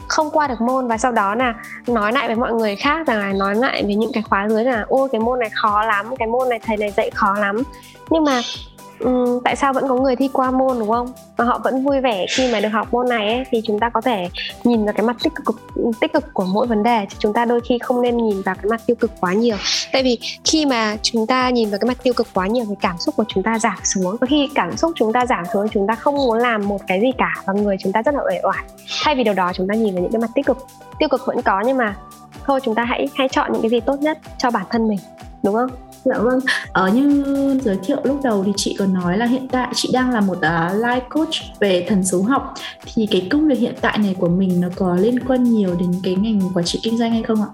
không 0.09 0.30
qua 0.30 0.48
được 0.48 0.61
môn 0.61 0.88
và 0.88 0.98
sau 0.98 1.12
đó 1.12 1.35
là 1.35 1.54
nói 1.87 2.12
lại 2.12 2.26
với 2.26 2.37
mọi 2.37 2.52
người 2.52 2.76
khác 2.76 3.06
rằng 3.06 3.18
là 3.18 3.33
nói 3.33 3.54
lại 3.54 3.83
với 3.83 3.94
những 3.94 4.12
cái 4.12 4.22
khóa 4.22 4.48
dưới 4.48 4.64
là, 4.64 4.85
ôi, 4.88 5.09
cái 5.12 5.20
môn 5.20 5.38
này 5.38 5.50
khó 5.62 5.83
lắm, 5.85 6.16
cái 6.16 6.28
môn 6.28 6.48
này 6.48 6.61
thầy 6.66 6.76
này 6.76 6.92
dạy 6.96 7.11
khó 7.14 7.35
lắm. 7.38 7.62
Nhưng 8.11 8.24
mà 8.24 8.40
um, 9.00 9.40
tại 9.44 9.56
sao 9.56 9.72
vẫn 9.72 9.88
có 9.88 9.94
người 9.94 10.16
thi 10.16 10.28
qua 10.32 10.50
môn 10.50 10.78
đúng 10.78 10.90
không? 10.90 11.12
Và 11.36 11.44
họ 11.44 11.60
vẫn 11.64 11.84
vui 11.84 12.00
vẻ 12.00 12.26
khi 12.28 12.52
mà 12.52 12.60
được 12.60 12.68
học 12.68 12.88
môn 12.92 13.08
này 13.08 13.32
ấy, 13.32 13.44
thì 13.50 13.62
chúng 13.66 13.80
ta 13.80 13.88
có 13.88 14.00
thể 14.00 14.28
nhìn 14.64 14.84
vào 14.84 14.92
cái 14.92 15.06
mặt 15.06 15.16
tích 15.22 15.32
cực 15.46 15.56
tích 16.00 16.12
cực 16.12 16.34
của 16.34 16.44
mỗi 16.44 16.66
vấn 16.66 16.82
đề 16.82 17.06
chúng 17.18 17.32
ta 17.32 17.44
đôi 17.44 17.60
khi 17.60 17.78
không 17.82 18.02
nên 18.02 18.16
nhìn 18.16 18.42
vào 18.42 18.54
cái 18.54 18.64
mặt 18.70 18.80
tiêu 18.86 18.96
cực 19.00 19.10
quá 19.20 19.32
nhiều. 19.32 19.56
Tại 19.92 20.02
vì 20.02 20.18
khi 20.44 20.66
mà 20.66 20.96
chúng 21.02 21.26
ta 21.26 21.50
nhìn 21.50 21.70
vào 21.70 21.78
cái 21.78 21.88
mặt 21.88 21.98
tiêu 22.02 22.14
cực 22.14 22.26
quá 22.34 22.46
nhiều 22.46 22.64
thì 22.68 22.74
cảm 22.80 22.98
xúc 22.98 23.16
của 23.16 23.24
chúng 23.28 23.42
ta 23.42 23.58
giảm 23.58 23.78
xuống. 23.84 24.16
Và 24.20 24.26
khi 24.26 24.48
cảm 24.54 24.76
xúc 24.76 24.92
chúng 24.96 25.12
ta 25.12 25.26
giảm 25.26 25.44
xuống 25.52 25.68
chúng 25.68 25.86
ta 25.86 25.94
không 25.94 26.14
muốn 26.14 26.38
làm 26.38 26.68
một 26.68 26.80
cái 26.86 27.00
gì 27.00 27.12
cả 27.18 27.34
và 27.46 27.52
người 27.52 27.76
chúng 27.80 27.92
ta 27.92 28.02
rất 28.02 28.14
là 28.14 28.20
uể 28.30 28.40
oải. 28.42 28.64
Thay 29.04 29.14
vì 29.14 29.24
điều 29.24 29.34
đó 29.34 29.52
chúng 29.54 29.68
ta 29.68 29.74
nhìn 29.74 29.94
vào 29.94 30.02
những 30.02 30.12
cái 30.12 30.20
mặt 30.20 30.30
tích 30.34 30.46
cực. 30.46 30.66
Tiêu 30.98 31.08
cực 31.08 31.26
vẫn 31.26 31.42
có 31.42 31.62
nhưng 31.66 31.76
mà 31.76 31.96
thôi 32.46 32.60
chúng 32.64 32.74
ta 32.74 32.84
hãy 32.84 33.08
hãy 33.14 33.28
chọn 33.28 33.52
những 33.52 33.62
cái 33.62 33.70
gì 33.70 33.80
tốt 33.80 33.96
nhất 34.00 34.18
cho 34.38 34.50
bản 34.50 34.66
thân 34.70 34.88
mình 34.88 34.98
đúng 35.42 35.54
không? 35.54 35.70
Dạ 36.04 36.18
vâng, 36.18 36.38
ở 36.72 36.86
ờ, 36.86 36.88
như 36.88 37.24
giới 37.62 37.78
thiệu 37.82 37.96
lúc 38.04 38.20
đầu 38.24 38.44
thì 38.44 38.52
chị 38.56 38.76
có 38.78 38.86
nói 38.86 39.18
là 39.18 39.26
hiện 39.26 39.48
tại 39.48 39.68
chị 39.74 39.90
đang 39.92 40.10
là 40.10 40.20
một 40.20 40.36
uh, 40.38 40.82
life 40.82 41.00
coach 41.10 41.34
về 41.60 41.86
thần 41.88 42.04
số 42.04 42.22
học. 42.22 42.54
Thì 42.94 43.06
cái 43.10 43.28
công 43.30 43.48
việc 43.48 43.58
hiện 43.58 43.74
tại 43.80 43.98
này 43.98 44.16
của 44.18 44.28
mình 44.28 44.60
nó 44.60 44.68
có 44.76 44.94
liên 44.94 45.18
quan 45.28 45.44
nhiều 45.44 45.70
đến 45.80 45.92
cái 46.02 46.14
ngành 46.14 46.40
quản 46.54 46.64
trị 46.64 46.80
kinh 46.82 46.98
doanh 46.98 47.10
hay 47.10 47.22
không 47.22 47.42
ạ? 47.42 47.48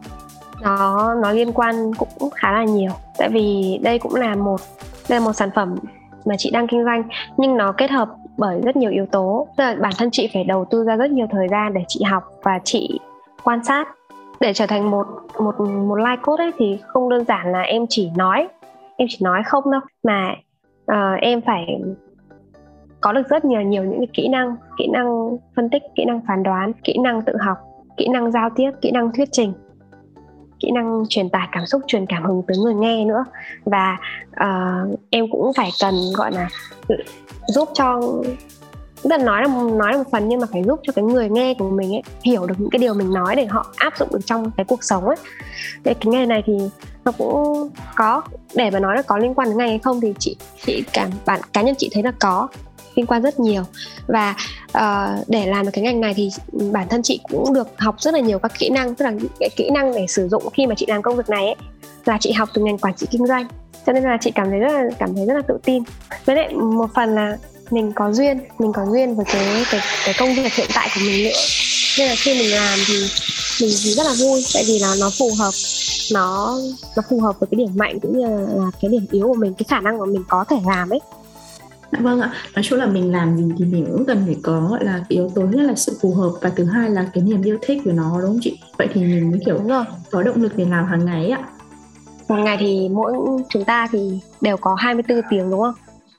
Nó 0.62 1.14
nó 1.22 1.32
liên 1.32 1.52
quan 1.52 1.94
cũng 1.94 2.30
khá 2.30 2.52
là 2.52 2.64
nhiều. 2.64 2.90
Tại 3.18 3.28
vì 3.28 3.78
đây 3.82 3.98
cũng 3.98 4.14
là 4.14 4.34
một 4.34 4.60
đây 5.08 5.20
là 5.20 5.24
một 5.24 5.32
sản 5.32 5.50
phẩm 5.54 5.74
mà 6.24 6.34
chị 6.38 6.50
đang 6.50 6.66
kinh 6.66 6.84
doanh 6.84 7.02
nhưng 7.36 7.56
nó 7.56 7.72
kết 7.72 7.90
hợp 7.90 8.08
bởi 8.36 8.60
rất 8.64 8.76
nhiều 8.76 8.90
yếu 8.90 9.06
tố. 9.06 9.48
Tức 9.56 9.64
là 9.64 9.76
bản 9.80 9.92
thân 9.98 10.08
chị 10.12 10.30
phải 10.34 10.44
đầu 10.44 10.64
tư 10.70 10.84
ra 10.84 10.96
rất 10.96 11.10
nhiều 11.10 11.26
thời 11.30 11.48
gian 11.50 11.74
để 11.74 11.80
chị 11.88 12.02
học 12.02 12.24
và 12.42 12.60
chị 12.64 13.00
quan 13.44 13.64
sát 13.64 13.88
để 14.40 14.52
trở 14.54 14.66
thành 14.66 14.90
một 14.90 15.06
một 15.38 15.60
một 15.60 15.98
life 15.98 16.16
coach 16.22 16.38
ấy 16.38 16.52
thì 16.58 16.78
không 16.86 17.08
đơn 17.08 17.24
giản 17.24 17.52
là 17.52 17.60
em 17.62 17.86
chỉ 17.88 18.10
nói 18.16 18.48
em 18.96 19.08
chỉ 19.10 19.18
nói 19.20 19.42
không 19.46 19.70
đâu 19.70 19.80
mà 20.02 20.34
uh, 20.92 21.20
em 21.20 21.40
phải 21.40 21.80
có 23.00 23.12
được 23.12 23.28
rất 23.28 23.44
nhiều 23.44 23.60
nhiều 23.60 23.84
những 23.84 23.98
cái 23.98 24.08
kỹ 24.12 24.28
năng 24.28 24.56
kỹ 24.78 24.88
năng 24.92 25.36
phân 25.56 25.70
tích 25.70 25.82
kỹ 25.94 26.04
năng 26.04 26.20
phán 26.28 26.42
đoán 26.42 26.72
kỹ 26.84 26.96
năng 27.02 27.22
tự 27.22 27.32
học 27.40 27.58
kỹ 27.96 28.08
năng 28.08 28.32
giao 28.32 28.50
tiếp 28.56 28.70
kỹ 28.82 28.90
năng 28.90 29.12
thuyết 29.12 29.28
trình 29.32 29.52
kỹ 30.60 30.70
năng 30.70 31.04
truyền 31.08 31.30
tải 31.30 31.48
cảm 31.52 31.66
xúc 31.66 31.82
truyền 31.86 32.06
cảm 32.06 32.24
hứng 32.24 32.42
tới 32.48 32.56
người 32.58 32.74
nghe 32.74 33.04
nữa. 33.04 33.24
Và 33.64 33.98
uh, 34.30 35.00
em 35.10 35.24
cũng 35.30 35.52
phải 35.56 35.70
cần 35.80 35.94
gọi 36.16 36.32
là 36.32 36.48
giúp 37.48 37.68
cho 37.74 38.00
là 39.10 39.18
nói 39.18 39.42
là 39.42 39.48
nói 39.48 39.92
là 39.92 39.98
một 39.98 40.10
phần 40.12 40.28
nhưng 40.28 40.40
mà 40.40 40.46
phải 40.52 40.62
giúp 40.64 40.80
cho 40.82 40.92
cái 40.92 41.04
người 41.04 41.28
nghe 41.28 41.54
của 41.54 41.70
mình 41.70 41.94
ấy 41.94 42.02
hiểu 42.22 42.46
được 42.46 42.54
những 42.58 42.70
cái 42.70 42.78
điều 42.78 42.94
mình 42.94 43.12
nói 43.12 43.36
để 43.36 43.46
họ 43.46 43.72
áp 43.76 43.98
dụng 43.98 44.08
được 44.12 44.26
trong 44.26 44.50
cái 44.56 44.64
cuộc 44.64 44.84
sống 44.84 45.04
ấy. 45.04 45.16
Để 45.84 45.94
cái 45.94 46.06
nghề 46.06 46.26
này 46.26 46.42
thì 46.46 46.52
nó 47.04 47.12
cũng 47.12 47.70
có. 47.94 48.22
Để 48.54 48.70
mà 48.70 48.80
nói 48.80 48.96
là 48.96 49.02
có 49.02 49.18
liên 49.18 49.34
quan 49.34 49.48
đến 49.48 49.58
ngành 49.58 49.68
hay 49.68 49.78
không 49.78 50.00
thì 50.00 50.14
chị 50.18 50.36
chị 50.66 50.84
cảm 50.92 51.10
bản 51.26 51.40
cá 51.52 51.62
nhân 51.62 51.74
chị 51.78 51.90
thấy 51.92 52.02
là 52.02 52.12
có 52.20 52.48
liên 52.94 53.06
quan 53.06 53.22
rất 53.22 53.40
nhiều. 53.40 53.62
Và 54.06 54.34
uh, 54.78 55.28
để 55.28 55.46
làm 55.46 55.64
được 55.64 55.70
cái 55.74 55.84
ngành 55.84 56.00
này 56.00 56.14
thì 56.16 56.30
bản 56.72 56.88
thân 56.88 57.02
chị 57.02 57.20
cũng 57.30 57.54
được 57.54 57.68
học 57.78 57.94
rất 57.98 58.14
là 58.14 58.20
nhiều 58.20 58.38
các 58.38 58.52
kỹ 58.58 58.68
năng 58.68 58.94
tức 58.94 59.04
là 59.04 59.12
cái 59.40 59.50
kỹ 59.56 59.70
năng 59.70 59.94
để 59.94 60.06
sử 60.08 60.28
dụng 60.28 60.50
khi 60.52 60.66
mà 60.66 60.74
chị 60.74 60.86
làm 60.88 61.02
công 61.02 61.16
việc 61.16 61.28
này 61.28 61.44
ấy. 61.44 61.56
Là 62.04 62.18
chị 62.20 62.32
học 62.32 62.48
từ 62.54 62.62
ngành 62.62 62.78
quản 62.78 62.94
trị 62.94 63.06
kinh 63.10 63.26
doanh 63.26 63.46
cho 63.86 63.92
nên 63.92 64.02
là 64.02 64.18
chị 64.20 64.30
cảm 64.30 64.50
thấy 64.50 64.58
rất 64.58 64.72
là 64.72 64.82
cảm 64.98 65.14
thấy 65.14 65.26
rất 65.26 65.34
là 65.34 65.42
tự 65.48 65.58
tin. 65.64 65.82
Với 66.24 66.36
lại 66.36 66.54
một 66.54 66.90
phần 66.94 67.14
là 67.14 67.36
mình 67.70 67.92
có 67.94 68.12
duyên 68.12 68.38
mình 68.58 68.72
có 68.72 68.86
duyên 68.86 69.16
với 69.16 69.24
cái 69.32 69.64
cái 69.70 69.80
cái 70.04 70.14
công 70.18 70.34
việc 70.34 70.52
hiện 70.52 70.68
tại 70.74 70.90
của 70.94 71.00
mình 71.00 71.24
nữa 71.24 71.38
nên 71.98 72.08
là 72.08 72.14
khi 72.18 72.38
mình 72.38 72.50
làm 72.50 72.78
thì 72.86 72.94
mình 73.60 73.70
thì 73.84 73.90
rất 73.90 74.06
là 74.06 74.14
vui 74.20 74.44
tại 74.54 74.64
vì 74.66 74.78
là 74.78 74.94
nó 75.00 75.10
phù 75.18 75.30
hợp 75.38 75.50
nó 76.12 76.58
nó 76.96 77.02
phù 77.10 77.20
hợp 77.20 77.40
với 77.40 77.48
cái 77.50 77.58
điểm 77.58 77.70
mạnh 77.74 78.00
cũng 78.00 78.18
như 78.18 78.26
là 78.26 78.70
cái 78.80 78.90
điểm 78.90 79.06
yếu 79.10 79.28
của 79.28 79.34
mình 79.34 79.54
cái 79.54 79.64
khả 79.68 79.80
năng 79.80 79.98
của 79.98 80.06
mình 80.06 80.24
có 80.28 80.44
thể 80.48 80.56
làm 80.66 80.90
ấy 80.90 81.00
Dạ 81.92 81.98
vâng 82.02 82.20
ạ, 82.20 82.32
nói 82.54 82.62
chung 82.62 82.78
là 82.78 82.86
mình 82.86 83.12
làm 83.12 83.36
gì 83.36 83.44
thì 83.58 83.64
mình 83.64 83.86
cũng 83.92 84.04
cần 84.06 84.22
phải 84.26 84.36
có 84.42 84.60
gọi 84.70 84.84
là 84.84 84.92
cái 84.92 85.06
yếu 85.08 85.30
tố 85.34 85.42
nhất 85.42 85.62
là 85.62 85.74
sự 85.74 85.98
phù 86.02 86.14
hợp 86.14 86.30
và 86.40 86.50
thứ 86.56 86.64
hai 86.64 86.90
là 86.90 87.10
cái 87.14 87.24
niềm 87.24 87.42
yêu 87.42 87.58
thích 87.62 87.80
của 87.84 87.92
nó 87.92 88.20
đúng 88.20 88.30
không 88.30 88.38
chị? 88.42 88.58
Vậy 88.78 88.88
thì 88.92 89.00
mình 89.00 89.30
mới 89.30 89.40
kiểu 89.46 89.58
đúng 89.58 89.68
rồi. 89.68 89.84
có 90.10 90.22
động 90.22 90.42
lực 90.42 90.56
để 90.56 90.64
làm 90.64 90.86
hàng 90.86 91.04
ngày 91.04 91.30
ạ. 91.30 91.48
Một 92.28 92.36
ngày 92.36 92.56
thì 92.60 92.88
mỗi 92.88 93.12
chúng 93.48 93.64
ta 93.64 93.86
thì 93.92 94.18
đều 94.40 94.56
có 94.56 94.74
24 94.74 95.20
tiếng 95.30 95.50
đúng 95.50 95.60
không? 95.60 95.74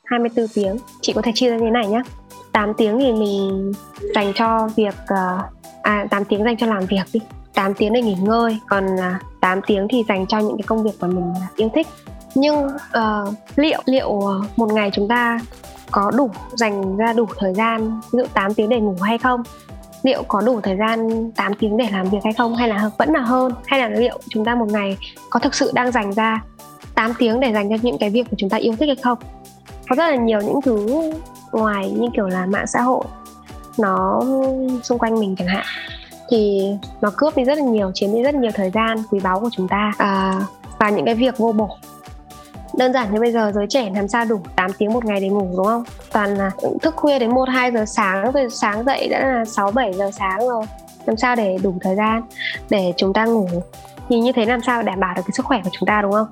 24 0.07 0.47
tiếng. 0.47 0.77
Chị 1.01 1.13
có 1.13 1.21
thể 1.21 1.31
chia 1.35 1.49
ra 1.49 1.57
như 1.57 1.65
thế 1.65 1.71
này 1.71 1.87
nhé 1.87 2.01
8 2.51 2.73
tiếng 2.77 2.99
thì 2.99 3.11
mình 3.11 3.71
dành 4.15 4.33
cho 4.35 4.69
việc 4.75 4.95
uh, 5.13 5.41
à 5.83 6.07
8 6.09 6.25
tiếng 6.25 6.43
dành 6.43 6.57
cho 6.57 6.67
làm 6.67 6.85
việc 6.85 7.03
đi. 7.13 7.19
8 7.53 7.73
tiếng 7.73 7.93
để 7.93 8.01
nghỉ 8.01 8.13
ngơi. 8.13 8.59
Còn 8.69 8.99
à, 8.99 9.19
uh, 9.25 9.41
8 9.41 9.61
tiếng 9.67 9.87
thì 9.89 10.03
dành 10.09 10.25
cho 10.27 10.39
những 10.39 10.57
cái 10.57 10.63
công 10.67 10.83
việc 10.83 10.91
mà 10.99 11.07
mình 11.07 11.33
à, 11.41 11.47
yêu 11.55 11.69
thích. 11.75 11.87
Nhưng 12.35 12.67
uh, 12.67 13.33
liệu 13.55 13.81
liệu 13.85 14.21
ờ, 14.21 14.41
một 14.55 14.73
ngày 14.73 14.89
chúng 14.93 15.07
ta 15.07 15.39
có 15.91 16.11
đủ 16.17 16.29
dành 16.53 16.97
ra 16.97 17.13
đủ 17.13 17.25
thời 17.37 17.53
gian 17.53 18.01
ví 18.11 18.19
dụ 18.19 18.25
8 18.33 18.53
tiếng 18.53 18.69
để 18.69 18.79
ngủ 18.79 18.95
hay 19.01 19.17
không? 19.17 19.43
Liệu 20.03 20.23
có 20.27 20.41
đủ 20.41 20.61
thời 20.61 20.77
gian 20.77 21.31
8 21.31 21.53
tiếng 21.53 21.77
để 21.77 21.87
làm 21.91 22.09
việc 22.09 22.19
hay 22.23 22.33
không? 22.33 22.55
Hay 22.55 22.67
là 22.67 22.89
vẫn 22.97 23.13
là 23.13 23.19
hơn? 23.19 23.53
Hay 23.65 23.79
là 23.79 23.89
liệu 23.89 24.19
chúng 24.29 24.45
ta 24.45 24.55
một 24.55 24.67
ngày 24.69 24.97
có 25.29 25.39
thực 25.39 25.55
sự 25.55 25.71
đang 25.73 25.91
dành 25.91 26.13
ra 26.13 26.41
8 26.95 27.13
tiếng 27.19 27.39
để 27.39 27.53
dành 27.53 27.69
cho 27.69 27.75
những 27.81 27.97
cái 27.97 28.09
việc 28.09 28.23
mà 28.23 28.35
chúng 28.37 28.49
ta 28.49 28.57
yêu 28.57 28.75
thích 28.79 28.87
hay 28.87 28.95
không? 28.95 29.17
Có 29.89 29.95
rất 29.95 30.09
là 30.09 30.15
nhiều 30.15 30.41
những 30.41 30.61
thứ 30.61 31.01
ngoài 31.51 31.91
như 31.91 32.07
kiểu 32.15 32.27
là 32.27 32.45
mạng 32.45 32.67
xã 32.67 32.81
hội 32.81 33.03
nó 33.77 34.21
xung 34.83 34.99
quanh 34.99 35.19
mình 35.19 35.35
chẳng 35.35 35.47
hạn 35.47 35.65
thì 36.29 36.61
nó 37.01 37.11
cướp 37.17 37.37
đi 37.37 37.43
rất 37.43 37.57
là 37.57 37.63
nhiều 37.63 37.91
chiếm 37.93 38.13
đi 38.13 38.21
rất 38.21 38.35
nhiều 38.35 38.51
thời 38.53 38.69
gian 38.69 38.97
quý 39.11 39.19
báu 39.19 39.39
của 39.39 39.49
chúng 39.51 39.67
ta. 39.67 39.93
À, 39.97 40.41
và 40.79 40.89
những 40.89 41.05
cái 41.05 41.15
việc 41.15 41.37
vô 41.37 41.51
bổ. 41.51 41.69
Đơn 42.77 42.93
giản 42.93 43.13
như 43.13 43.19
bây 43.19 43.31
giờ 43.31 43.51
giới 43.55 43.67
trẻ 43.69 43.89
làm 43.95 44.07
sao 44.07 44.25
đủ 44.25 44.39
8 44.55 44.73
tiếng 44.73 44.93
một 44.93 45.05
ngày 45.05 45.19
để 45.19 45.29
ngủ 45.29 45.53
đúng 45.57 45.65
không? 45.65 45.83
Toàn 46.11 46.37
là 46.37 46.51
thức 46.81 46.95
khuya 46.95 47.19
đến 47.19 47.31
1 47.31 47.49
2 47.49 47.71
giờ 47.71 47.85
sáng 47.85 48.31
rồi 48.31 48.47
sáng 48.51 48.83
dậy 48.85 49.07
đã 49.07 49.19
là 49.19 49.45
6 49.45 49.71
7 49.71 49.93
giờ 49.93 50.11
sáng 50.11 50.39
rồi. 50.39 50.65
Làm 51.05 51.17
sao 51.17 51.35
để 51.35 51.57
đủ 51.63 51.73
thời 51.81 51.95
gian 51.95 52.21
để 52.69 52.93
chúng 52.97 53.13
ta 53.13 53.25
ngủ? 53.25 53.47
Thì 54.09 54.19
như 54.19 54.31
thế 54.31 54.45
làm 54.45 54.61
sao 54.61 54.83
đảm 54.83 54.99
bảo 54.99 55.13
được 55.15 55.21
cái 55.25 55.31
sức 55.33 55.45
khỏe 55.45 55.61
của 55.63 55.69
chúng 55.73 55.87
ta 55.87 56.01
đúng 56.01 56.11
không? 56.11 56.27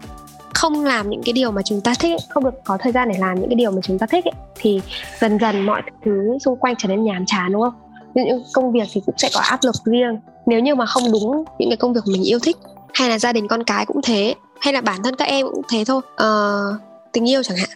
Không 0.55 0.85
làm 0.85 1.09
những 1.09 1.23
cái 1.23 1.33
điều 1.33 1.51
mà 1.51 1.61
chúng 1.61 1.81
ta 1.81 1.93
thích 1.99 2.11
ấy, 2.11 2.17
không 2.29 2.43
được 2.43 2.63
có 2.63 2.77
thời 2.81 2.91
gian 2.91 3.09
để 3.09 3.15
làm 3.19 3.39
những 3.39 3.49
cái 3.49 3.55
điều 3.55 3.71
mà 3.71 3.81
chúng 3.83 3.99
ta 3.99 4.05
thích 4.05 4.25
ấy, 4.25 4.33
thì 4.55 4.81
dần 5.19 5.37
dần 5.39 5.65
mọi 5.65 5.81
thứ 6.05 6.37
xung 6.41 6.57
quanh 6.59 6.75
trở 6.77 6.87
nên 6.87 7.03
nhàm 7.03 7.25
chán 7.25 7.51
đúng 7.51 7.61
không? 7.61 7.73
Những 8.13 8.43
công 8.53 8.71
việc 8.71 8.87
thì 8.91 9.01
cũng 9.05 9.15
sẽ 9.17 9.29
có 9.33 9.39
áp 9.39 9.59
lực 9.63 9.75
riêng. 9.85 10.19
Nếu 10.45 10.59
như 10.59 10.75
mà 10.75 10.85
không 10.85 11.11
đúng 11.11 11.43
những 11.59 11.69
cái 11.69 11.77
công 11.77 11.93
việc 11.93 12.01
mình 12.05 12.23
yêu 12.23 12.39
thích 12.39 12.57
hay 12.93 13.09
là 13.09 13.19
gia 13.19 13.33
đình 13.33 13.47
con 13.47 13.63
cái 13.63 13.85
cũng 13.85 14.01
thế 14.03 14.35
hay 14.59 14.73
là 14.73 14.81
bản 14.81 15.03
thân 15.03 15.15
các 15.15 15.25
em 15.25 15.45
cũng 15.53 15.61
thế 15.69 15.83
thôi 15.85 16.01
ờ, 16.15 16.61
tình 17.11 17.29
yêu 17.29 17.43
chẳng 17.43 17.57
hạn. 17.57 17.69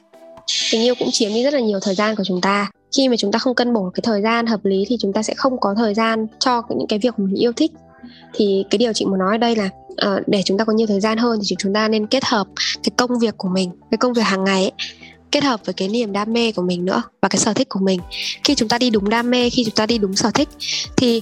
Tình 0.72 0.82
yêu 0.82 0.96
cũng 1.00 1.08
chiếm 1.12 1.30
đi 1.34 1.44
rất 1.44 1.54
là 1.54 1.60
nhiều 1.60 1.80
thời 1.82 1.96
gian 1.96 2.16
của 2.16 2.24
chúng 2.24 2.42
ta. 2.42 2.70
Khi 2.98 3.10
mà 3.10 3.16
chúng 3.18 3.32
ta 3.32 3.40
không 3.40 3.56
cân 3.56 3.74
bổ 3.74 3.92
cái 3.94 4.02
thời 4.04 4.22
gian 4.22 4.46
hợp 4.46 4.66
lý 4.66 4.86
thì 4.88 4.98
chúng 5.00 5.14
ta 5.14 5.24
sẽ 5.24 5.34
không 5.38 5.60
có 5.60 5.74
thời 5.78 5.94
gian 5.94 6.28
cho 6.40 6.62
những 6.70 6.88
cái 6.88 7.00
việc 7.00 7.20
mình 7.20 7.36
yêu 7.36 7.52
thích 7.54 7.72
thì 8.34 8.64
cái 8.70 8.78
điều 8.78 8.94
chị 8.94 9.06
muốn 9.06 9.20
nói 9.20 9.36
ở 9.36 9.38
đây 9.38 9.56
là 9.56 9.70
uh, 9.92 10.28
để 10.28 10.42
chúng 10.46 10.58
ta 10.58 10.66
có 10.66 10.74
nhiều 10.74 10.88
thời 10.88 11.00
gian 11.00 11.18
hơn 11.18 11.40
thì 11.50 11.56
chúng 11.60 11.74
ta 11.74 11.88
nên 11.88 12.08
kết 12.08 12.26
hợp 12.26 12.48
cái 12.84 12.92
công 12.98 13.20
việc 13.20 13.38
của 13.38 13.50
mình 13.50 13.72
cái 13.92 13.98
công 13.98 14.14
việc 14.14 14.22
hàng 14.22 14.44
ngày 14.44 14.64
ấy, 14.64 14.72
kết 15.32 15.44
hợp 15.44 15.60
với 15.66 15.74
cái 15.74 15.88
niềm 15.88 16.12
đam 16.12 16.34
mê 16.34 16.52
của 16.52 16.62
mình 16.62 16.86
nữa 16.86 17.04
và 17.22 17.30
cái 17.30 17.40
sở 17.40 17.54
thích 17.54 17.70
của 17.70 17.80
mình. 17.80 18.00
Khi 18.44 18.56
chúng 18.56 18.70
ta 18.70 18.78
đi 18.78 18.90
đúng 18.90 19.10
đam 19.10 19.30
mê 19.30 19.50
khi 19.50 19.64
chúng 19.64 19.76
ta 19.76 19.86
đi 19.86 19.98
đúng 19.98 20.16
sở 20.16 20.32
thích 20.32 20.50
thì 20.98 21.22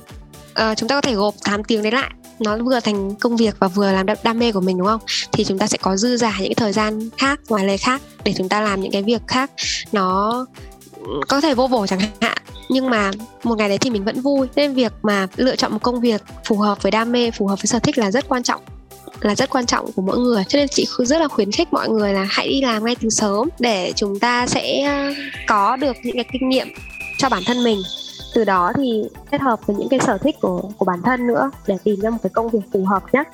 uh, 0.51 0.77
chúng 0.77 0.89
ta 0.89 0.95
có 0.95 1.01
thể 1.01 1.13
gộp 1.13 1.35
8 1.43 1.63
tiếng 1.63 1.83
đấy 1.83 1.91
lại. 1.91 2.11
Nó 2.39 2.57
vừa 2.57 2.79
thành 2.79 3.15
công 3.15 3.37
việc 3.37 3.55
và 3.59 3.67
vừa 3.67 3.91
làm 3.91 4.05
đam 4.23 4.39
mê 4.39 4.51
của 4.51 4.61
mình 4.61 4.77
đúng 4.77 4.87
không? 4.87 5.01
Thì 5.31 5.43
chúng 5.43 5.57
ta 5.57 5.67
sẽ 5.67 5.77
có 5.81 5.97
dư 5.97 6.17
giả 6.17 6.37
những 6.39 6.53
thời 6.55 6.73
gian 6.73 7.09
khác 7.17 7.39
ngoài 7.49 7.65
lề 7.65 7.77
khác 7.77 8.01
để 8.23 8.33
chúng 8.37 8.49
ta 8.49 8.61
làm 8.61 8.81
những 8.81 8.91
cái 8.91 9.03
việc 9.03 9.21
khác. 9.27 9.51
Nó 9.91 10.45
có 11.27 11.41
thể 11.41 11.53
vô 11.53 11.67
bổ 11.67 11.87
chẳng 11.87 11.99
hạn 11.99 12.37
nhưng 12.69 12.89
mà 12.89 13.11
một 13.43 13.57
ngày 13.57 13.69
đấy 13.69 13.77
thì 13.77 13.89
mình 13.89 14.03
vẫn 14.03 14.21
vui. 14.21 14.47
Nên 14.55 14.73
việc 14.73 14.93
mà 15.03 15.27
lựa 15.35 15.55
chọn 15.55 15.71
một 15.73 15.79
công 15.81 16.01
việc 16.01 16.21
phù 16.45 16.57
hợp 16.57 16.83
với 16.83 16.91
đam 16.91 17.11
mê, 17.11 17.31
phù 17.31 17.47
hợp 17.47 17.55
với 17.55 17.65
sở 17.65 17.79
thích 17.79 17.97
là 17.97 18.11
rất 18.11 18.29
quan 18.29 18.43
trọng. 18.43 18.61
Là 19.21 19.35
rất 19.35 19.49
quan 19.49 19.65
trọng 19.65 19.91
của 19.91 20.01
mỗi 20.01 20.17
người. 20.17 20.43
Cho 20.47 20.59
nên 20.59 20.67
chị 20.67 20.87
rất 20.99 21.21
là 21.21 21.27
khuyến 21.27 21.51
khích 21.51 21.73
mọi 21.73 21.89
người 21.89 22.13
là 22.13 22.27
hãy 22.29 22.47
đi 22.47 22.61
làm 22.61 22.85
ngay 22.85 22.95
từ 23.01 23.09
sớm 23.09 23.49
để 23.59 23.93
chúng 23.95 24.19
ta 24.19 24.47
sẽ 24.47 24.81
ờ, 24.81 25.13
có 25.47 25.75
được 25.75 25.95
những 26.03 26.15
cái 26.15 26.25
kinh 26.31 26.49
nghiệm 26.49 26.67
cho 27.17 27.29
bản 27.29 27.43
thân 27.45 27.63
mình. 27.63 27.81
Từ 28.33 28.43
đó 28.43 28.71
thì 28.75 29.03
kết 29.31 29.41
hợp 29.41 29.59
với 29.65 29.75
những 29.75 29.89
cái 29.89 29.99
sở 29.99 30.17
thích 30.17 30.35
của 30.41 30.61
của 30.77 30.85
bản 30.85 31.01
thân 31.01 31.27
nữa 31.27 31.51
để 31.67 31.77
tìm 31.83 31.99
ra 31.99 32.09
một 32.09 32.17
cái 32.23 32.29
công 32.29 32.49
việc 32.49 32.59
phù 32.73 32.85
hợp 32.85 33.03
nhất. 33.11 33.27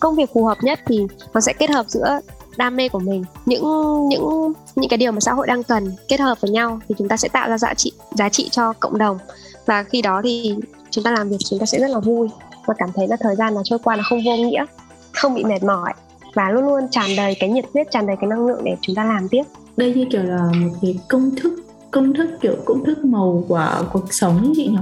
Công 0.00 0.16
việc 0.16 0.30
phù 0.34 0.44
hợp 0.44 0.58
nhất 0.62 0.80
thì 0.86 1.00
nó 1.34 1.40
sẽ 1.40 1.52
kết 1.52 1.70
hợp 1.70 1.86
giữa 1.88 2.20
đam 2.58 2.76
mê 2.76 2.88
của 2.88 2.98
mình. 2.98 3.24
Những 3.46 3.62
những 4.08 4.52
những 4.76 4.88
cái 4.88 4.96
điều 4.96 5.12
mà 5.12 5.20
xã 5.20 5.32
hội 5.32 5.46
đang 5.46 5.62
cần 5.62 5.92
kết 6.08 6.20
hợp 6.20 6.40
với 6.40 6.50
nhau 6.50 6.80
thì 6.88 6.94
chúng 6.98 7.08
ta 7.08 7.16
sẽ 7.16 7.28
tạo 7.28 7.48
ra 7.48 7.58
giá 7.58 7.74
trị 7.74 7.92
giá 8.14 8.28
trị 8.28 8.48
cho 8.50 8.72
cộng 8.72 8.98
đồng. 8.98 9.18
Và 9.66 9.82
khi 9.82 10.02
đó 10.02 10.20
thì 10.24 10.54
chúng 10.90 11.04
ta 11.04 11.10
làm 11.10 11.28
việc 11.28 11.36
chúng 11.50 11.58
ta 11.58 11.66
sẽ 11.66 11.78
rất 11.78 11.90
là 11.90 11.98
vui 11.98 12.28
và 12.66 12.74
cảm 12.78 12.90
thấy 12.94 13.08
là 13.08 13.16
thời 13.20 13.36
gian 13.36 13.54
nó 13.54 13.60
trôi 13.64 13.78
qua 13.78 13.96
nó 13.96 14.02
không 14.08 14.20
vô 14.24 14.36
nghĩa, 14.36 14.64
không 15.12 15.34
bị 15.34 15.44
mệt 15.44 15.62
mỏi 15.62 15.92
và 16.34 16.50
luôn 16.50 16.64
luôn 16.64 16.88
tràn 16.90 17.16
đầy 17.16 17.36
cái 17.40 17.50
nhiệt 17.50 17.64
huyết, 17.74 17.86
tràn 17.90 18.06
đầy 18.06 18.16
cái 18.20 18.28
năng 18.28 18.46
lượng 18.46 18.60
để 18.64 18.76
chúng 18.80 18.94
ta 18.96 19.04
làm 19.04 19.28
tiếp. 19.28 19.42
Đây 19.76 19.94
như 19.94 20.06
kiểu 20.10 20.22
là 20.22 20.50
một 20.54 20.70
cái 20.82 20.98
công 21.08 21.30
thức 21.36 21.52
công 21.90 22.14
thức 22.14 22.30
kiểu 22.40 22.56
công 22.64 22.84
thức 22.84 23.04
màu 23.04 23.44
của 23.48 23.84
cuộc 23.92 24.12
sống 24.12 24.52
chị 24.56 24.66
nhỉ? 24.66 24.78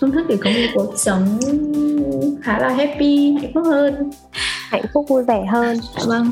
Công 0.00 0.10
thức 0.10 0.26
để 0.28 0.36
có 0.44 0.50
một 0.50 0.68
cuộc 0.74 0.98
sống 0.98 1.38
khá 2.42 2.58
là 2.58 2.68
happy, 2.68 3.32
hạnh 3.42 3.50
phúc 3.54 3.64
hơn 3.66 4.10
hạnh 4.72 4.84
phúc 4.94 5.06
vui 5.08 5.24
vẻ 5.24 5.44
hơn. 5.50 5.78
Vâng. 6.06 6.30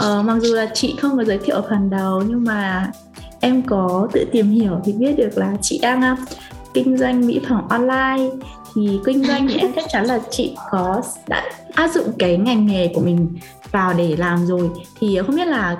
Ờ, 0.00 0.22
mặc 0.22 0.38
dù 0.40 0.54
là 0.54 0.70
chị 0.74 0.94
không 1.00 1.16
có 1.16 1.24
giới 1.24 1.38
thiệu 1.38 1.56
ở 1.56 1.62
phần 1.70 1.90
đầu 1.90 2.22
nhưng 2.28 2.44
mà 2.44 2.90
em 3.40 3.62
có 3.62 4.08
tự 4.12 4.24
tìm 4.32 4.50
hiểu 4.50 4.80
thì 4.84 4.92
biết 4.92 5.12
được 5.16 5.30
là 5.34 5.56
chị 5.62 5.78
đang 5.82 6.12
uh, 6.12 6.18
kinh 6.74 6.96
doanh 6.96 7.26
mỹ 7.26 7.40
phẩm 7.48 7.68
online. 7.68 8.28
Thì 8.74 9.00
kinh 9.04 9.24
doanh 9.24 9.48
thì 9.48 9.56
em 9.56 9.72
chắc 9.76 9.84
chắn 9.88 10.04
là 10.06 10.20
chị 10.30 10.56
có 10.70 11.02
đã 11.28 11.50
áp 11.74 11.90
dụng 11.94 12.12
cái 12.18 12.36
ngành 12.36 12.66
nghề 12.66 12.92
của 12.94 13.00
mình 13.00 13.28
vào 13.70 13.94
để 13.94 14.16
làm 14.16 14.46
rồi. 14.46 14.70
Thì 15.00 15.18
không 15.26 15.36
biết 15.36 15.48
là 15.48 15.76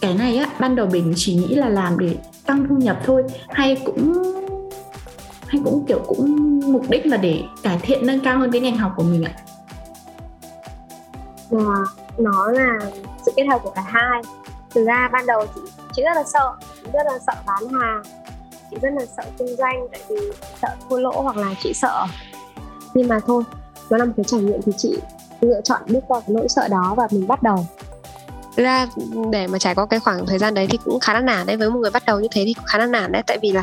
cái 0.00 0.14
này 0.14 0.36
á 0.36 0.46
ban 0.60 0.76
đầu 0.76 0.86
mình 0.92 1.12
chỉ 1.16 1.34
nghĩ 1.34 1.54
là 1.54 1.68
làm 1.68 1.98
để 1.98 2.14
tăng 2.46 2.66
thu 2.68 2.76
nhập 2.76 3.00
thôi 3.04 3.22
hay 3.48 3.76
cũng 3.84 4.22
hay 5.46 5.62
cũng 5.64 5.84
kiểu 5.88 6.00
cũng 6.06 6.60
mục 6.72 6.90
đích 6.90 7.06
là 7.06 7.16
để 7.16 7.42
cải 7.62 7.78
thiện 7.82 8.06
nâng 8.06 8.20
cao 8.20 8.38
hơn 8.38 8.50
cái 8.50 8.60
ngành 8.60 8.76
học 8.76 8.92
của 8.96 9.02
mình 9.02 9.24
ạ? 9.24 9.32
Vâng 11.50 11.66
và 11.66 11.84
nó 12.18 12.46
là 12.46 12.78
sự 13.26 13.32
kết 13.36 13.44
hợp 13.44 13.60
của 13.62 13.70
cả 13.70 13.82
hai. 13.86 14.22
Thực 14.74 14.84
ra 14.84 15.08
ban 15.12 15.26
đầu 15.26 15.46
chị 15.54 15.60
chị 15.92 16.02
rất 16.02 16.12
là 16.14 16.24
sợ, 16.24 16.52
chị 16.84 16.90
rất 16.92 17.06
là 17.06 17.18
sợ 17.26 17.32
bán 17.46 17.68
hàng. 17.68 18.02
Chị 18.70 18.76
rất 18.82 18.90
là 18.92 19.06
sợ 19.16 19.22
kinh 19.38 19.56
doanh, 19.56 19.86
tại 19.92 20.00
vì 20.08 20.16
sợ 20.62 20.68
thua 20.88 20.98
lỗ 20.98 21.20
hoặc 21.22 21.36
là 21.36 21.54
chị 21.62 21.72
sợ. 21.74 22.06
Nhưng 22.94 23.08
mà 23.08 23.20
thôi 23.26 23.42
nó 23.90 23.96
là 23.96 24.04
một 24.04 24.12
cái 24.16 24.24
trải 24.24 24.40
nghiệm 24.40 24.62
thì 24.62 24.72
chị 24.76 24.98
lựa 25.40 25.60
chọn 25.64 25.82
bước 25.86 26.00
qua 26.08 26.20
cái 26.20 26.28
nỗi 26.28 26.48
sợ 26.48 26.68
đó 26.68 26.94
và 26.96 27.08
mình 27.10 27.28
bắt 27.28 27.42
đầu. 27.42 27.66
Thực 28.56 28.62
ra 28.62 28.86
để 29.30 29.46
mà 29.46 29.58
trải 29.58 29.74
qua 29.74 29.86
cái 29.86 30.00
khoảng 30.00 30.26
thời 30.26 30.38
gian 30.38 30.54
đấy 30.54 30.66
thì 30.70 30.78
cũng 30.84 31.00
khá 31.00 31.14
là 31.14 31.20
nản 31.20 31.46
đấy. 31.46 31.56
Với 31.56 31.70
một 31.70 31.78
người 31.78 31.90
bắt 31.90 32.02
đầu 32.06 32.20
như 32.20 32.28
thế 32.30 32.42
thì 32.46 32.54
cũng 32.54 32.64
khá 32.66 32.78
là 32.78 32.86
nản 32.86 33.12
đấy. 33.12 33.22
Tại 33.26 33.38
vì 33.42 33.52
là 33.52 33.62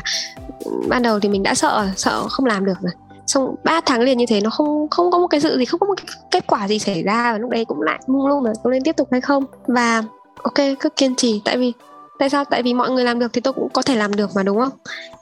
ừ, 0.66 0.72
ban 0.90 1.04
đầu 1.04 1.20
thì 1.20 1.30
mình 1.30 1.44
đã 1.44 1.56
sợ 1.56 1.88
sợ 1.96 2.28
không 2.30 2.46
làm 2.46 2.66
được 2.66 2.78
rồi 2.82 2.92
xong 3.28 3.56
3 3.64 3.82
tháng 3.86 4.02
liền 4.02 4.18
như 4.18 4.26
thế, 4.26 4.42
nó 4.42 4.50
không 4.50 4.88
không 4.92 5.12
có 5.12 5.20
một 5.20 5.28
cái 5.28 5.42
sự 5.42 5.58
gì, 5.58 5.66
không 5.66 5.80
có 5.80 5.88
một 5.88 5.94
cái 5.98 6.16
kết 6.32 6.48
quả 6.48 6.68
gì 6.68 6.80
xảy 6.80 7.04
ra 7.04 7.32
và 7.32 7.38
lúc 7.38 7.50
đấy 7.50 7.66
cũng 7.66 7.82
lại 7.82 8.00
mung 8.08 8.28
lung 8.28 8.46
là 8.46 8.54
có 8.64 8.70
nên 8.70 8.84
tiếp 8.84 8.96
tục 8.98 9.08
hay 9.12 9.22
không. 9.22 9.44
Và, 9.68 10.04
ok, 10.44 10.54
cứ 10.80 10.90
kiên 10.90 11.16
trì. 11.16 11.42
Tại 11.46 11.58
vì, 11.58 11.74
tại 12.20 12.30
sao? 12.30 12.46
Tại 12.46 12.64
vì 12.64 12.74
mọi 12.74 12.92
người 12.92 13.04
làm 13.04 13.20
được 13.20 13.34
thì 13.34 13.42
tôi 13.42 13.54
cũng 13.54 13.70
có 13.74 13.82
thể 13.82 13.96
làm 13.96 14.16
được 14.16 14.30
mà, 14.36 14.44
đúng 14.44 14.58
không? 14.60 14.72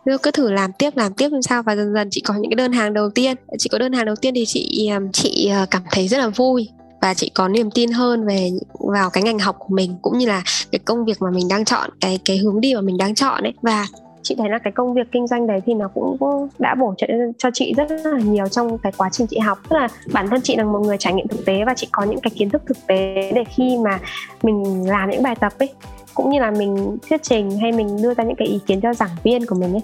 Tôi 0.05 0.17
cứ 0.17 0.31
thử 0.31 0.51
làm 0.51 0.71
tiếp 0.71 0.97
làm 0.97 1.13
tiếp 1.13 1.29
làm 1.31 1.41
sao. 1.41 1.63
Và 1.63 1.75
dần 1.75 1.93
dần 1.93 2.07
chị 2.11 2.21
có 2.21 2.33
những 2.33 2.51
cái 2.51 2.55
đơn 2.55 2.71
hàng 2.71 2.93
đầu 2.93 3.09
tiên. 3.09 3.35
Chị 3.57 3.69
có 3.69 3.77
đơn 3.77 3.93
hàng 3.93 4.05
đầu 4.05 4.15
tiên 4.15 4.33
thì 4.35 4.45
chị 4.45 4.89
um, 4.93 5.11
chị 5.11 5.49
ờ, 5.49 5.65
cảm 5.71 5.83
thấy 5.91 6.07
rất 6.07 6.17
là 6.17 6.27
vui. 6.27 6.69
Và 7.01 7.13
chị 7.13 7.31
có 7.33 7.47
niềm 7.47 7.71
tin 7.71 7.91
hơn 7.91 8.25
về 8.25 8.51
vào 8.93 9.09
cái 9.09 9.23
ngành 9.23 9.39
học 9.39 9.55
của 9.59 9.75
mình, 9.75 9.97
cũng 10.01 10.17
như 10.17 10.25
là 10.25 10.43
cái 10.71 10.79
công 10.85 11.05
việc 11.05 11.21
mà 11.21 11.31
mình 11.31 11.47
đang 11.47 11.65
chọn, 11.65 11.89
cái 12.01 12.19
cái 12.25 12.37
hướng 12.37 12.61
đi 12.61 12.75
mà 12.75 12.81
mình 12.81 12.97
đang 12.97 13.15
chọn 13.15 13.43
ấy. 13.43 13.53
Và 13.61 13.85
chị 14.25 14.35
thấy 14.37 14.49
là 14.49 14.59
cái 14.59 14.73
công 14.73 14.93
việc 14.93 15.11
kinh 15.11 15.27
doanh 15.27 15.47
đấy 15.47 15.61
thì 15.65 15.73
nó 15.73 15.87
cũng 15.87 16.17
đã 16.59 16.75
bổ 16.75 16.93
trợ 16.97 17.07
cho 17.37 17.49
chị 17.53 17.73
rất 17.77 17.91
là 17.91 18.19
nhiều 18.19 18.47
trong 18.47 18.77
cái 18.77 18.91
quá 18.97 19.09
trình 19.11 19.27
chị 19.27 19.39
học. 19.39 19.59
Tức 19.69 19.75
là 19.75 19.87
bản 20.13 20.29
thân 20.29 20.41
chị 20.41 20.55
là 20.55 20.63
một 20.63 20.79
người 20.79 20.97
trải 20.99 21.13
nghiệm 21.13 21.27
thực 21.27 21.45
tế 21.45 21.63
và 21.65 21.73
chị 21.73 21.87
có 21.91 22.03
những 22.03 22.19
cái 22.21 22.31
kiến 22.35 22.49
thức 22.49 22.61
thực 22.65 22.87
tế 22.87 23.31
để 23.35 23.43
khi 23.43 23.77
mà 23.77 23.99
mình 24.43 24.89
làm 24.89 25.09
những 25.09 25.23
bài 25.23 25.35
tập 25.35 25.53
ấy, 25.59 25.69
cũng 26.13 26.29
như 26.29 26.39
là 26.39 26.51
mình 26.51 26.97
thuyết 27.09 27.23
trình 27.23 27.59
hay 27.59 27.71
mình 27.71 28.01
đưa 28.01 28.13
ra 28.13 28.23
những 28.23 28.35
cái 28.35 28.47
ý 28.47 28.59
kiến 28.65 28.81
cho 28.81 28.93
giảng 28.93 29.15
viên 29.23 29.45
của 29.45 29.55
mình 29.55 29.73
ấy, 29.73 29.83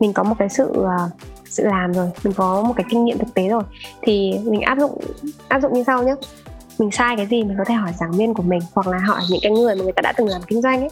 mình 0.00 0.12
có 0.12 0.22
một 0.22 0.34
cái 0.38 0.48
sự 0.48 0.72
ờ, 0.74 1.10
sự 1.44 1.64
làm 1.64 1.92
rồi, 1.92 2.10
mình 2.24 2.32
có 2.36 2.62
một 2.62 2.72
cái 2.76 2.86
kinh 2.90 3.04
nghiệm 3.04 3.18
thực 3.18 3.34
tế 3.34 3.48
rồi. 3.48 3.62
Thì 4.02 4.34
mình 4.44 4.60
áp 4.60 4.78
dụng 4.78 5.00
áp 5.48 5.60
dụng 5.60 5.72
như 5.72 5.84
sau 5.86 6.02
nhé 6.02 6.14
mình 6.78 6.90
sai 6.90 7.16
cái 7.16 7.26
gì 7.26 7.44
mình 7.44 7.54
có 7.58 7.64
thể 7.64 7.74
hỏi 7.74 7.92
giảng 8.00 8.12
viên 8.12 8.34
của 8.34 8.42
mình 8.42 8.60
hoặc 8.72 8.86
là 8.86 8.98
hỏi 8.98 9.20
những 9.30 9.40
cái 9.42 9.52
người 9.52 9.74
mà 9.76 9.82
người 9.82 9.92
ta 9.92 10.00
đã 10.02 10.12
từng 10.16 10.28
làm 10.28 10.42
kinh 10.46 10.62
doanh 10.62 10.80
ấy 10.80 10.90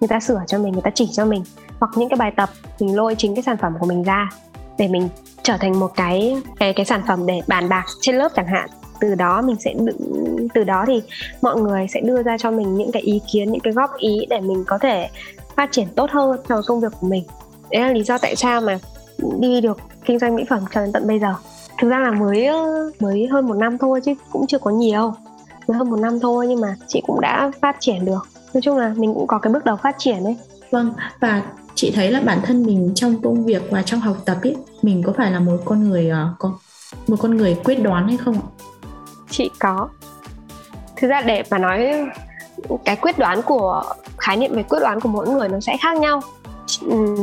người 0.00 0.08
ta 0.08 0.20
sửa 0.20 0.42
cho 0.46 0.58
mình, 0.58 0.72
người 0.72 0.82
ta 0.82 0.90
chỉ 0.94 1.08
cho 1.12 1.24
mình. 1.24 1.42
Hoặc 1.80 1.90
những 1.96 2.08
cái 2.08 2.16
bài 2.16 2.32
tập, 2.36 2.50
mình 2.80 2.96
lôi 2.96 3.14
chính 3.18 3.34
cái 3.34 3.42
sản 3.42 3.56
phẩm 3.56 3.74
của 3.80 3.86
mình 3.86 4.02
ra 4.02 4.30
để 4.78 4.88
mình 4.88 5.08
trở 5.42 5.56
thành 5.60 5.80
một 5.80 5.90
cái 5.96 6.42
cái 6.58 6.72
cái 6.72 6.86
sản 6.86 7.02
phẩm 7.08 7.26
để 7.26 7.40
bàn 7.46 7.68
bạc 7.68 7.84
trên 8.00 8.16
lớp 8.16 8.32
chẳng 8.36 8.46
hạn. 8.46 8.68
Từ 9.00 9.14
đó 9.14 9.42
mình 9.42 9.56
sẽ 9.60 9.74
từ 10.54 10.64
đó 10.64 10.84
thì 10.86 11.02
mọi 11.42 11.60
người 11.60 11.86
sẽ 11.88 12.00
đưa 12.00 12.22
ra 12.22 12.38
cho 12.38 12.50
mình 12.50 12.76
những 12.76 12.92
cái 12.92 13.02
ý 13.02 13.20
kiến, 13.32 13.52
những 13.52 13.60
cái 13.60 13.72
góp 13.72 13.96
ý 13.96 14.26
để 14.30 14.40
mình 14.40 14.64
có 14.66 14.78
thể 14.78 15.08
phát 15.56 15.72
triển 15.72 15.88
tốt 15.94 16.10
hơn 16.10 16.40
trong 16.48 16.60
công 16.66 16.80
việc 16.80 16.92
của 17.00 17.06
mình. 17.06 17.24
Đấy 17.70 17.82
là 17.82 17.92
lý 17.92 18.02
do 18.02 18.18
tại 18.18 18.36
sao 18.36 18.60
mà 18.60 18.78
đi 19.40 19.60
được 19.60 19.78
kinh 20.04 20.18
doanh 20.18 20.36
mỹ 20.36 20.44
phẩm 20.50 20.64
cho 20.74 20.80
đến 20.80 20.92
tận 20.92 21.06
bây 21.06 21.18
giờ. 21.18 21.34
Thực 21.80 21.88
ra 21.88 21.98
là 21.98 22.10
mới 22.10 22.48
mới 23.00 23.26
hơn 23.26 23.48
một 23.48 23.56
năm 23.56 23.78
thôi 23.78 24.00
chứ 24.04 24.14
cũng 24.32 24.46
chưa 24.46 24.58
có 24.58 24.70
nhiều. 24.70 25.12
Mới 25.68 25.78
hơn 25.78 25.90
một 25.90 25.98
năm 25.98 26.20
thôi 26.20 26.46
nhưng 26.48 26.60
mà 26.60 26.76
chị 26.86 27.02
cũng 27.06 27.20
đã 27.20 27.50
phát 27.60 27.76
triển 27.80 28.04
được 28.04 28.28
nói 28.54 28.60
chung 28.62 28.76
là 28.76 28.94
mình 28.96 29.14
cũng 29.14 29.26
có 29.26 29.38
cái 29.38 29.52
bước 29.52 29.64
đầu 29.64 29.76
phát 29.76 29.96
triển 29.98 30.24
đấy 30.24 30.36
vâng 30.70 30.92
và 31.20 31.42
chị 31.74 31.92
thấy 31.94 32.10
là 32.10 32.20
bản 32.20 32.38
thân 32.42 32.62
mình 32.62 32.92
trong 32.94 33.22
công 33.22 33.44
việc 33.44 33.62
và 33.70 33.82
trong 33.82 34.00
học 34.00 34.16
tập 34.24 34.36
ấy 34.42 34.56
mình 34.82 35.02
có 35.02 35.12
phải 35.16 35.30
là 35.30 35.40
một 35.40 35.56
con 35.64 35.90
người 35.90 36.10
uh, 36.10 36.38
có 36.38 36.52
một 37.06 37.16
con 37.20 37.36
người 37.36 37.56
quyết 37.64 37.82
đoán 37.82 38.08
hay 38.08 38.16
không 38.16 38.34
ạ? 38.34 38.46
Chị 39.30 39.50
có. 39.58 39.88
Thực 40.96 41.08
ra 41.08 41.20
để 41.20 41.42
mà 41.50 41.58
nói 41.58 41.92
cái 42.84 42.96
quyết 42.96 43.18
đoán 43.18 43.42
của 43.42 43.82
khái 44.18 44.36
niệm 44.36 44.54
về 44.54 44.62
quyết 44.62 44.80
đoán 44.80 45.00
của 45.00 45.08
mỗi 45.08 45.28
người 45.28 45.48
nó 45.48 45.60
sẽ 45.60 45.76
khác 45.80 45.96
nhau. 45.96 46.20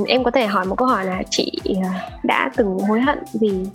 Em 0.08 0.24
có 0.24 0.32
thể 0.32 0.46
hỏi 0.46 0.66
một 0.66 0.76
câu 0.76 0.88
hỏi 0.88 1.06
là 1.06 1.24
chị 1.30 1.52
à, 1.84 2.10
đã 2.24 2.52
từng 2.56 2.80
hối 2.80 3.02
hận 3.02 3.20
gì? 3.34 3.66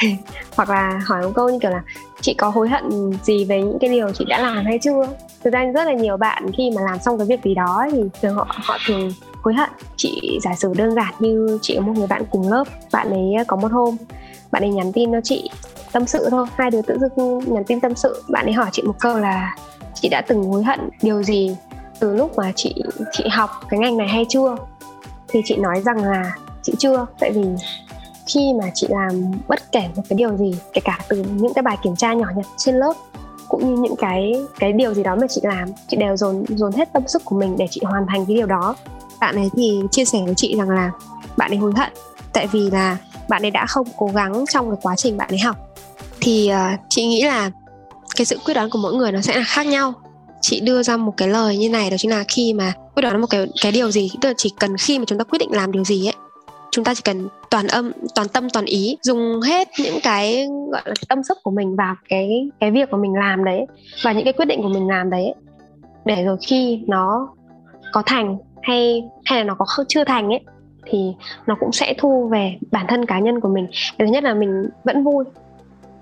Hoặc 0.56 0.70
là 0.70 1.00
hỏi 1.06 1.22
một 1.22 1.32
câu 1.34 1.48
như 1.48 1.58
kiểu 1.62 1.70
là 1.70 1.82
chị 2.20 2.34
có 2.34 2.48
hối 2.48 2.68
hận 2.68 3.12
gì 3.22 3.44
về 3.44 3.62
những 3.62 3.78
cái 3.80 3.90
điều 3.90 4.12
chị 4.12 4.24
đã 4.28 4.38
làm 4.38 4.64
hay 4.64 4.78
chưa 4.82 5.06
thực 5.44 5.52
ra 5.52 5.64
rất 5.74 5.84
là 5.84 5.92
nhiều 5.92 6.16
bạn 6.16 6.52
khi 6.52 6.70
mà 6.76 6.82
làm 6.82 6.98
xong 6.98 7.18
cái 7.18 7.26
việc 7.26 7.44
gì 7.44 7.54
đó 7.54 7.86
thì 7.92 8.02
thường 8.22 8.34
họ 8.34 8.46
họ 8.50 8.78
thường 8.86 9.12
hối 9.42 9.54
hận. 9.54 9.70
Chị 9.96 10.38
giả 10.42 10.54
sử 10.54 10.74
đơn 10.76 10.94
giản 10.94 11.14
như 11.18 11.58
chị 11.62 11.76
có 11.76 11.82
một 11.82 11.92
người 11.96 12.06
bạn 12.06 12.22
cùng 12.30 12.50
lớp, 12.50 12.64
bạn 12.92 13.10
ấy 13.10 13.44
có 13.46 13.56
một 13.56 13.72
hôm, 13.72 13.96
bạn 14.50 14.62
ấy 14.62 14.70
nhắn 14.70 14.92
tin 14.92 15.12
cho 15.12 15.20
chị 15.24 15.50
tâm 15.92 16.06
sự 16.06 16.28
thôi. 16.30 16.46
Hai 16.56 16.70
đứa 16.70 16.82
tự 16.82 16.98
dưng 16.98 17.38
nhắn 17.46 17.64
tin 17.64 17.80
tâm 17.80 17.94
sự, 17.94 18.22
bạn 18.28 18.46
ấy 18.46 18.52
hỏi 18.52 18.68
chị 18.72 18.82
một 18.82 18.94
câu 19.00 19.18
là 19.18 19.56
chị 19.94 20.08
đã 20.08 20.22
từng 20.28 20.44
hối 20.44 20.64
hận 20.64 20.80
điều 21.02 21.22
gì 21.22 21.56
từ 22.00 22.16
lúc 22.16 22.36
mà 22.36 22.52
chị 22.56 22.74
chị 23.12 23.24
học 23.30 23.50
cái 23.68 23.80
ngành 23.80 23.96
này 23.96 24.08
hay 24.08 24.26
chưa? 24.28 24.56
Thì 25.28 25.40
chị 25.44 25.56
nói 25.56 25.82
rằng 25.84 26.04
là 26.04 26.32
chị 26.62 26.72
chưa. 26.78 27.06
Tại 27.20 27.32
vì 27.32 27.44
khi 28.26 28.52
mà 28.60 28.70
chị 28.74 28.86
làm 28.90 29.32
bất 29.48 29.72
kể 29.72 29.82
một 29.96 30.02
cái 30.08 30.16
điều 30.16 30.36
gì, 30.36 30.54
kể 30.72 30.80
cả 30.84 30.98
từ 31.08 31.24
những 31.36 31.54
cái 31.54 31.62
bài 31.62 31.76
kiểm 31.82 31.96
tra 31.96 32.12
nhỏ 32.12 32.26
nhặt 32.36 32.46
trên 32.56 32.74
lớp 32.74 32.92
cũng 33.48 33.74
như 33.74 33.82
những 33.82 33.96
cái 33.96 34.32
cái 34.58 34.72
điều 34.72 34.94
gì 34.94 35.02
đó 35.02 35.16
mà 35.20 35.26
chị 35.30 35.40
làm 35.44 35.68
chị 35.88 35.96
đều 35.96 36.16
dồn 36.16 36.44
dồn 36.48 36.72
hết 36.72 36.92
tâm 36.92 37.02
sức 37.08 37.24
của 37.24 37.36
mình 37.36 37.56
để 37.58 37.66
chị 37.70 37.80
hoàn 37.84 38.06
thành 38.08 38.26
cái 38.26 38.36
điều 38.36 38.46
đó. 38.46 38.74
Bạn 39.20 39.36
ấy 39.36 39.48
thì 39.56 39.80
chia 39.90 40.04
sẻ 40.04 40.18
với 40.24 40.34
chị 40.34 40.56
rằng 40.58 40.70
là 40.70 40.90
bạn 41.36 41.50
ấy 41.50 41.58
hối 41.58 41.72
hận 41.76 41.92
tại 42.32 42.46
vì 42.46 42.70
là 42.70 42.96
bạn 43.28 43.42
ấy 43.42 43.50
đã 43.50 43.66
không 43.66 43.86
cố 43.96 44.10
gắng 44.14 44.44
trong 44.52 44.70
cái 44.70 44.78
quá 44.82 44.96
trình 44.96 45.16
bạn 45.16 45.28
ấy 45.28 45.38
học. 45.38 45.56
Thì 46.20 46.50
uh, 46.52 46.80
chị 46.88 47.06
nghĩ 47.06 47.22
là 47.22 47.50
cái 48.16 48.24
sự 48.24 48.38
quyết 48.44 48.54
đoán 48.54 48.70
của 48.70 48.78
mỗi 48.78 48.94
người 48.94 49.12
nó 49.12 49.20
sẽ 49.20 49.36
là 49.36 49.44
khác 49.46 49.66
nhau. 49.66 49.92
Chị 50.40 50.60
đưa 50.60 50.82
ra 50.82 50.96
một 50.96 51.14
cái 51.16 51.28
lời 51.28 51.56
như 51.56 51.70
này 51.70 51.90
đó 51.90 51.96
chính 51.96 52.10
là 52.10 52.24
khi 52.28 52.52
mà 52.52 52.72
quyết 52.94 53.02
đoán 53.02 53.20
một 53.20 53.26
cái 53.30 53.46
cái 53.62 53.72
điều 53.72 53.90
gì 53.90 54.10
tức 54.20 54.28
là 54.28 54.34
chỉ 54.36 54.50
cần 54.60 54.76
khi 54.76 54.98
mà 54.98 55.04
chúng 55.04 55.18
ta 55.18 55.24
quyết 55.24 55.38
định 55.38 55.52
làm 55.52 55.72
điều 55.72 55.84
gì 55.84 56.06
ấy 56.06 56.14
chúng 56.78 56.84
ta 56.84 56.94
chỉ 56.94 57.02
cần 57.04 57.28
toàn 57.50 57.66
âm 57.66 57.92
toàn 58.14 58.28
tâm 58.28 58.50
toàn 58.50 58.64
ý 58.64 58.98
dùng 59.02 59.40
hết 59.40 59.68
những 59.80 59.98
cái 60.02 60.46
gọi 60.72 60.82
là 60.84 60.94
tâm 61.08 61.22
sức 61.22 61.38
của 61.42 61.50
mình 61.50 61.76
vào 61.76 61.94
cái 62.08 62.50
cái 62.60 62.70
việc 62.70 62.90
mà 62.90 62.98
mình 62.98 63.14
làm 63.14 63.44
đấy 63.44 63.66
và 64.04 64.12
những 64.12 64.24
cái 64.24 64.32
quyết 64.32 64.44
định 64.44 64.62
của 64.62 64.68
mình 64.68 64.88
làm 64.88 65.10
đấy 65.10 65.34
để 66.04 66.24
rồi 66.24 66.36
khi 66.46 66.84
nó 66.86 67.28
có 67.92 68.02
thành 68.06 68.38
hay 68.62 69.04
hay 69.24 69.38
là 69.38 69.44
nó 69.44 69.54
có 69.54 69.84
chưa 69.88 70.04
thành 70.04 70.28
ấy 70.28 70.40
thì 70.84 71.12
nó 71.46 71.56
cũng 71.60 71.72
sẽ 71.72 71.94
thu 71.98 72.28
về 72.28 72.58
bản 72.70 72.86
thân 72.88 73.06
cá 73.06 73.18
nhân 73.18 73.40
của 73.40 73.48
mình. 73.48 73.66
Cái 73.70 74.06
thứ 74.06 74.12
nhất 74.12 74.24
là 74.24 74.34
mình 74.34 74.68
vẫn 74.84 75.04
vui 75.04 75.24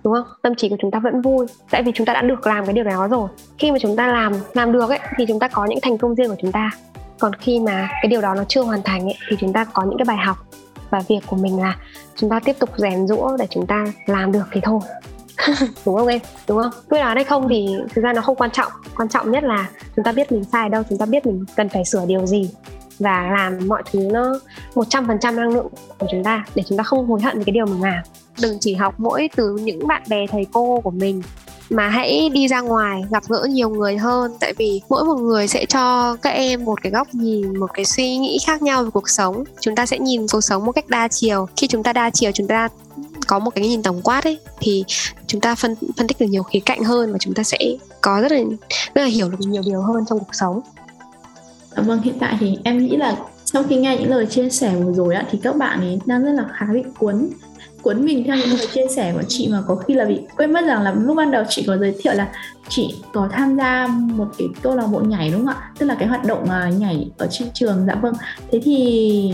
đúng 0.04 0.14
không? 0.14 0.26
Tâm 0.42 0.54
trí 0.54 0.68
của 0.68 0.76
chúng 0.80 0.90
ta 0.90 0.98
vẫn 0.98 1.20
vui. 1.20 1.46
Tại 1.70 1.82
vì 1.82 1.92
chúng 1.94 2.06
ta 2.06 2.12
đã 2.12 2.22
được 2.22 2.46
làm 2.46 2.64
cái 2.66 2.74
điều 2.74 2.84
đó 2.84 3.08
rồi. 3.08 3.28
Khi 3.58 3.70
mà 3.72 3.78
chúng 3.78 3.96
ta 3.96 4.06
làm 4.06 4.32
làm 4.54 4.72
được 4.72 4.88
ấy 4.88 5.00
thì 5.18 5.24
chúng 5.28 5.38
ta 5.38 5.48
có 5.48 5.64
những 5.64 5.78
thành 5.82 5.98
công 5.98 6.14
riêng 6.14 6.28
của 6.28 6.36
chúng 6.42 6.52
ta. 6.52 6.70
Còn 7.18 7.32
khi 7.34 7.60
mà 7.60 7.88
cái 8.02 8.08
điều 8.08 8.20
đó 8.20 8.34
nó 8.34 8.44
chưa 8.48 8.62
hoàn 8.62 8.82
thành 8.82 9.04
ấy, 9.04 9.16
thì 9.28 9.36
chúng 9.40 9.52
ta 9.52 9.64
có 9.64 9.82
những 9.82 9.98
cái 9.98 10.04
bài 10.04 10.16
học 10.16 10.36
và 10.90 11.00
việc 11.08 11.20
của 11.26 11.36
mình 11.36 11.60
là 11.60 11.76
chúng 12.16 12.30
ta 12.30 12.40
tiếp 12.40 12.56
tục 12.58 12.70
rèn 12.76 13.06
rũa 13.06 13.36
để 13.36 13.46
chúng 13.50 13.66
ta 13.66 13.84
làm 14.06 14.32
được 14.32 14.44
thì 14.52 14.60
thôi. 14.64 14.80
Đúng 15.86 15.96
không 15.96 16.06
em? 16.06 16.20
Đúng 16.48 16.62
không? 16.62 16.72
Quyết 16.88 16.98
đoán 16.98 17.16
hay 17.16 17.24
không 17.24 17.48
thì 17.48 17.66
thực 17.94 18.02
ra 18.02 18.12
nó 18.12 18.22
không 18.22 18.36
quan 18.36 18.50
trọng. 18.50 18.72
Quan 18.96 19.08
trọng 19.08 19.30
nhất 19.30 19.44
là 19.44 19.68
chúng 19.96 20.04
ta 20.04 20.12
biết 20.12 20.32
mình 20.32 20.44
sai 20.44 20.62
ở 20.62 20.68
đâu, 20.68 20.82
chúng 20.88 20.98
ta 20.98 21.06
biết 21.06 21.26
mình 21.26 21.44
cần 21.56 21.68
phải 21.68 21.84
sửa 21.84 22.06
điều 22.06 22.26
gì 22.26 22.50
và 22.98 23.30
làm 23.30 23.68
mọi 23.68 23.82
thứ 23.92 23.98
nó 24.12 24.40
một 24.74 24.84
trăm 24.88 25.06
phần 25.06 25.18
trăm 25.20 25.36
năng 25.36 25.48
lượng 25.48 25.68
của 25.98 26.06
chúng 26.10 26.24
ta 26.24 26.44
để 26.54 26.62
chúng 26.68 26.78
ta 26.78 26.84
không 26.84 27.06
hối 27.06 27.20
hận 27.20 27.38
về 27.38 27.44
cái 27.46 27.52
điều 27.52 27.66
mình 27.66 27.82
làm. 27.82 28.02
Đừng 28.42 28.58
chỉ 28.60 28.74
học 28.74 28.94
mỗi 28.98 29.30
từ 29.36 29.56
những 29.62 29.86
bạn 29.86 30.02
bè, 30.08 30.26
thầy 30.30 30.46
cô 30.52 30.80
của 30.80 30.90
mình 30.90 31.22
mà 31.70 31.88
hãy 31.88 32.30
đi 32.32 32.48
ra 32.48 32.60
ngoài 32.60 33.02
gặp 33.10 33.22
gỡ 33.28 33.46
nhiều 33.50 33.68
người 33.68 33.96
hơn. 33.96 34.32
Tại 34.40 34.54
vì 34.58 34.80
mỗi 34.88 35.04
một 35.04 35.14
người 35.14 35.48
sẽ 35.48 35.64
cho 35.64 36.16
các 36.22 36.30
em 36.30 36.64
một 36.64 36.82
cái 36.82 36.92
góc 36.92 37.08
nhìn 37.12 37.58
một 37.58 37.70
cái 37.74 37.84
suy 37.84 38.16
nghĩ 38.16 38.38
khác 38.46 38.62
nhau 38.62 38.84
về 38.84 38.90
cuộc 38.90 39.08
sống. 39.08 39.44
Chúng 39.60 39.74
ta 39.74 39.86
sẽ 39.86 39.98
nhìn 39.98 40.26
cuộc 40.32 40.40
sống 40.40 40.64
một 40.66 40.72
cách 40.72 40.88
đa 40.88 41.08
chiều. 41.08 41.48
Khi 41.56 41.66
chúng 41.66 41.82
ta 41.82 41.92
đa 41.92 42.10
chiều 42.10 42.30
chúng 42.34 42.46
ta 42.46 42.68
có 43.26 43.38
một 43.38 43.50
cái 43.54 43.68
nhìn 43.68 43.82
tổng 43.82 44.02
quát 44.02 44.24
ấy 44.24 44.38
thì 44.60 44.84
chúng 45.26 45.40
ta 45.40 45.54
phân 45.54 45.74
phân 45.96 46.06
tích 46.06 46.20
được 46.20 46.26
nhiều 46.26 46.42
khía 46.42 46.60
cạnh 46.60 46.84
hơn 46.84 47.12
và 47.12 47.18
chúng 47.18 47.34
ta 47.34 47.42
sẽ 47.42 47.58
có 48.00 48.20
rất 48.20 48.32
là 48.32 48.38
rất 48.94 49.02
là 49.02 49.08
hiểu 49.08 49.28
được 49.28 49.38
nhiều 49.40 49.62
điều 49.66 49.80
hơn 49.80 50.04
trong 50.08 50.18
cuộc 50.18 50.34
sống. 50.34 50.60
Dạ 51.76 51.82
vâng 51.82 52.02
hiện 52.02 52.18
tại 52.20 52.36
thì 52.40 52.58
em 52.64 52.78
nghĩ 52.78 52.96
là 52.96 53.16
sau 53.44 53.62
khi 53.62 53.76
nghe 53.76 53.96
những 53.96 54.10
lời 54.10 54.26
chia 54.26 54.50
sẻ 54.50 54.74
vừa 54.74 54.92
rồi 54.92 55.14
á, 55.14 55.26
thì 55.30 55.38
các 55.42 55.56
bạn 55.56 55.80
ấy 55.80 56.00
đang 56.06 56.24
rất 56.24 56.32
là 56.32 56.44
khá 56.58 56.66
bị 56.72 56.82
cuốn 56.98 57.28
cuốn 57.86 58.04
mình 58.04 58.24
theo 58.24 58.36
những 58.36 58.48
lời 58.48 58.66
chia 58.74 58.86
sẻ 58.96 59.12
của 59.12 59.22
chị 59.28 59.48
mà 59.52 59.62
có 59.66 59.76
khi 59.76 59.94
là 59.94 60.04
bị 60.04 60.20
quên 60.36 60.52
mất 60.52 60.64
rằng 60.66 60.82
là 60.82 60.92
lúc 60.92 61.16
ban 61.16 61.30
đầu 61.30 61.44
chị 61.48 61.64
có 61.66 61.76
giới 61.76 61.94
thiệu 62.00 62.12
là 62.14 62.28
chị 62.68 62.94
có 63.12 63.28
tham 63.32 63.56
gia 63.56 63.86
một 63.86 64.26
cái 64.38 64.48
câu 64.62 64.76
lạc 64.76 64.86
bộ 64.86 65.00
nhảy 65.00 65.30
đúng 65.30 65.46
không 65.46 65.54
ạ? 65.54 65.70
Tức 65.78 65.86
là 65.86 65.94
cái 65.94 66.08
hoạt 66.08 66.24
động 66.24 66.50
à, 66.50 66.70
nhảy 66.78 67.10
ở 67.18 67.26
trên 67.30 67.48
trường 67.54 67.84
dạ 67.86 67.94
vâng. 67.94 68.14
Thế 68.52 68.60
thì 68.64 69.32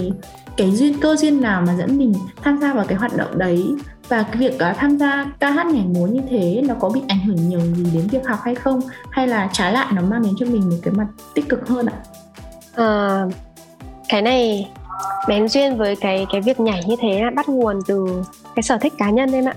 cái 0.57 0.71
duyên 0.71 1.01
cơ 1.01 1.17
duyên 1.17 1.41
nào 1.41 1.63
mà 1.67 1.75
dẫn 1.75 1.99
mình 1.99 2.15
tham 2.43 2.59
gia 2.61 2.75
vào 2.75 2.85
cái 2.89 2.99
hoạt 2.99 3.17
động 3.17 3.39
đấy? 3.39 3.65
Và 4.09 4.23
cái 4.23 4.37
việc 4.37 4.55
uh, 4.55 4.77
tham 4.77 4.99
gia 4.99 5.33
ca 5.41 5.51
hát 5.51 5.67
nhảy 5.67 5.85
múa 5.85 6.07
như 6.07 6.21
thế 6.31 6.63
nó 6.69 6.75
có 6.75 6.89
bị 6.89 7.01
ảnh 7.09 7.21
hưởng 7.21 7.49
nhiều 7.49 7.61
gì 7.61 7.87
đến 7.95 8.07
việc 8.07 8.27
học 8.27 8.39
hay 8.45 8.55
không? 8.55 8.81
Hay 9.11 9.29
là 9.29 9.51
trái 9.53 9.73
lại 9.73 9.87
nó 9.93 10.03
mang 10.03 10.23
đến 10.23 10.35
cho 10.39 10.47
mình 10.47 10.71
một 10.71 10.77
cái 10.83 10.95
mặt 10.95 11.07
tích 11.35 11.49
cực 11.49 11.69
hơn 11.69 11.87
ạ? 11.87 11.97
À, 12.75 13.23
cái 14.09 14.23
này 14.23 14.69
bén 15.29 15.49
duyên 15.49 15.77
với 15.77 15.97
cái 15.97 16.27
cái 16.33 16.41
việc 16.41 16.61
nhảy 16.61 16.81
như 16.87 16.97
thế 17.01 17.21
là 17.23 17.31
bắt 17.37 17.49
nguồn 17.49 17.79
từ 17.87 18.23
cái 18.57 18.63
sở 18.63 18.79
thích 18.79 18.93
cá 18.99 19.11
nhân 19.11 19.33
em 19.33 19.45
ạ. 19.45 19.55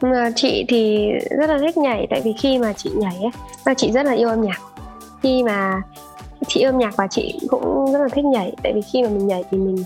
Mà 0.00 0.30
chị 0.36 0.64
thì 0.68 1.08
rất 1.38 1.50
là 1.50 1.58
thích 1.58 1.76
nhảy 1.76 2.06
tại 2.10 2.20
vì 2.20 2.32
khi 2.32 2.58
mà 2.58 2.72
chị 2.72 2.90
nhảy 2.94 3.16
ấy 3.16 3.30
là 3.64 3.74
chị 3.74 3.92
rất 3.92 4.06
là 4.06 4.12
yêu 4.12 4.28
âm 4.28 4.42
nhạc. 4.42 4.60
Khi 5.22 5.42
mà 5.42 5.82
chị 6.46 6.60
yêu 6.60 6.68
âm 6.68 6.78
nhạc 6.78 6.96
và 6.96 7.06
chị 7.06 7.38
cũng 7.48 7.92
rất 7.92 7.98
là 7.98 8.08
thích 8.12 8.24
nhảy 8.24 8.52
tại 8.62 8.72
vì 8.72 8.82
khi 8.82 9.02
mà 9.02 9.08
mình 9.08 9.26
nhảy 9.26 9.44
thì 9.50 9.58
mình 9.58 9.84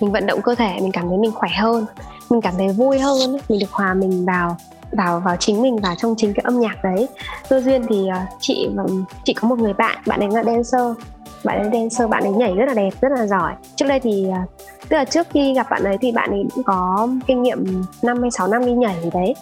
mình 0.00 0.12
vận 0.12 0.26
động 0.26 0.42
cơ 0.42 0.54
thể 0.54 0.78
mình 0.80 0.92
cảm 0.92 1.08
thấy 1.08 1.18
mình 1.18 1.32
khỏe 1.32 1.50
hơn 1.56 1.86
mình 2.30 2.40
cảm 2.40 2.54
thấy 2.56 2.68
vui 2.68 2.98
hơn 2.98 3.36
mình 3.48 3.58
được 3.58 3.70
hòa 3.70 3.94
mình 3.94 4.24
vào 4.24 4.56
vào 4.92 5.20
vào 5.20 5.36
chính 5.36 5.62
mình 5.62 5.76
vào 5.76 5.94
trong 5.98 6.14
chính 6.16 6.34
cái 6.34 6.42
âm 6.44 6.60
nhạc 6.60 6.84
đấy. 6.84 7.08
Cơ 7.48 7.60
duyên 7.60 7.86
thì 7.88 7.96
uh, 7.96 8.38
chị 8.40 8.68
chị 9.24 9.34
có 9.34 9.48
một 9.48 9.58
người 9.58 9.72
bạn 9.72 9.98
bạn 10.06 10.20
ấy 10.20 10.28
là 10.28 10.44
dancer 10.44 10.96
bạn 11.44 11.58
ấy 11.58 11.70
dancer 11.72 12.08
bạn 12.08 12.22
ấy 12.22 12.32
nhảy 12.32 12.54
rất 12.54 12.64
là 12.66 12.74
đẹp, 12.74 12.90
rất 13.00 13.12
là 13.12 13.26
giỏi. 13.26 13.54
Trước 13.76 13.86
đây 13.88 14.00
thì 14.00 14.30
à, 14.30 14.44
tức 14.88 14.96
là 14.96 15.04
trước 15.04 15.26
khi 15.30 15.54
gặp 15.54 15.66
bạn 15.70 15.84
ấy 15.84 15.98
thì 16.00 16.12
bạn 16.12 16.30
ấy 16.30 16.44
cũng 16.54 16.64
có 16.64 17.08
kinh 17.26 17.42
nghiệm 17.42 17.82
năm 18.02 18.22
hay 18.22 18.30
sáu 18.30 18.48
năm 18.48 18.66
đi 18.66 18.72
nhảy 18.72 18.96
gì 19.02 19.10
đấy. 19.14 19.34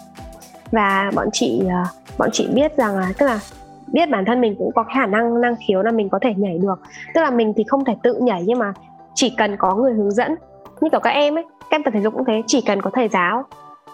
Và 0.71 1.11
bọn 1.15 1.27
chị 1.33 1.61
à, 1.69 1.85
bọn 2.17 2.29
chị 2.33 2.47
biết 2.53 2.77
rằng 2.77 2.97
là, 2.97 3.13
tức 3.17 3.25
là 3.25 3.39
biết 3.87 4.09
bản 4.09 4.25
thân 4.25 4.41
mình 4.41 4.55
cũng 4.57 4.71
có 4.75 4.83
khả 4.95 5.05
năng 5.05 5.41
năng 5.41 5.55
khiếu 5.67 5.81
là 5.81 5.91
mình 5.91 6.09
có 6.09 6.19
thể 6.21 6.33
nhảy 6.37 6.57
được. 6.57 6.79
Tức 7.13 7.21
là 7.21 7.29
mình 7.29 7.53
thì 7.57 7.63
không 7.67 7.85
thể 7.85 7.93
tự 8.03 8.19
nhảy 8.21 8.43
nhưng 8.45 8.59
mà 8.59 8.73
chỉ 9.13 9.33
cần 9.37 9.57
có 9.57 9.75
người 9.75 9.93
hướng 9.93 10.11
dẫn. 10.11 10.35
Như 10.81 10.89
kiểu 10.89 10.99
các 10.99 11.09
em 11.09 11.37
ấy, 11.37 11.43
các 11.59 11.75
em 11.75 11.83
tập 11.83 11.91
thể 11.93 12.01
dục 12.01 12.13
cũng 12.13 12.25
thế, 12.25 12.41
chỉ 12.47 12.61
cần 12.61 12.81
có 12.81 12.91
thầy 12.93 13.07
giáo 13.07 13.43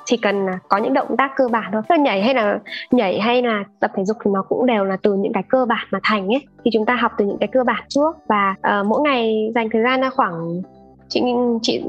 chỉ 0.10 0.18
cần 0.18 0.45
có 0.68 0.78
những 0.78 0.93
động 0.93 1.18
tác 1.18 1.32
cơ 1.36 1.47
bản 1.47 1.70
thôi. 1.74 1.82
Tức 1.89 1.95
nhảy 1.99 2.24
hay 2.24 2.34
là 2.34 2.60
nhảy 2.91 3.20
hay 3.20 3.41
là 3.41 3.64
tập 3.80 3.91
thể 3.95 4.05
dục 4.05 4.18
thì 4.24 4.32
nó 4.34 4.41
cũng 4.41 4.66
đều 4.66 4.86
là 4.86 4.97
từ 5.03 5.14
những 5.14 5.34
cái 5.34 5.43
cơ 5.49 5.66
bản 5.66 5.88
mà 5.91 5.99
thành 6.03 6.28
ấy. 6.28 6.47
Thì 6.66 6.72
chúng 6.74 6.86
ta 6.86 6.95
học 6.95 7.12
từ 7.18 7.26
những 7.26 7.38
cái 7.38 7.47
cơ 7.47 7.64
bản 7.64 7.84
trước. 7.88 8.18
Và 8.28 8.55
uh, 8.60 8.86
mỗi 8.88 9.01
ngày 9.01 9.51
dành 9.55 9.70
thời 9.70 9.84
gian 9.84 10.01
ra 10.01 10.10
khoảng 10.10 10.62
chị 11.07 11.22
chị 11.62 11.84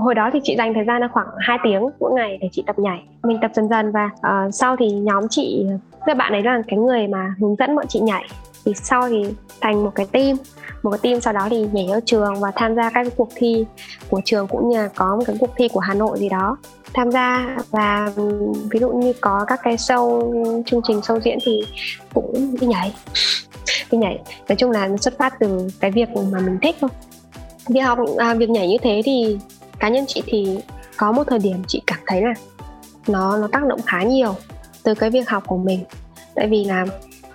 hồi 0.00 0.14
đó 0.14 0.30
thì 0.32 0.40
chị 0.42 0.56
dành 0.58 0.74
thời 0.74 0.84
gian 0.84 1.00
là 1.00 1.08
khoảng 1.08 1.26
2 1.38 1.58
tiếng 1.64 1.82
mỗi 2.00 2.12
ngày 2.12 2.38
để 2.40 2.48
chị 2.52 2.64
tập 2.66 2.78
nhảy. 2.78 3.02
Mình 3.22 3.38
tập 3.42 3.50
dần 3.54 3.68
dần 3.68 3.92
và 3.92 4.10
uh, 4.16 4.54
sau 4.54 4.76
thì 4.76 4.90
nhóm 4.92 5.28
chị 5.30 5.66
các 6.06 6.16
bạn 6.16 6.32
ấy 6.32 6.42
là 6.42 6.62
cái 6.68 6.78
người 6.78 7.08
mà 7.08 7.34
hướng 7.40 7.56
dẫn 7.56 7.76
bọn 7.76 7.86
chị 7.88 8.00
nhảy. 8.00 8.24
Thì 8.64 8.74
sau 8.74 9.08
thì 9.08 9.24
thành 9.60 9.84
một 9.84 9.90
cái 9.94 10.06
team. 10.12 10.36
Một 10.82 10.90
cái 10.90 11.00
team 11.02 11.20
sau 11.20 11.32
đó 11.32 11.46
thì 11.50 11.66
nhảy 11.72 11.86
ở 11.86 12.00
trường 12.04 12.34
và 12.40 12.52
tham 12.54 12.74
gia 12.74 12.90
các 12.90 13.06
cuộc 13.16 13.28
thi 13.34 13.66
của 14.10 14.20
trường 14.24 14.46
cũng 14.46 14.68
như 14.68 14.76
là 14.76 14.88
có 14.96 15.16
một 15.16 15.22
cái 15.26 15.36
cuộc 15.40 15.50
thi 15.56 15.68
của 15.68 15.80
Hà 15.80 15.94
Nội 15.94 16.18
gì 16.18 16.28
đó 16.28 16.56
tham 16.96 17.10
gia 17.10 17.56
và 17.70 18.12
ví 18.70 18.80
dụ 18.80 18.90
như 18.90 19.12
có 19.20 19.44
các 19.48 19.60
cái 19.62 19.76
show 19.76 20.32
chương 20.66 20.80
trình 20.88 21.00
show 21.00 21.20
diễn 21.20 21.38
thì 21.42 21.62
cũng 22.14 22.56
đi 22.60 22.66
nhảy 22.66 22.94
đi 23.90 23.98
nhảy. 23.98 24.18
Nói 24.48 24.56
chung 24.56 24.70
là 24.70 24.88
xuất 25.00 25.18
phát 25.18 25.34
từ 25.40 25.68
cái 25.80 25.90
việc 25.90 26.08
mà 26.32 26.40
mình 26.40 26.58
thích 26.62 26.76
thôi. 26.80 26.90
Việc 27.68 27.80
học 27.80 27.98
à, 28.18 28.34
việc 28.34 28.50
nhảy 28.50 28.68
như 28.68 28.76
thế 28.82 29.02
thì 29.04 29.38
cá 29.78 29.88
nhân 29.88 30.04
chị 30.08 30.22
thì 30.26 30.58
có 30.96 31.12
một 31.12 31.24
thời 31.26 31.38
điểm 31.38 31.62
chị 31.66 31.82
cảm 31.86 31.98
thấy 32.06 32.22
là 32.22 32.34
nó 33.08 33.36
nó 33.36 33.48
tác 33.52 33.66
động 33.66 33.80
khá 33.86 34.02
nhiều 34.02 34.34
từ 34.82 34.94
cái 34.94 35.10
việc 35.10 35.28
học 35.28 35.42
của 35.46 35.56
mình. 35.56 35.84
Tại 36.34 36.46
vì 36.48 36.64
là 36.64 36.86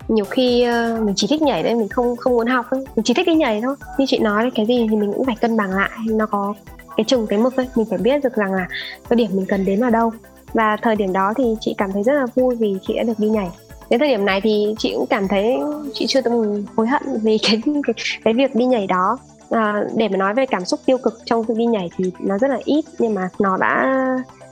nhiều 0.08 0.26
khi 0.26 0.68
uh, 0.68 1.04
mình 1.04 1.16
chỉ 1.16 1.28
thích 1.28 1.42
nhảy 1.42 1.64
đấy 1.64 1.76
mình 1.76 1.90
không 1.90 2.16
không 2.16 2.34
muốn 2.34 2.48
học 2.48 2.66
ấy. 2.70 2.86
mình 2.96 3.04
chỉ 3.04 3.14
thích 3.14 3.28
đi 3.28 3.36
nhảy 3.36 3.62
thôi. 3.62 3.76
Như 3.98 4.06
chị 4.08 4.20
nói 4.20 4.52
cái 4.56 4.66
gì 4.66 4.88
thì 4.90 4.96
mình 4.96 5.14
cũng 5.14 5.26
phải 5.26 5.36
cân 5.42 5.58
bằng 5.58 5.72
lại 5.72 5.90
nó 6.06 6.26
có 6.26 6.54
cái 6.98 7.04
chừng 7.04 7.28
cái 7.28 7.40
mực 7.40 7.56
ấy 7.58 7.68
mình 7.76 7.86
phải 7.90 7.98
biết 7.98 8.24
được 8.24 8.36
rằng 8.36 8.54
là 8.54 8.68
cái 9.10 9.16
điểm 9.16 9.30
mình 9.34 9.46
cần 9.46 9.66
đến 9.66 9.80
là 9.80 9.90
đâu. 9.90 10.12
Và 10.54 10.78
thời 10.82 10.96
điểm 10.96 11.14
đó 11.14 11.34
thì 11.38 11.44
chị 11.60 11.76
cảm 11.78 11.92
thấy 11.92 12.04
rất 12.04 12.14
là 12.14 12.26
vui 12.36 12.56
vì 12.56 12.78
chị 12.88 12.94
đã 12.98 13.04
được 13.04 13.20
đi 13.20 13.30
nhảy. 13.30 13.50
Đến 13.90 14.00
thời 14.00 14.10
điểm 14.10 14.26
này 14.26 14.42
thì 14.42 14.76
chị 14.78 14.94
cũng 14.96 15.06
cảm 15.10 15.28
thấy 15.28 15.60
chị 15.94 16.06
chưa 16.08 16.22
từng 16.22 16.66
hối 16.76 16.88
hận 16.88 17.02
vì 17.24 17.38
cái 17.44 17.62
cái, 17.88 17.94
cái 18.24 18.34
việc 18.34 18.56
đi 18.56 18.66
nhảy 18.66 18.88
đó. 18.88 19.18
À, 19.50 19.84
để 19.96 20.10
mà 20.10 20.18
nói 20.18 20.34
về 20.34 20.46
cảm 20.46 20.66
xúc 20.66 20.80
tiêu 20.86 20.98
cực 20.98 21.20
trong 21.26 21.44
việc 21.44 21.58
đi 21.58 21.66
nhảy 21.66 21.90
thì 21.98 22.12
nó 22.20 22.38
rất 22.38 22.48
là 22.48 22.60
ít 22.66 22.86
nhưng 23.00 23.14
mà 23.14 23.30
nó 23.40 23.58
đã 23.58 24.00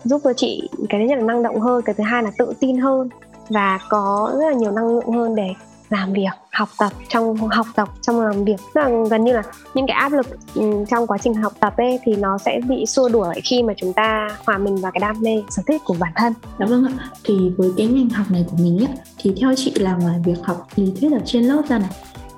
giúp 0.03 0.21
cho 0.23 0.33
chị 0.33 0.69
cái 0.89 1.01
thứ 1.01 1.07
nhất 1.07 1.19
là 1.19 1.25
năng 1.25 1.43
động 1.43 1.59
hơn 1.59 1.81
cái 1.81 1.95
thứ 1.97 2.03
hai 2.03 2.23
là 2.23 2.31
tự 2.37 2.53
tin 2.59 2.77
hơn 2.77 3.09
và 3.49 3.79
có 3.89 4.31
rất 4.39 4.45
là 4.47 4.53
nhiều 4.53 4.71
năng 4.71 4.87
lượng 4.87 5.11
hơn 5.11 5.35
để 5.35 5.49
làm 5.89 6.13
việc 6.13 6.29
học 6.51 6.69
tập 6.77 6.93
trong 7.09 7.37
học 7.37 7.67
tập 7.75 7.89
trong 8.01 8.21
làm 8.21 8.45
việc. 8.45 8.55
Tức 8.73 8.81
là 8.81 8.89
gần 9.09 9.23
như 9.23 9.33
là 9.33 9.43
những 9.73 9.87
cái 9.87 9.95
áp 9.95 10.11
lực 10.11 10.27
ừ, 10.55 10.85
trong 10.89 11.07
quá 11.07 11.17
trình 11.17 11.33
học 11.33 11.53
tập 11.59 11.73
ấy 11.77 11.99
thì 12.03 12.15
nó 12.15 12.37
sẽ 12.37 12.59
bị 12.67 12.85
xua 12.85 13.09
đuổi 13.09 13.41
khi 13.43 13.63
mà 13.63 13.73
chúng 13.77 13.93
ta 13.93 14.27
hòa 14.45 14.57
mình 14.57 14.77
vào 14.77 14.91
cái 14.91 14.99
đam 14.99 15.21
mê 15.21 15.43
sở 15.49 15.63
thích 15.67 15.81
của 15.85 15.95
bản 15.99 16.11
thân. 16.15 16.33
Dạ 16.59 16.65
vâng 16.65 16.85
ạ. 16.85 17.09
Thì 17.23 17.33
với 17.57 17.71
cái 17.77 17.87
ngành 17.87 18.09
học 18.09 18.31
này 18.31 18.45
của 18.51 18.57
mình 18.57 18.79
ấy, 18.79 18.87
thì 19.17 19.33
theo 19.41 19.53
chị 19.55 19.73
là 19.75 19.95
ngoài 19.95 20.19
việc 20.25 20.37
học 20.43 20.67
lý 20.75 20.93
thuyết 20.99 21.11
ở 21.11 21.19
trên 21.25 21.43
lớp 21.43 21.61
ra 21.69 21.77
này 21.77 21.89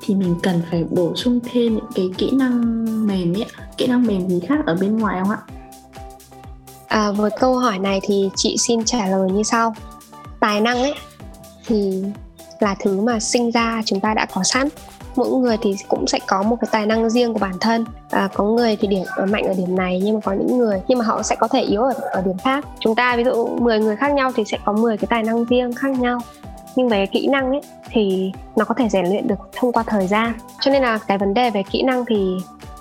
thì 0.01 0.15
mình 0.15 0.35
cần 0.43 0.61
phải 0.71 0.83
bổ 0.83 1.15
sung 1.15 1.39
thêm 1.51 1.75
những 1.75 1.89
cái 1.95 2.09
kỹ 2.17 2.31
năng 2.33 2.85
mềm 3.07 3.33
ấy 3.33 3.45
kỹ 3.77 3.87
năng 3.87 4.05
mềm 4.07 4.29
gì 4.29 4.39
khác 4.39 4.59
ở 4.65 4.77
bên 4.81 4.97
ngoài 4.97 5.19
không 5.21 5.29
ạ? 5.29 5.37
À, 6.87 7.11
với 7.11 7.31
câu 7.39 7.57
hỏi 7.57 7.79
này 7.79 7.99
thì 8.03 8.29
chị 8.35 8.55
xin 8.59 8.85
trả 8.85 9.07
lời 9.07 9.31
như 9.31 9.43
sau. 9.43 9.75
Tài 10.39 10.61
năng 10.61 10.77
ấy 10.77 10.93
thì 11.65 12.03
là 12.61 12.75
thứ 12.79 13.01
mà 13.01 13.19
sinh 13.19 13.51
ra 13.51 13.81
chúng 13.85 13.99
ta 13.99 14.13
đã 14.13 14.25
có 14.33 14.43
sẵn. 14.43 14.67
Mỗi 15.15 15.29
người 15.29 15.57
thì 15.61 15.75
cũng 15.87 16.07
sẽ 16.07 16.19
có 16.27 16.43
một 16.43 16.55
cái 16.61 16.67
tài 16.71 16.85
năng 16.85 17.09
riêng 17.09 17.33
của 17.33 17.39
bản 17.39 17.53
thân. 17.59 17.85
À, 18.09 18.29
có 18.33 18.43
người 18.43 18.75
thì 18.75 18.87
điểm 18.87 19.03
ở 19.15 19.25
mạnh 19.25 19.43
ở 19.43 19.53
điểm 19.57 19.75
này 19.75 20.01
nhưng 20.03 20.15
mà 20.15 20.21
có 20.23 20.33
những 20.33 20.57
người 20.57 20.81
nhưng 20.87 20.99
mà 20.99 21.05
họ 21.05 21.23
sẽ 21.23 21.35
có 21.35 21.47
thể 21.47 21.61
yếu 21.61 21.81
ở, 21.81 21.93
ở 22.11 22.21
điểm 22.21 22.37
khác. 22.37 22.65
Chúng 22.79 22.95
ta 22.95 23.15
ví 23.15 23.23
dụ 23.23 23.47
10 23.47 23.79
người 23.79 23.95
khác 23.95 24.13
nhau 24.13 24.31
thì 24.35 24.43
sẽ 24.45 24.57
có 24.65 24.73
10 24.73 24.97
cái 24.97 25.07
tài 25.09 25.23
năng 25.23 25.45
riêng 25.45 25.73
khác 25.73 25.99
nhau. 25.99 26.19
Nhưng 26.75 26.89
về 26.89 27.05
kỹ 27.05 27.27
năng 27.27 27.49
ấy 27.49 27.61
thì 27.89 28.31
nó 28.55 28.65
có 28.65 28.75
thể 28.75 28.89
rèn 28.89 29.05
luyện 29.05 29.27
được 29.27 29.39
thông 29.53 29.71
qua 29.71 29.83
thời 29.87 30.07
gian. 30.07 30.33
Cho 30.59 30.71
nên 30.71 30.81
là 30.81 30.97
cái 30.97 31.17
vấn 31.17 31.33
đề 31.33 31.49
về 31.49 31.63
kỹ 31.71 31.81
năng 31.81 32.05
thì 32.05 32.37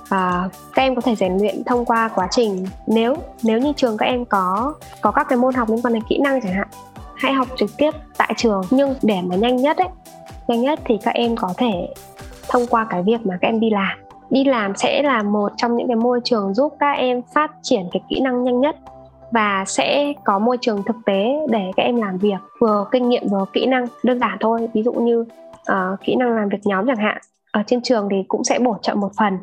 à, 0.08 0.48
các 0.74 0.82
em 0.82 0.94
có 0.94 1.00
thể 1.00 1.14
rèn 1.16 1.38
luyện 1.38 1.64
thông 1.64 1.84
qua 1.84 2.08
quá 2.14 2.28
trình. 2.30 2.66
Nếu 2.86 3.16
nếu 3.42 3.58
như 3.58 3.72
trường 3.76 3.96
các 3.96 4.06
em 4.06 4.24
có 4.24 4.74
có 5.00 5.10
các 5.10 5.26
cái 5.28 5.38
môn 5.38 5.54
học 5.54 5.70
liên 5.70 5.82
quan 5.82 5.94
đến 5.94 6.02
kỹ 6.08 6.18
năng 6.18 6.40
chẳng 6.40 6.52
hạn 6.52 6.68
hãy 7.20 7.32
học 7.32 7.48
trực 7.56 7.70
tiếp 7.76 7.90
tại 8.18 8.32
trường. 8.36 8.62
Nhưng 8.70 8.94
để 9.02 9.20
mà 9.24 9.36
nhanh 9.36 9.56
nhất 9.56 9.76
ấy 9.76 9.88
nhanh 10.48 10.60
nhất 10.60 10.80
thì 10.84 10.98
các 11.02 11.14
em 11.14 11.36
có 11.36 11.48
thể 11.56 11.94
thông 12.48 12.66
qua 12.70 12.86
cái 12.90 13.02
việc 13.02 13.26
mà 13.26 13.38
các 13.40 13.48
em 13.48 13.60
đi 13.60 13.70
làm. 13.70 13.98
Đi 14.30 14.44
làm 14.44 14.76
sẽ 14.76 15.02
là 15.02 15.22
một 15.22 15.52
trong 15.56 15.76
những 15.76 15.86
cái 15.86 15.96
môi 15.96 16.20
trường 16.24 16.54
giúp 16.54 16.74
các 16.80 16.92
em 16.92 17.22
phát 17.34 17.50
triển 17.62 17.82
cái 17.92 18.02
kỹ 18.08 18.20
năng 18.20 18.44
nhanh 18.44 18.60
nhất 18.60 18.76
và 19.30 19.64
sẽ 19.66 20.12
có 20.24 20.38
môi 20.38 20.56
trường 20.60 20.82
thực 20.82 20.96
tế 21.06 21.36
để 21.48 21.70
các 21.76 21.82
em 21.82 21.96
làm 21.96 22.18
việc 22.18 22.38
vừa 22.60 22.86
kinh 22.90 23.08
nghiệm 23.08 23.28
vừa 23.28 23.44
kỹ 23.52 23.66
năng 23.66 23.86
đơn 24.02 24.20
giản 24.20 24.38
thôi. 24.40 24.68
Ví 24.74 24.82
dụ 24.82 24.92
như 24.92 25.20
uh, 25.72 26.00
kỹ 26.04 26.16
năng 26.16 26.36
làm 26.36 26.48
việc 26.48 26.58
nhóm 26.64 26.86
chẳng 26.86 26.96
hạn. 26.96 27.18
Ở 27.52 27.62
trên 27.66 27.82
trường 27.82 28.08
thì 28.10 28.16
cũng 28.28 28.44
sẽ 28.44 28.58
bổ 28.58 28.76
trợ 28.82 28.94
một 28.94 29.10
phần. 29.18 29.38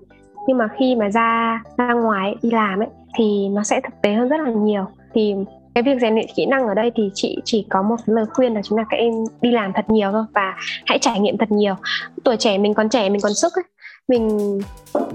Nhưng 0.48 0.58
mà 0.58 0.68
khi 0.78 0.96
mà 0.96 1.10
ra 1.10 1.62
ra 1.78 1.94
ngoài 1.94 2.36
đi 2.42 2.52
làm 2.52 2.80
ấy 2.80 2.88
thì 3.18 3.50
nó 3.50 3.64
sẽ 3.64 3.82
thực 3.82 4.02
tế 4.02 4.14
hơn 4.14 4.30
rất 4.30 4.40
là 4.40 4.52
nhiều. 4.52 4.86
Thì 5.14 5.36
cái 5.78 5.84
việc 5.84 6.02
rèn 6.02 6.14
luyện 6.14 6.26
kỹ 6.36 6.46
năng 6.46 6.68
ở 6.68 6.74
đây 6.74 6.92
thì 6.96 7.12
chị 7.14 7.38
chỉ 7.46 7.66
có 7.70 7.82
một 7.82 7.96
lời 8.06 8.26
khuyên 8.34 8.54
là 8.54 8.62
chúng 8.64 8.78
là 8.78 8.86
các 8.90 8.98
em 8.98 9.12
đi 9.42 9.52
làm 9.52 9.74
thật 9.74 9.90
nhiều 9.90 10.12
thôi 10.12 10.24
và 10.34 10.56
hãy 10.86 11.00
trải 11.00 11.20
nghiệm 11.20 11.38
thật 11.38 11.52
nhiều. 11.52 11.76
Tuổi 12.24 12.38
trẻ 12.38 12.58
mình 12.58 12.74
còn 12.74 12.90
trẻ 12.90 13.10
mình 13.10 13.22
còn 13.22 13.34
sức 13.34 13.54
ấy. 13.54 13.64
Mình 14.08 14.60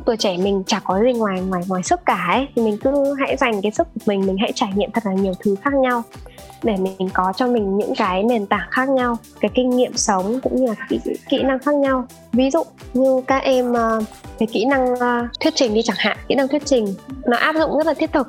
tuổi 0.05 0.17
trẻ 0.17 0.37
mình 0.37 0.63
chả 0.67 0.81
có 0.85 1.01
gì 1.01 1.13
ngoài 1.13 1.41
ngoài 1.41 1.63
ngoài 1.69 1.83
sức 1.83 2.01
cả 2.07 2.27
ấy. 2.33 2.47
Thì 2.57 2.63
mình 2.63 2.77
cứ 2.85 3.15
hãy 3.19 3.37
dành 3.37 3.63
cái 3.63 3.73
sức 3.73 3.89
của 3.95 4.01
mình 4.07 4.27
mình 4.27 4.37
hãy 4.41 4.53
trải 4.55 4.73
nghiệm 4.75 4.91
thật 4.91 5.07
là 5.07 5.13
nhiều 5.13 5.33
thứ 5.41 5.55
khác 5.63 5.75
nhau 5.75 6.03
để 6.63 6.77
mình 6.77 7.09
có 7.13 7.33
cho 7.37 7.47
mình 7.47 7.79
những 7.79 7.95
cái 7.97 8.23
nền 8.23 8.47
tảng 8.47 8.69
khác 8.71 8.89
nhau 8.89 9.17
cái 9.41 9.51
kinh 9.55 9.71
nghiệm 9.71 9.97
sống 9.97 10.41
cũng 10.43 10.57
như 10.57 10.67
là 10.67 10.75
kỹ, 10.89 11.01
kỹ 11.29 11.43
năng 11.43 11.59
khác 11.59 11.75
nhau. 11.75 12.07
Ví 12.33 12.51
dụ 12.51 12.63
như 12.95 13.23
các 13.27 13.43
em 13.43 13.73
về 13.73 14.07
cái 14.39 14.49
kỹ 14.53 14.65
năng 14.65 14.97
ờ, 14.97 15.27
thuyết 15.41 15.55
trình 15.55 15.75
đi 15.75 15.83
chẳng 15.83 15.97
hạn. 15.99 16.17
Kỹ 16.29 16.35
năng 16.35 16.49
thuyết 16.49 16.63
trình 16.65 16.95
nó 17.27 17.37
áp 17.37 17.55
dụng 17.57 17.77
rất 17.77 17.87
là 17.87 17.95
thiết 17.95 18.13
thực 18.13 18.27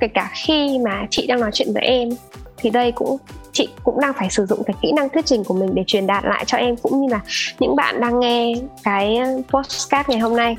kể 0.00 0.08
cả 0.08 0.30
khi 0.34 0.78
mà 0.84 1.06
chị 1.10 1.26
đang 1.26 1.40
nói 1.40 1.50
chuyện 1.52 1.72
với 1.72 1.82
em 1.82 2.08
thì 2.56 2.70
đây 2.70 2.92
cũng 2.92 3.16
chị 3.52 3.68
cũng 3.84 4.00
đang 4.00 4.12
phải 4.18 4.30
sử 4.30 4.46
dụng 4.46 4.62
cái 4.66 4.74
kỹ 4.82 4.92
năng 4.92 5.08
thuyết 5.08 5.26
trình 5.26 5.44
của 5.44 5.54
mình 5.54 5.74
để 5.74 5.84
truyền 5.86 6.06
đạt 6.06 6.24
lại 6.24 6.44
cho 6.46 6.58
em 6.58 6.76
cũng 6.76 7.00
như 7.00 7.08
là 7.08 7.20
những 7.58 7.76
bạn 7.76 8.00
đang 8.00 8.20
nghe 8.20 8.52
cái 8.82 9.18
podcast 9.48 10.08
ngày 10.08 10.18
hôm 10.18 10.36
nay. 10.36 10.56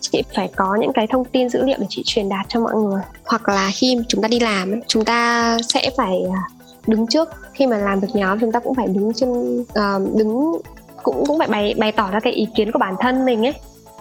Chị 0.00 0.22
phải 0.36 0.50
có 0.56 0.76
những 0.80 0.92
cái 0.92 1.06
thông 1.06 1.24
tin 1.24 1.48
dữ 1.48 1.62
liệu 1.62 1.76
để 1.80 1.86
chị 1.88 2.02
truyền 2.06 2.28
đạt 2.28 2.46
cho 2.48 2.60
mọi 2.60 2.74
người. 2.74 3.02
Hoặc 3.24 3.48
là 3.48 3.70
khi 3.74 3.98
chúng 4.08 4.22
ta 4.22 4.28
đi 4.28 4.40
làm 4.40 4.80
chúng 4.86 5.04
ta 5.04 5.56
sẽ 5.68 5.90
phải 5.96 6.22
à, 6.32 6.42
đứng 6.86 7.06
trước. 7.06 7.28
Khi 7.52 7.66
mà 7.66 7.78
làm 7.78 8.00
việc 8.00 8.08
nhóm 8.14 8.40
chúng 8.40 8.52
ta 8.52 8.60
cũng 8.60 8.74
phải 8.74 8.86
đứng 8.86 9.12
trên 9.12 9.60
uh, 9.60 10.16
đứng 10.16 10.58
cũng 11.02 11.24
cũng 11.26 11.38
phải 11.38 11.48
bày 11.48 11.74
bày 11.78 11.92
tỏ 11.92 12.10
ra 12.10 12.20
cái 12.20 12.32
ý 12.32 12.46
kiến 12.54 12.72
của 12.72 12.78
bản 12.78 12.94
thân 13.00 13.24
mình 13.24 13.46
ấy 13.46 13.54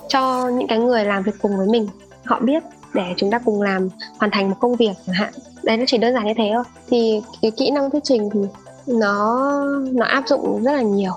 cho 0.07 0.49
những 0.49 0.67
cái 0.67 0.77
người 0.77 1.05
làm 1.05 1.23
việc 1.23 1.35
cùng 1.41 1.57
với 1.57 1.67
mình. 1.67 1.87
Họ 2.25 2.39
biết 2.39 2.63
để 2.95 3.13
chúng 3.17 3.31
ta 3.31 3.39
cùng 3.39 3.61
làm, 3.61 3.89
hoàn 4.19 4.31
thành 4.31 4.49
một 4.49 4.55
công 4.59 4.75
việc 4.75 4.91
chẳng 5.07 5.15
hạn. 5.15 5.33
Đấy, 5.63 5.77
nó 5.77 5.83
chỉ 5.87 5.97
đơn 5.97 6.13
giản 6.13 6.25
như 6.25 6.33
thế 6.37 6.51
thôi. 6.53 6.63
Thì 6.89 7.21
cái 7.41 7.51
kỹ 7.51 7.71
năng 7.71 7.91
thuyết 7.91 8.03
trình 8.03 8.29
thì 8.33 8.39
nó 8.87 9.49
nó 9.91 10.05
áp 10.05 10.23
dụng 10.27 10.63
rất 10.63 10.71
là 10.71 10.81
nhiều. 10.81 11.11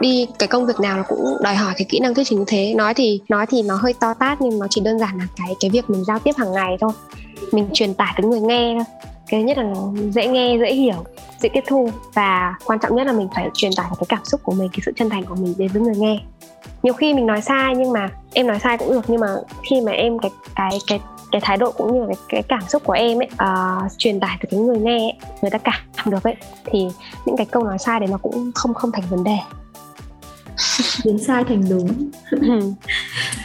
Đi 0.00 0.26
cái 0.38 0.46
công 0.46 0.66
việc 0.66 0.80
nào 0.80 0.96
nó 0.96 1.02
cũng 1.08 1.36
đòi 1.40 1.54
hỏi 1.54 1.74
cái 1.76 1.86
kỹ 1.88 2.00
năng 2.00 2.14
thuyết 2.14 2.24
trình 2.26 2.38
như 2.38 2.44
thế. 2.46 2.74
Nói 2.76 2.94
thì 2.94 3.20
nói 3.28 3.46
thì 3.46 3.62
nó 3.62 3.76
hơi 3.76 3.94
to 4.00 4.14
tát 4.14 4.40
nhưng 4.40 4.58
nó 4.58 4.66
chỉ 4.70 4.80
đơn 4.80 4.98
giản 4.98 5.18
là 5.18 5.26
cái 5.36 5.54
cái 5.60 5.70
việc 5.70 5.90
mình 5.90 6.04
giao 6.04 6.18
tiếp 6.18 6.32
hàng 6.36 6.52
ngày 6.52 6.76
thôi. 6.80 6.92
Mình 7.52 7.68
truyền 7.72 7.94
tải 7.94 8.14
tới 8.16 8.30
người 8.30 8.40
nghe 8.40 8.74
thôi 8.74 8.84
cái 9.28 9.42
nhất 9.42 9.58
là 9.58 9.62
nó 9.62 9.92
dễ 10.10 10.26
nghe 10.26 10.56
dễ 10.58 10.74
hiểu 10.74 11.04
dễ 11.40 11.48
tiếp 11.48 11.64
thu. 11.66 11.90
Và 12.14 12.54
quan 12.64 12.78
trọng 12.78 12.96
nhất 12.96 13.06
là 13.06 13.12
mình 13.12 13.28
phải 13.34 13.50
truyền 13.54 13.72
tải 13.76 13.86
cái 13.90 14.06
cảm 14.08 14.24
xúc 14.24 14.40
của 14.42 14.52
mình 14.52 14.68
cái 14.72 14.80
sự 14.86 14.92
chân 14.96 15.10
thành 15.10 15.24
của 15.24 15.34
mình 15.34 15.54
đến 15.58 15.68
với 15.72 15.82
người 15.82 15.96
nghe. 15.96 16.20
Nhiều 16.82 16.94
khi 16.94 17.14
mình 17.14 17.26
nói 17.26 17.40
sai 17.40 17.74
nhưng 17.76 17.92
mà 17.92 18.08
em 18.34 18.46
nói 18.46 18.58
sai 18.58 18.78
cũng 18.78 18.92
được 18.92 19.04
nhưng 19.08 19.20
mà 19.20 19.26
khi 19.62 19.80
mà 19.80 19.92
em 19.92 20.18
cái 20.18 20.30
cái 20.54 20.78
cái 20.86 21.00
cái 21.32 21.40
thái 21.44 21.56
độ 21.56 21.72
cũng 21.72 21.94
như 21.94 22.00
là 22.00 22.06
cái, 22.06 22.16
cái 22.28 22.42
cảm 22.42 22.62
xúc 22.68 22.84
của 22.84 22.92
em 22.92 23.18
ấy 23.18 23.28
uh, 23.32 23.92
truyền 23.98 24.20
tải 24.20 24.38
từ 24.40 24.48
cái 24.50 24.60
người 24.60 24.78
nghe 24.78 24.98
ấy, 24.98 25.12
người 25.42 25.50
ta 25.50 25.58
cảm 25.58 25.80
được 26.06 26.22
ấy 26.22 26.36
thì 26.64 26.86
những 27.26 27.36
cái 27.36 27.46
câu 27.46 27.64
nói 27.64 27.78
sai 27.78 28.00
đấy 28.00 28.08
nó 28.12 28.18
cũng 28.18 28.50
không 28.54 28.74
không 28.74 28.92
thành 28.92 29.04
vấn 29.10 29.24
đề. 29.24 29.36
Biến 31.04 31.18
sai 31.18 31.44
thành 31.44 31.62
đúng. 31.70 32.10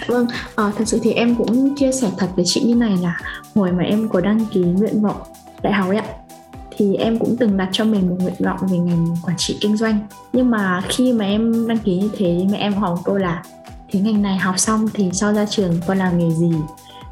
Vâng 0.08 0.28
à, 0.56 0.72
thật 0.78 0.84
sự 0.88 1.00
thì 1.04 1.14
em 1.14 1.36
cũng 1.36 1.76
chia 1.76 1.92
sẻ 1.92 2.08
thật 2.18 2.28
với 2.36 2.46
chị 2.48 2.62
như 2.62 2.76
này 2.76 2.98
là 3.02 3.20
hồi 3.56 3.72
mà 3.72 3.84
em 3.84 4.10
có 4.10 4.22
đăng 4.22 4.46
ký 4.46 4.60
nguyện 4.60 5.02
vọng 5.02 5.22
đại 5.62 5.74
học 5.74 5.90
ấy 5.90 5.98
ạ. 5.98 6.06
Thì 6.78 6.96
em 6.96 7.20
cũng 7.20 7.36
từng 7.40 7.58
đặt 7.58 7.70
cho 7.72 7.86
mình 7.86 8.10
một 8.10 8.16
nguyện 8.20 8.34
vọng 8.40 8.60
về 8.72 8.78
ngành 8.78 9.16
quản 9.26 9.38
trị 9.38 9.58
kinh 9.62 9.78
doanh. 9.78 10.00
Nhưng 10.34 10.52
mà 10.52 10.82
khi 10.90 11.14
mà 11.14 11.26
em 11.26 11.68
đăng 11.68 11.78
ký 11.78 11.98
như 11.98 12.10
thế 12.18 12.46
mẹ 12.52 12.58
em 12.58 12.74
hỏi 12.74 12.98
tôi 13.06 13.20
là, 13.20 13.44
thế 13.92 14.00
ngành 14.00 14.22
này 14.22 14.38
học 14.38 14.60
xong 14.60 14.88
thì 14.94 15.10
sau 15.14 15.34
ra 15.34 15.46
trường 15.46 15.74
con 15.88 15.98
làm 15.98 16.18
nghề 16.18 16.32
gì? 16.32 16.54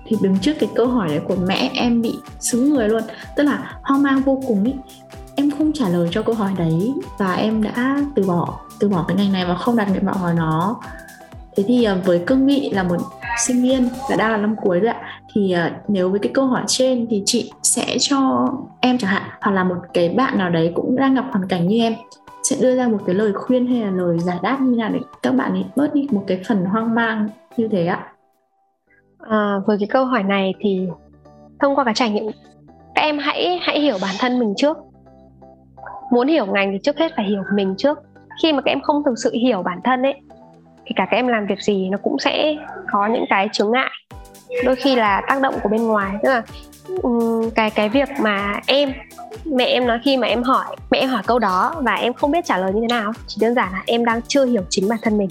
Thì 0.05 0.17
đứng 0.21 0.39
trước 0.39 0.53
cái 0.59 0.69
câu 0.75 0.87
hỏi 0.87 1.07
đấy 1.07 1.19
của 1.27 1.35
mẹ 1.35 1.69
em 1.73 2.01
bị 2.01 2.15
xứng 2.39 2.73
người 2.73 2.89
luôn. 2.89 3.03
Tức 3.35 3.43
là 3.43 3.77
hoang 3.83 4.03
mang 4.03 4.21
vô 4.21 4.41
cùng 4.47 4.63
ý. 4.63 4.73
Em 5.35 5.51
không 5.51 5.71
trả 5.73 5.89
lời 5.89 6.09
cho 6.11 6.21
câu 6.21 6.35
hỏi 6.35 6.51
đấy 6.57 6.93
và 7.17 7.33
em 7.33 7.63
đã 7.63 8.01
từ 8.15 8.23
bỏ 8.23 8.59
từ 8.79 8.89
bỏ 8.89 9.05
cái 9.07 9.17
ngành 9.17 9.31
này 9.31 9.45
và 9.45 9.55
không 9.55 9.75
đặt 9.75 9.89
nguyện 9.89 10.05
vọng 10.05 10.17
vào 10.21 10.33
nó. 10.33 10.79
Thế 11.55 11.63
thì 11.67 11.83
ờ, 11.83 11.97
với 12.05 12.23
cương 12.27 12.45
vị 12.45 12.69
là 12.73 12.83
một 12.83 12.97
sinh 13.45 13.63
viên 13.63 13.89
đã 14.09 14.15
đang 14.15 14.31
là 14.31 14.37
năm 14.37 14.55
cuối 14.61 14.79
rồi 14.79 14.93
ạ 14.93 15.18
thì 15.33 15.55
uh, 15.67 15.89
nếu 15.89 16.09
với 16.09 16.19
cái 16.19 16.31
câu 16.33 16.45
hỏi 16.45 16.63
trên 16.67 17.07
thì 17.09 17.23
chị 17.25 17.51
sẽ 17.63 17.97
cho 17.99 18.47
em 18.81 18.97
chẳng 18.97 19.11
hạn 19.11 19.23
hoặc 19.41 19.51
là 19.51 19.63
một 19.63 19.75
cái 19.93 20.09
bạn 20.09 20.37
nào 20.37 20.49
đấy 20.49 20.71
cũng 20.75 20.95
đang 20.95 21.15
gặp 21.15 21.25
hoàn 21.31 21.47
cảnh 21.47 21.67
như 21.67 21.79
em 21.79 21.93
sẽ 22.43 22.55
đưa 22.61 22.75
ra 22.75 22.87
một 22.87 22.97
cái 23.05 23.15
lời 23.15 23.33
khuyên 23.33 23.67
hay 23.67 23.81
là 23.81 23.91
lời 23.91 24.19
giải 24.19 24.37
đáp 24.41 24.57
như 24.61 24.77
nào 24.77 24.89
để 24.93 24.99
các 25.23 25.31
bạn 25.31 25.51
ấy 25.51 25.65
bớt 25.75 25.93
đi 25.93 26.07
một 26.11 26.23
cái 26.27 26.41
phần 26.47 26.65
hoang 26.65 26.95
mang 26.95 27.29
như 27.57 27.67
thế 27.67 27.85
ạ? 27.85 28.13
À, 29.19 29.59
với 29.67 29.77
cái 29.79 29.87
câu 29.87 30.05
hỏi 30.05 30.23
này 30.23 30.53
thì 30.59 30.87
thông 31.59 31.75
qua 31.75 31.83
cái 31.83 31.93
trải 31.93 32.09
nghiệm 32.09 32.31
các 32.95 33.01
em 33.01 33.17
hãy 33.17 33.59
hãy 33.61 33.79
hiểu 33.79 33.97
bản 34.01 34.15
thân 34.19 34.39
mình 34.39 34.53
trước. 34.57 34.77
Muốn 36.11 36.27
hiểu 36.27 36.45
ngành 36.45 36.71
thì 36.71 36.79
trước 36.83 36.97
hết 36.97 37.11
phải 37.15 37.25
hiểu 37.25 37.43
mình 37.53 37.75
trước. 37.77 37.99
Khi 38.43 38.53
mà 38.53 38.61
các 38.61 38.71
em 38.71 38.81
không 38.81 39.03
thực 39.05 39.13
sự 39.23 39.31
hiểu 39.33 39.63
bản 39.63 39.79
thân 39.83 40.03
ấy 40.03 40.21
thì 40.85 40.93
cả 40.95 41.07
các 41.11 41.17
em 41.17 41.27
làm 41.27 41.45
việc 41.47 41.59
gì 41.61 41.89
nó 41.89 41.97
cũng 41.97 42.19
sẽ 42.19 42.55
có 42.91 43.07
những 43.07 43.25
cái 43.29 43.49
chướng 43.51 43.71
ngại 43.71 43.89
đôi 44.63 44.75
khi 44.75 44.95
là 44.95 45.21
tác 45.27 45.41
động 45.41 45.55
của 45.63 45.69
bên 45.69 45.83
ngoài, 45.83 46.15
tức 46.23 46.29
là 46.29 46.43
ừ, 47.03 47.41
cái 47.55 47.69
cái 47.69 47.89
việc 47.89 48.09
mà 48.19 48.59
em, 48.65 48.93
mẹ 49.45 49.65
em 49.65 49.87
nói 49.87 49.99
khi 50.03 50.17
mà 50.17 50.27
em 50.27 50.43
hỏi, 50.43 50.65
mẹ 50.91 50.97
em 50.99 51.09
hỏi 51.09 51.23
câu 51.25 51.39
đó 51.39 51.75
và 51.77 51.95
em 51.95 52.13
không 52.13 52.31
biết 52.31 52.45
trả 52.45 52.57
lời 52.57 52.71
như 52.73 52.81
thế 52.81 52.87
nào, 52.87 53.11
chỉ 53.27 53.37
đơn 53.41 53.55
giản 53.55 53.71
là 53.71 53.83
em 53.85 54.05
đang 54.05 54.21
chưa 54.27 54.45
hiểu 54.45 54.61
chính 54.69 54.89
bản 54.89 54.99
thân 55.01 55.17
mình, 55.17 55.29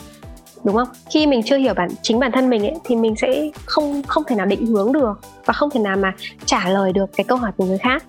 đúng 0.64 0.76
không? 0.76 0.88
Khi 1.10 1.26
mình 1.26 1.42
chưa 1.42 1.56
hiểu 1.56 1.74
bản, 1.74 1.88
chính 2.02 2.18
bản 2.18 2.32
thân 2.32 2.50
mình 2.50 2.62
ấy, 2.62 2.74
thì 2.84 2.96
mình 2.96 3.16
sẽ 3.16 3.50
không 3.66 4.02
không 4.02 4.24
thể 4.26 4.36
nào 4.36 4.46
định 4.46 4.66
hướng 4.66 4.92
được 4.92 5.20
và 5.44 5.52
không 5.52 5.70
thể 5.70 5.80
nào 5.80 5.96
mà 5.96 6.14
trả 6.44 6.68
lời 6.68 6.92
được 6.92 7.10
cái 7.16 7.24
câu 7.24 7.38
hỏi 7.38 7.52
của 7.56 7.64
người 7.64 7.78
khác. 7.78 8.04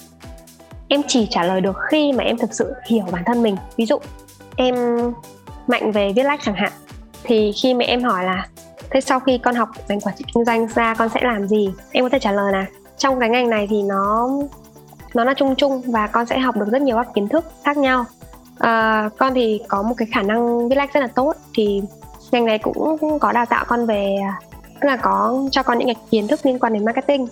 Em 0.88 1.02
chỉ 1.08 1.28
trả 1.30 1.44
lời 1.44 1.62
được 1.62 1.78
khi 1.90 2.14
mà 2.14 2.24
em 2.24 2.38
thực 2.38 2.54
sự 2.54 2.74
hiểu 2.88 3.06
bản 3.12 3.24
thân 3.26 3.44
mình. 3.44 3.56
Ví 3.78 3.86
dụ, 3.86 3.98
em 4.56 4.76
mạnh 5.68 5.92
về 5.92 6.14
viết 6.16 6.24
lách 6.24 6.40
chẳng 6.44 6.56
hạn 6.56 6.72
thì 7.24 7.52
khi 7.62 7.74
mẹ 7.74 7.86
em 7.86 8.04
hỏi 8.04 8.24
là 8.24 8.48
thế 8.90 9.02
sau 9.02 9.20
khi 9.20 9.38
con 9.38 9.56
học 9.56 9.70
ngành 9.88 10.00
quản 10.00 10.16
trị 10.18 10.26
kinh 10.34 10.46
doanh 10.46 10.68
ra 10.68 10.94
con 10.94 11.10
sẽ 11.10 11.20
làm 11.24 11.48
gì? 11.48 11.70
Em 11.92 12.04
có 12.06 12.10
thể 12.10 12.20
trả 12.20 12.32
lời 12.32 12.52
là 12.52 12.66
trong 12.98 13.20
cái 13.20 13.30
ngành 13.30 13.50
này 13.50 13.68
thì 13.70 13.82
nó 13.82 14.30
nó 15.14 15.24
là 15.24 15.34
chung 15.34 15.56
chung 15.56 15.82
và 15.82 16.08
con 16.08 16.26
sẽ 16.26 16.40
học 16.40 16.58
được 16.58 16.70
rất 16.72 16.82
nhiều 16.82 16.96
các 16.96 17.08
kiến 17.16 17.28
thức 17.28 17.46
khác 17.64 17.78
nhau. 17.78 18.06
À, 18.60 19.10
con 19.18 19.34
thì 19.34 19.62
có 19.68 19.82
một 19.82 19.94
cái 19.98 20.08
khả 20.12 20.22
năng 20.22 20.70
viết 20.70 20.76
lách 20.76 20.94
rất 20.94 21.00
là 21.00 21.08
tốt 21.08 21.34
thì 21.56 21.82
ngành 22.32 22.46
này 22.46 22.58
cũng 22.58 23.20
có 23.20 23.32
đào 23.32 23.46
tạo 23.46 23.66
con 23.68 23.86
về 23.86 24.18
tức 24.82 24.88
là 24.88 24.98
có 24.98 25.44
cho 25.52 25.64
con 25.64 25.78
những 25.78 25.88
cái 25.88 25.96
kiến 26.12 26.28
thức 26.28 26.40
liên 26.44 26.60
quan 26.60 26.74
đến 26.74 26.86
marketing 26.86 27.28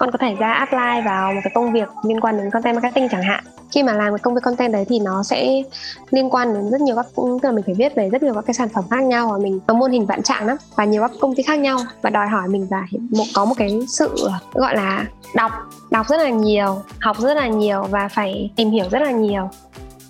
con 0.00 0.10
có 0.10 0.18
thể 0.18 0.34
ra 0.34 0.52
apply 0.52 1.06
vào 1.06 1.32
một 1.32 1.40
cái 1.44 1.50
công 1.54 1.72
việc 1.72 1.88
liên 2.04 2.20
quan 2.20 2.36
đến 2.38 2.50
content 2.50 2.74
marketing 2.74 3.08
chẳng 3.08 3.22
hạn. 3.22 3.44
Khi 3.70 3.82
mà 3.82 3.92
làm 3.92 4.12
cái 4.12 4.18
công 4.18 4.34
việc 4.34 4.40
content 4.42 4.72
đấy 4.72 4.84
thì 4.88 4.98
nó 4.98 5.22
sẽ 5.22 5.62
liên 6.10 6.30
quan 6.30 6.54
đến 6.54 6.70
rất 6.70 6.80
nhiều 6.80 6.96
các, 6.96 7.06
tức 7.16 7.38
là 7.42 7.50
mình 7.50 7.64
phải 7.66 7.74
viết 7.74 7.94
về 7.96 8.08
rất 8.08 8.22
nhiều 8.22 8.34
các 8.34 8.44
cái 8.46 8.54
sản 8.54 8.68
phẩm 8.74 8.84
khác 8.90 9.02
nhau 9.02 9.28
và 9.32 9.38
mình 9.38 9.60
có 9.66 9.74
môn 9.74 9.90
hình 9.90 10.06
vạn 10.06 10.22
trạng 10.22 10.46
lắm 10.46 10.56
và 10.76 10.84
nhiều 10.84 11.02
các 11.02 11.10
công 11.20 11.34
ty 11.34 11.42
khác 11.42 11.58
nhau. 11.58 11.78
Và 12.02 12.10
đòi 12.10 12.26
hỏi 12.26 12.48
mình 12.48 12.66
là 12.70 12.86
một, 13.10 13.24
có 13.34 13.44
một 13.44 13.54
cái 13.58 13.80
sự 13.88 14.28
gọi 14.54 14.76
là 14.76 15.04
đọc 15.34 15.52
đọc 15.90 16.08
rất 16.08 16.16
là 16.16 16.28
nhiều, 16.28 16.82
học 17.00 17.18
rất 17.18 17.34
là 17.34 17.46
nhiều 17.46 17.82
và 17.82 18.08
phải 18.08 18.50
tìm 18.56 18.70
hiểu 18.70 18.84
rất 18.90 19.02
là 19.02 19.10
nhiều. 19.10 19.48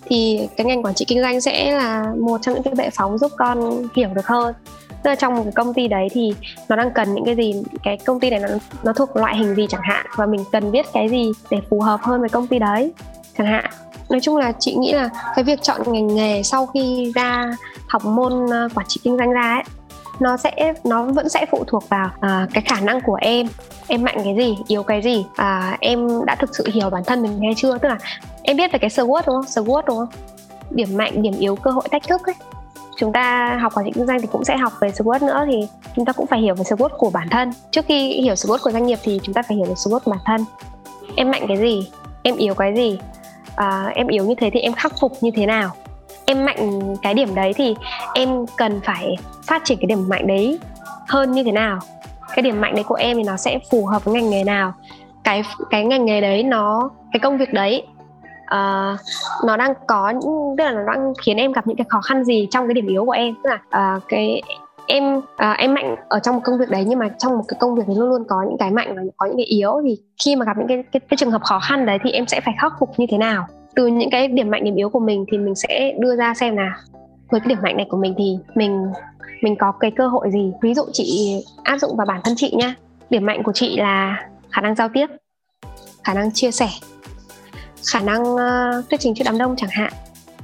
Thì 0.04 0.48
cái 0.56 0.66
ngành 0.66 0.82
quản 0.82 0.94
trị 0.94 1.04
kinh 1.08 1.20
doanh 1.20 1.40
sẽ 1.40 1.72
là 1.72 2.12
một 2.18 2.42
trong 2.42 2.54
những 2.54 2.62
cái 2.62 2.74
bệ 2.74 2.90
phóng 2.90 3.18
giúp 3.18 3.32
con 3.38 3.82
hiểu 3.96 4.08
được 4.14 4.26
hơn 4.26 4.54
tức 5.02 5.10
là 5.10 5.14
trong 5.14 5.34
một 5.34 5.42
cái 5.42 5.52
công 5.52 5.74
ty 5.74 5.88
đấy 5.88 6.08
thì 6.12 6.34
nó 6.68 6.76
đang 6.76 6.90
cần 6.90 7.14
những 7.14 7.24
cái 7.24 7.34
gì? 7.34 7.62
Cái 7.82 7.96
công 7.96 8.20
ty 8.20 8.30
này 8.30 8.40
nó 8.40 8.48
nó 8.82 8.92
thuộc 8.92 9.16
loại 9.16 9.36
hình 9.36 9.54
gì 9.54 9.66
chẳng 9.68 9.82
hạn? 9.84 10.06
Và 10.16 10.26
mình 10.26 10.44
cần 10.52 10.72
biết 10.72 10.86
cái 10.92 11.08
gì 11.08 11.32
để 11.50 11.60
phù 11.70 11.80
hợp 11.80 12.00
hơn 12.02 12.20
với 12.20 12.28
công 12.28 12.46
ty 12.46 12.58
đấy 12.58 12.92
chẳng 13.38 13.46
hạn. 13.46 13.64
Nói 14.10 14.20
chung 14.20 14.36
là 14.36 14.52
chị 14.58 14.74
nghĩ 14.74 14.92
là 14.92 15.08
cái 15.36 15.44
việc 15.44 15.62
chọn 15.62 15.80
ngành 15.86 16.14
nghề 16.14 16.42
sau 16.42 16.66
khi 16.66 17.12
ra 17.14 17.50
học 17.88 18.04
môn 18.04 18.46
ờ, 18.50 18.68
quản 18.74 18.86
trị 18.88 19.00
kinh 19.04 19.16
doanh 19.16 19.30
ra 19.30 19.54
ấy 19.54 19.62
nó 20.20 20.36
sẽ 20.36 20.72
nó 20.84 21.04
vẫn 21.04 21.28
sẽ 21.28 21.46
phụ 21.50 21.64
thuộc 21.66 21.88
vào 21.88 22.06
uh, 22.06 22.50
cái 22.52 22.62
khả 22.66 22.80
năng 22.80 23.00
của 23.00 23.18
em. 23.20 23.46
Em 23.86 24.02
mạnh 24.02 24.16
cái 24.24 24.34
gì 24.36 24.58
yếu 24.66 24.82
cái 24.82 25.02
gì? 25.02 25.26
À, 25.36 25.76
em 25.80 26.24
đã 26.26 26.34
thực 26.34 26.56
sự 26.56 26.66
hiểu 26.72 26.90
bản 26.90 27.02
thân 27.06 27.22
mình 27.22 27.40
hay 27.42 27.54
chưa? 27.56 27.78
Tức 27.78 27.88
là 27.88 27.98
em 28.42 28.56
biết 28.56 28.72
về 28.72 28.78
cái 28.78 28.90
SWOT 28.90 29.22
đúng 29.26 29.42
không? 29.42 29.64
SWOT 29.64 29.82
đúng 29.86 29.98
không? 29.98 30.08
Điểm 30.70 30.88
mạnh 30.96 31.22
điểm 31.22 31.34
yếu 31.38 31.56
cơ 31.56 31.70
hội 31.70 31.84
thách 31.90 32.02
thức 32.08 32.20
ấy 32.26 32.34
chúng 33.00 33.12
ta 33.12 33.58
học 33.62 33.72
quản 33.74 33.86
trị 33.86 33.92
kinh 33.94 34.06
doanh 34.06 34.20
thì 34.20 34.26
cũng 34.26 34.44
sẽ 34.44 34.56
học 34.56 34.72
về 34.80 34.88
SWOT 34.88 35.26
nữa 35.26 35.44
thì 35.46 35.68
chúng 35.96 36.04
ta 36.04 36.12
cũng 36.12 36.26
phải 36.26 36.40
hiểu 36.40 36.54
về 36.54 36.62
SWOT 36.62 36.88
của 36.98 37.10
bản 37.10 37.28
thân. 37.28 37.50
Trước 37.70 37.84
khi 37.86 38.20
hiểu 38.20 38.34
SWOT 38.34 38.58
của 38.62 38.70
doanh 38.70 38.86
nghiệp 38.86 38.98
thì 39.02 39.20
chúng 39.22 39.34
ta 39.34 39.42
phải 39.42 39.56
hiểu 39.56 39.66
về 39.66 39.74
SWOT 39.74 39.98
của 40.04 40.10
bản 40.10 40.20
thân. 40.24 40.44
Em 41.16 41.30
mạnh 41.30 41.44
cái 41.48 41.56
gì? 41.56 41.90
Em 42.22 42.36
yếu 42.36 42.54
cái 42.54 42.74
gì? 42.74 42.98
À, 43.56 43.92
em 43.94 44.06
yếu 44.06 44.24
như 44.24 44.34
thế 44.34 44.50
thì 44.50 44.60
em 44.60 44.72
khắc 44.72 44.92
phục 45.00 45.12
như 45.20 45.30
thế 45.34 45.46
nào? 45.46 45.70
Em 46.24 46.44
mạnh 46.44 46.94
cái 47.02 47.14
điểm 47.14 47.34
đấy 47.34 47.52
thì 47.56 47.74
em 48.14 48.46
cần 48.56 48.80
phải 48.84 49.16
phát 49.46 49.64
triển 49.64 49.78
cái 49.78 49.86
điểm 49.86 50.08
mạnh 50.08 50.26
đấy 50.26 50.58
hơn 51.08 51.32
như 51.32 51.44
thế 51.44 51.52
nào? 51.52 51.78
Cái 52.34 52.42
điểm 52.42 52.60
mạnh 52.60 52.74
đấy 52.74 52.84
của 52.84 52.94
em 52.94 53.16
thì 53.16 53.22
nó 53.22 53.36
sẽ 53.36 53.58
phù 53.70 53.86
hợp 53.86 54.04
với 54.04 54.14
ngành 54.14 54.30
nghề 54.30 54.44
nào? 54.44 54.72
Cái 55.24 55.42
cái 55.70 55.84
ngành 55.84 56.04
nghề 56.04 56.20
đấy 56.20 56.42
nó 56.42 56.90
cái 57.12 57.20
công 57.20 57.38
việc 57.38 57.52
đấy 57.52 57.86
uh, 58.54 59.00
nó 59.46 59.56
đang 59.56 59.74
có 59.86 60.12
tức 60.58 60.64
là 60.64 60.72
nó 60.72 60.92
đang 60.92 61.12
khiến 61.22 61.36
em 61.36 61.52
gặp 61.52 61.66
những 61.66 61.76
cái 61.76 61.86
khó 61.88 62.00
khăn 62.00 62.24
gì 62.24 62.48
trong 62.50 62.66
cái 62.66 62.74
điểm 62.74 62.86
yếu 62.86 63.04
của 63.04 63.10
em? 63.10 63.34
Tức 63.44 63.50
là 63.50 63.96
uh, 63.96 64.02
cái 64.08 64.42
em 64.86 65.16
uh, 65.18 65.58
em 65.58 65.74
mạnh 65.74 65.96
ở 66.08 66.18
trong 66.18 66.34
một 66.34 66.40
công 66.44 66.58
việc 66.58 66.70
đấy 66.70 66.84
nhưng 66.88 66.98
mà 66.98 67.08
trong 67.18 67.38
một 67.38 67.44
cái 67.48 67.56
công 67.60 67.74
việc 67.74 67.82
thì 67.86 67.94
luôn 67.94 68.08
luôn 68.08 68.24
có 68.28 68.42
những 68.48 68.58
cái 68.58 68.70
mạnh 68.70 68.96
và 68.96 69.02
có 69.16 69.26
những 69.26 69.36
cái 69.36 69.46
yếu. 69.46 69.80
Thì 69.84 69.98
khi 70.24 70.36
mà 70.36 70.44
gặp 70.44 70.58
những 70.58 70.68
cái, 70.68 70.84
cái 70.92 71.00
cái 71.00 71.16
trường 71.16 71.30
hợp 71.30 71.42
khó 71.42 71.60
khăn 71.60 71.86
đấy 71.86 71.98
thì 72.04 72.10
em 72.10 72.26
sẽ 72.26 72.40
phải 72.40 72.54
khắc 72.60 72.72
phục 72.80 72.98
như 72.98 73.06
thế 73.10 73.18
nào? 73.18 73.46
Từ 73.74 73.86
những 73.86 74.10
cái 74.10 74.28
điểm 74.28 74.50
mạnh 74.50 74.64
điểm 74.64 74.74
yếu 74.74 74.88
của 74.88 75.00
mình 75.00 75.24
thì 75.32 75.38
mình 75.38 75.54
sẽ 75.54 75.94
đưa 75.98 76.16
ra 76.16 76.34
xem 76.34 76.56
là 76.56 76.76
với 77.30 77.40
cái 77.40 77.48
điểm 77.48 77.58
mạnh 77.62 77.76
này 77.76 77.86
của 77.90 77.96
mình 77.96 78.14
thì 78.18 78.38
mình 78.54 78.86
mình 79.42 79.56
có 79.56 79.72
cái 79.80 79.90
cơ 79.90 80.08
hội 80.08 80.30
gì? 80.30 80.52
Ví 80.62 80.74
dụ 80.74 80.82
chị 80.92 81.36
áp 81.62 81.78
dụng 81.78 81.96
vào 81.96 82.06
bản 82.06 82.20
thân 82.24 82.34
chị 82.36 82.54
nhá. 82.56 82.74
Điểm 83.10 83.26
mạnh 83.26 83.42
của 83.42 83.52
chị 83.52 83.76
là 83.76 84.26
khả 84.50 84.60
năng 84.60 84.74
giao 84.74 84.88
tiếp 84.88 85.06
khả 86.04 86.14
năng 86.14 86.32
chia 86.32 86.50
sẻ 86.50 86.68
khả 87.92 88.00
năng 88.00 88.22
uh, 88.34 88.88
thuyết 88.90 89.00
trình 89.00 89.14
trước 89.14 89.24
đám 89.24 89.38
đông 89.38 89.56
chẳng 89.56 89.70
hạn. 89.72 89.92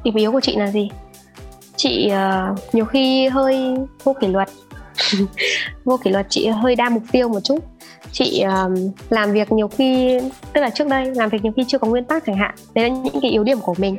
Điểm 0.05 0.14
yếu 0.14 0.32
của 0.32 0.41
chị 0.41 0.57
là 0.57 0.70
gì? 0.70 0.91
Chị 1.76 2.11
uh, 2.12 2.74
nhiều 2.74 2.84
khi 2.84 3.28
hơi 3.28 3.76
vô 4.05 4.16
kỷ 4.20 4.26
luật. 4.26 4.49
Vô 5.84 5.97
kỷ 5.97 6.11
luật 6.11 6.26
chị 6.30 6.47
hơi 6.49 6.76
đa 6.76 6.89
mục 6.89 7.03
tiêu 7.12 7.28
một 7.28 7.41
chút. 7.45 7.64
Chị 8.12 8.43
um, 8.43 8.74
làm 9.11 9.32
việc 9.32 9.53
nhiều 9.53 9.68
khi 9.68 10.18
tức 10.53 10.61
là 10.61 10.70
trước 10.70 10.87
đây 10.87 11.14
làm 11.14 11.28
việc 11.28 11.45
nhiều 11.45 11.53
khi 11.57 11.64
chưa 11.68 11.78
có 11.78 11.87
nguyên 11.87 12.05
tắc 12.05 12.24
chẳng 12.26 12.37
hạn. 12.37 12.55
Đấy 12.74 12.91
là 12.91 12.97
những 12.97 13.20
cái 13.22 13.30
yếu 13.30 13.45
điểm 13.45 13.61
của 13.61 13.74
mình. 13.78 13.97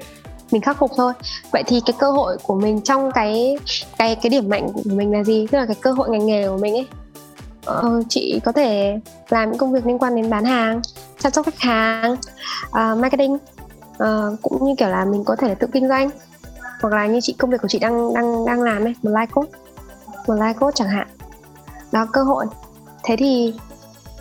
Mình 0.52 0.62
khắc 0.62 0.78
phục 0.78 0.92
thôi. 0.98 1.14
Vậy 1.52 1.64
thì 1.68 1.82
cái 1.86 1.94
cơ 2.00 2.12
hội 2.12 2.38
của 2.44 2.56
mình 2.56 2.82
trong 2.82 3.12
cái 3.12 3.58
cái 3.98 4.16
cái 4.16 4.30
điểm 4.30 4.50
mạnh 4.50 4.68
của 4.74 4.82
mình 4.86 5.12
là 5.12 5.24
gì? 5.24 5.48
Tức 5.52 5.58
là 5.58 5.66
cái 5.66 5.76
cơ 5.82 5.92
hội 5.92 6.10
ngành 6.10 6.26
nghề 6.26 6.48
của 6.48 6.58
mình 6.58 6.74
ấy 6.74 6.88
uh, 7.68 8.06
chị 8.10 8.42
có 8.46 8.52
thể 8.52 9.00
làm 9.30 9.50
những 9.50 9.58
công 9.58 9.72
việc 9.72 9.86
liên 9.86 10.00
quan 10.00 10.16
đến 10.16 10.30
bán 10.30 10.46
hàng 10.46 10.82
chăm 11.20 11.32
sóc 11.32 11.46
khách 11.46 11.60
hàng 11.60 12.14
uh, 12.68 13.00
marketing 13.00 13.34
uh, 13.34 14.42
cũng 14.42 14.66
như 14.66 14.76
kiểu 14.78 14.90
là 14.90 15.06
mình 15.06 15.24
có 15.24 15.36
thể 15.36 15.56
tự 15.56 15.68
kinh 15.72 15.88
doanh. 15.88 16.10
Hoặc 16.82 16.94
là 16.94 17.08
như 17.08 17.20
chị 17.22 17.36
công 17.40 17.50
việc 17.50 17.62
của 17.62 17.68
chị 17.68 17.80
đang 17.80 18.14
đang 18.14 18.46
đang 18.46 18.62
làm 18.62 18.84
ấy 18.84 18.96
một 19.04 19.10
live 19.10 19.26
coach 19.26 19.50
một 20.28 20.34
live 20.34 20.54
coach 20.54 20.76
chẳng 20.76 20.90
hạn. 20.90 21.08
Đó 21.92 22.08
cơ 22.14 22.24
hội. 22.24 22.46
Thế 23.04 23.16
thì 23.20 23.54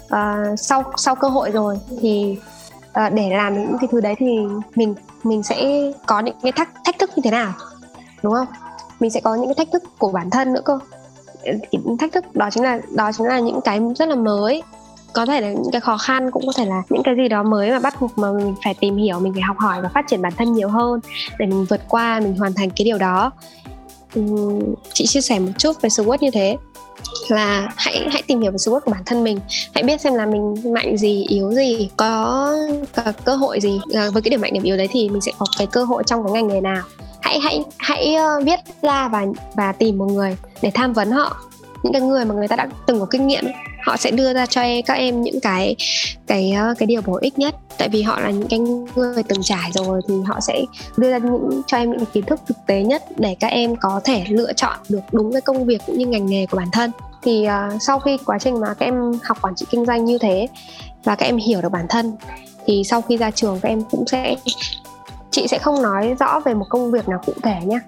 uh, 0.07 0.59
sau 0.59 0.83
sau 0.97 1.15
cơ 1.15 1.29
hội 1.29 1.51
rồi 1.51 1.79
thì 2.01 2.39
uh, 2.89 3.13
để 3.13 3.31
làm 3.31 3.55
những 3.55 3.79
cái 3.81 3.89
thứ 3.93 4.01
đấy 4.01 4.15
thì 4.19 4.39
mình 4.75 4.95
mình 5.25 5.43
sẽ 5.43 5.83
có 6.07 6.21
những 6.21 6.37
cái 6.43 6.53
thách 6.53 6.69
thách 6.85 6.99
thức 6.99 7.11
như 7.17 7.21
thế 7.25 7.31
nào 7.31 7.53
đúng 8.23 8.35
không? 8.35 8.47
Mình 9.01 9.11
sẽ 9.11 9.21
có 9.21 9.35
những 9.35 9.47
cái 9.47 9.55
thách 9.55 9.73
thức 9.73 9.83
của 9.99 10.13
bản 10.13 10.31
thân 10.31 10.53
nữa 10.53 10.63
cơ 10.65 10.79
thách 11.99 12.13
thức 12.13 12.35
đó 12.35 12.49
chính 12.53 12.65
là 12.65 12.81
đó 12.95 13.11
chính 13.13 13.27
là 13.27 13.41
những 13.41 13.61
cái 13.65 13.81
rất 13.99 14.09
là 14.09 14.15
mới. 14.15 14.63
Có 15.13 15.27
thể 15.27 15.41
là 15.41 15.51
những 15.51 15.73
cái 15.73 15.81
khó 15.81 15.97
khăn 15.97 16.31
cũng 16.31 16.47
có 16.47 16.53
thể 16.57 16.65
là 16.65 16.83
những 16.91 17.03
cái 17.03 17.15
gì 17.17 17.29
đó 17.29 17.43
mới 17.43 17.71
mà 17.71 17.79
bắt 17.79 18.01
buộc 18.01 18.19
mà 18.19 18.33
mình 18.33 18.55
phải 18.65 18.75
tìm 18.75 18.97
hiểu 18.97 19.19
mình 19.21 19.33
phải 19.33 19.43
học 19.43 19.57
hỏi 19.59 19.83
và 19.83 19.89
phát 19.89 20.05
triển 20.09 20.23
bản 20.23 20.33
thân 20.37 20.53
nhiều 20.53 20.69
hơn 20.69 21.01
để 21.39 21.47
mình 21.47 21.65
vượt 21.65 21.81
qua 21.89 22.21
mình 22.21 22.37
hoàn 22.37 22.55
thành 22.55 22.71
cái 22.71 22.85
điều 22.85 22.99
đó. 22.99 23.33
Ừ, 24.15 24.23
chị 24.93 25.07
chia 25.07 25.21
sẻ 25.21 25.39
một 25.39 25.53
chút 25.59 25.83
về 25.83 25.89
SWOT 25.89 26.17
như 26.21 26.31
thế. 26.31 26.57
Là 27.29 27.69
hãy 27.77 28.09
hãy 28.13 28.23
tìm 28.27 28.41
hiểu 28.41 28.51
về 28.51 28.57
SWOT 28.57 28.81
của 28.81 28.91
bản 28.91 29.03
thân 29.07 29.25
mình. 29.25 29.39
Hãy 29.75 29.85
biết 29.85 30.01
xem 30.01 30.15
là 30.15 30.27
mình 30.27 30.55
mạnh 30.75 30.97
gì 30.97 31.25
yếu 31.29 31.53
gì 31.53 31.89
có, 31.97 32.53
có 32.97 33.13
cơ 33.25 33.37
hội 33.37 33.61
gì. 33.61 33.81
À, 33.95 34.11
với 34.13 34.23
cái 34.23 34.31
điểm 34.31 34.41
mạnh 34.41 34.53
điểm 34.53 34.63
yếu 34.63 34.77
đấy 34.77 34.89
thì 34.91 35.09
mình 35.09 35.21
sẽ 35.21 35.33
có 35.39 35.47
cái 35.59 35.67
cơ 35.67 35.85
hội 35.85 36.03
trong 36.07 36.25
cái 36.25 36.33
ngành 36.33 36.49
nghề 36.49 36.61
nào 36.61 36.83
hãy 37.27 37.41
hãy 37.41 37.65
hãy 37.79 38.15
ờ, 38.15 38.41
viết 38.45 38.61
ra 38.83 39.09
và 39.09 39.27
và 39.55 39.73
tìm 39.73 39.99
một 39.99 40.07
người 40.07 40.37
để 40.63 40.71
tham 40.75 40.93
vấn 40.93 41.11
họ. 41.11 41.37
Những 41.83 41.93
cái 41.93 42.03
người 42.03 42.25
mà 42.25 42.35
người 42.35 42.49
ta 42.49 42.57
đã 42.57 42.69
từng 42.87 43.01
có 43.01 43.07
kinh 43.11 43.27
nghiệm 43.27 43.45
họ 43.83 43.97
sẽ 43.97 44.11
đưa 44.11 44.35
ra 44.35 44.47
cho 44.47 44.61
các 44.87 44.95
em 44.95 45.23
những 45.23 45.41
cái 45.41 45.77
cái 46.27 46.53
ờ, 46.53 46.75
cái 46.79 46.87
điều 46.87 47.03
bổ 47.03 47.19
ích 47.21 47.39
nhất. 47.39 47.55
Tại 47.79 47.89
vì 47.89 48.03
họ 48.03 48.21
là 48.21 48.31
những 48.31 48.49
cái 48.49 48.59
người 48.97 49.23
từng 49.23 49.43
trải 49.43 49.71
rồi 49.75 50.01
thì 50.09 50.15
họ 50.27 50.41
sẽ 50.41 50.65
đưa 50.97 51.11
ra 51.11 51.19
những 51.19 51.63
cho 51.67 51.77
em 51.77 51.91
những 51.91 51.99
cái 51.99 52.07
kiến 52.13 52.25
thức 52.25 52.41
thực 52.47 52.57
tế 52.67 52.83
nhất 52.83 53.03
để 53.17 53.37
các 53.41 53.49
em 53.49 53.77
có 53.77 54.01
thể 54.05 54.25
lựa 54.29 54.53
chọn 54.53 54.79
được 54.89 55.01
đúng 55.13 55.33
cái 55.33 55.41
công 55.41 55.65
việc 55.65 55.83
cũng 55.87 55.99
như 55.99 56.07
ngành 56.07 56.27
nghề 56.27 56.47
của 56.47 56.57
bản 56.57 56.69
thân. 56.73 56.91
Thì 57.23 57.47
uh, 57.47 57.83
sau 57.83 57.99
khi 57.99 58.19
quá 58.25 58.39
trình 58.39 58.61
mà 58.61 58.75
các 58.75 58.87
em 58.87 58.95
học 59.23 59.39
quản 59.43 59.55
trị 59.55 59.67
kinh 59.71 59.87
doanh 59.87 60.05
như 60.05 60.19
thế 60.19 60.49
và 61.05 61.15
các 61.15 61.27
em 61.27 61.37
hiểu 61.37 61.63
được 61.63 61.73
bản 61.73 61.87
thân 61.89 62.17
thì 62.67 62.83
sau 62.85 63.03
khi 63.03 63.17
ra 63.17 63.31
trường 63.31 63.61
các 63.63 63.69
em 63.69 63.83
cũng 63.91 64.07
sẽ 64.07 64.37
chị 65.37 65.49
sẽ 65.49 65.59
không 65.59 65.83
nói 65.83 66.15
rõ 66.19 66.41
về 66.41 66.55
một 66.55 66.67
công 66.69 66.91
việc 66.91 67.09
nào 67.09 67.21
cụ 67.27 67.33
thể 67.43 67.61
nhé 67.65 67.79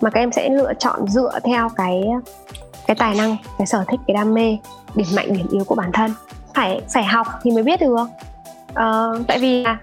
mà 0.00 0.10
các 0.10 0.20
em 0.20 0.32
sẽ 0.32 0.48
lựa 0.48 0.72
chọn 0.78 1.08
dựa 1.08 1.38
theo 1.44 1.68
cái 1.76 2.02
cái 2.86 2.96
tài 2.98 3.14
năng 3.14 3.36
cái 3.58 3.66
sở 3.66 3.84
thích 3.88 4.00
cái 4.06 4.14
đam 4.14 4.34
mê 4.34 4.58
điểm 4.94 5.06
mạnh 5.16 5.32
điểm 5.32 5.46
yếu 5.50 5.64
của 5.64 5.74
bản 5.74 5.92
thân. 5.92 6.10
Phải 6.54 6.80
phải 6.94 7.04
học 7.04 7.26
thì 7.42 7.50
mới 7.50 7.62
biết 7.62 7.80
được. 7.80 8.06
Ờ, 8.74 9.20
tại 9.28 9.38
vì 9.38 9.62
là 9.62 9.78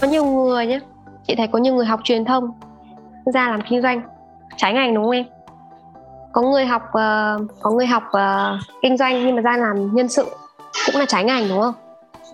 có 0.00 0.06
nhiều 0.06 0.24
người 0.24 0.66
nhé 0.66 0.80
chị 1.26 1.34
thấy 1.36 1.46
có 1.46 1.58
nhiều 1.58 1.74
người 1.74 1.86
học 1.86 2.00
truyền 2.04 2.24
thông 2.24 2.50
ra 3.34 3.50
làm 3.50 3.60
kinh 3.68 3.82
doanh 3.82 4.02
trái 4.56 4.72
ngành 4.72 4.94
đúng 4.94 5.04
không 5.04 5.12
em? 5.12 5.24
Có 6.32 6.42
người 6.42 6.66
học 6.66 6.82
uh, 6.82 7.50
có 7.60 7.70
người 7.70 7.86
học 7.86 8.02
uh, 8.06 8.60
kinh 8.82 8.96
doanh 8.96 9.26
nhưng 9.26 9.36
mà 9.36 9.42
ra 9.42 9.56
làm 9.56 9.94
nhân 9.94 10.08
sự 10.08 10.26
cũng 10.86 11.00
là 11.00 11.06
trái 11.08 11.24
ngành 11.24 11.48
đúng 11.48 11.60
không? 11.60 11.74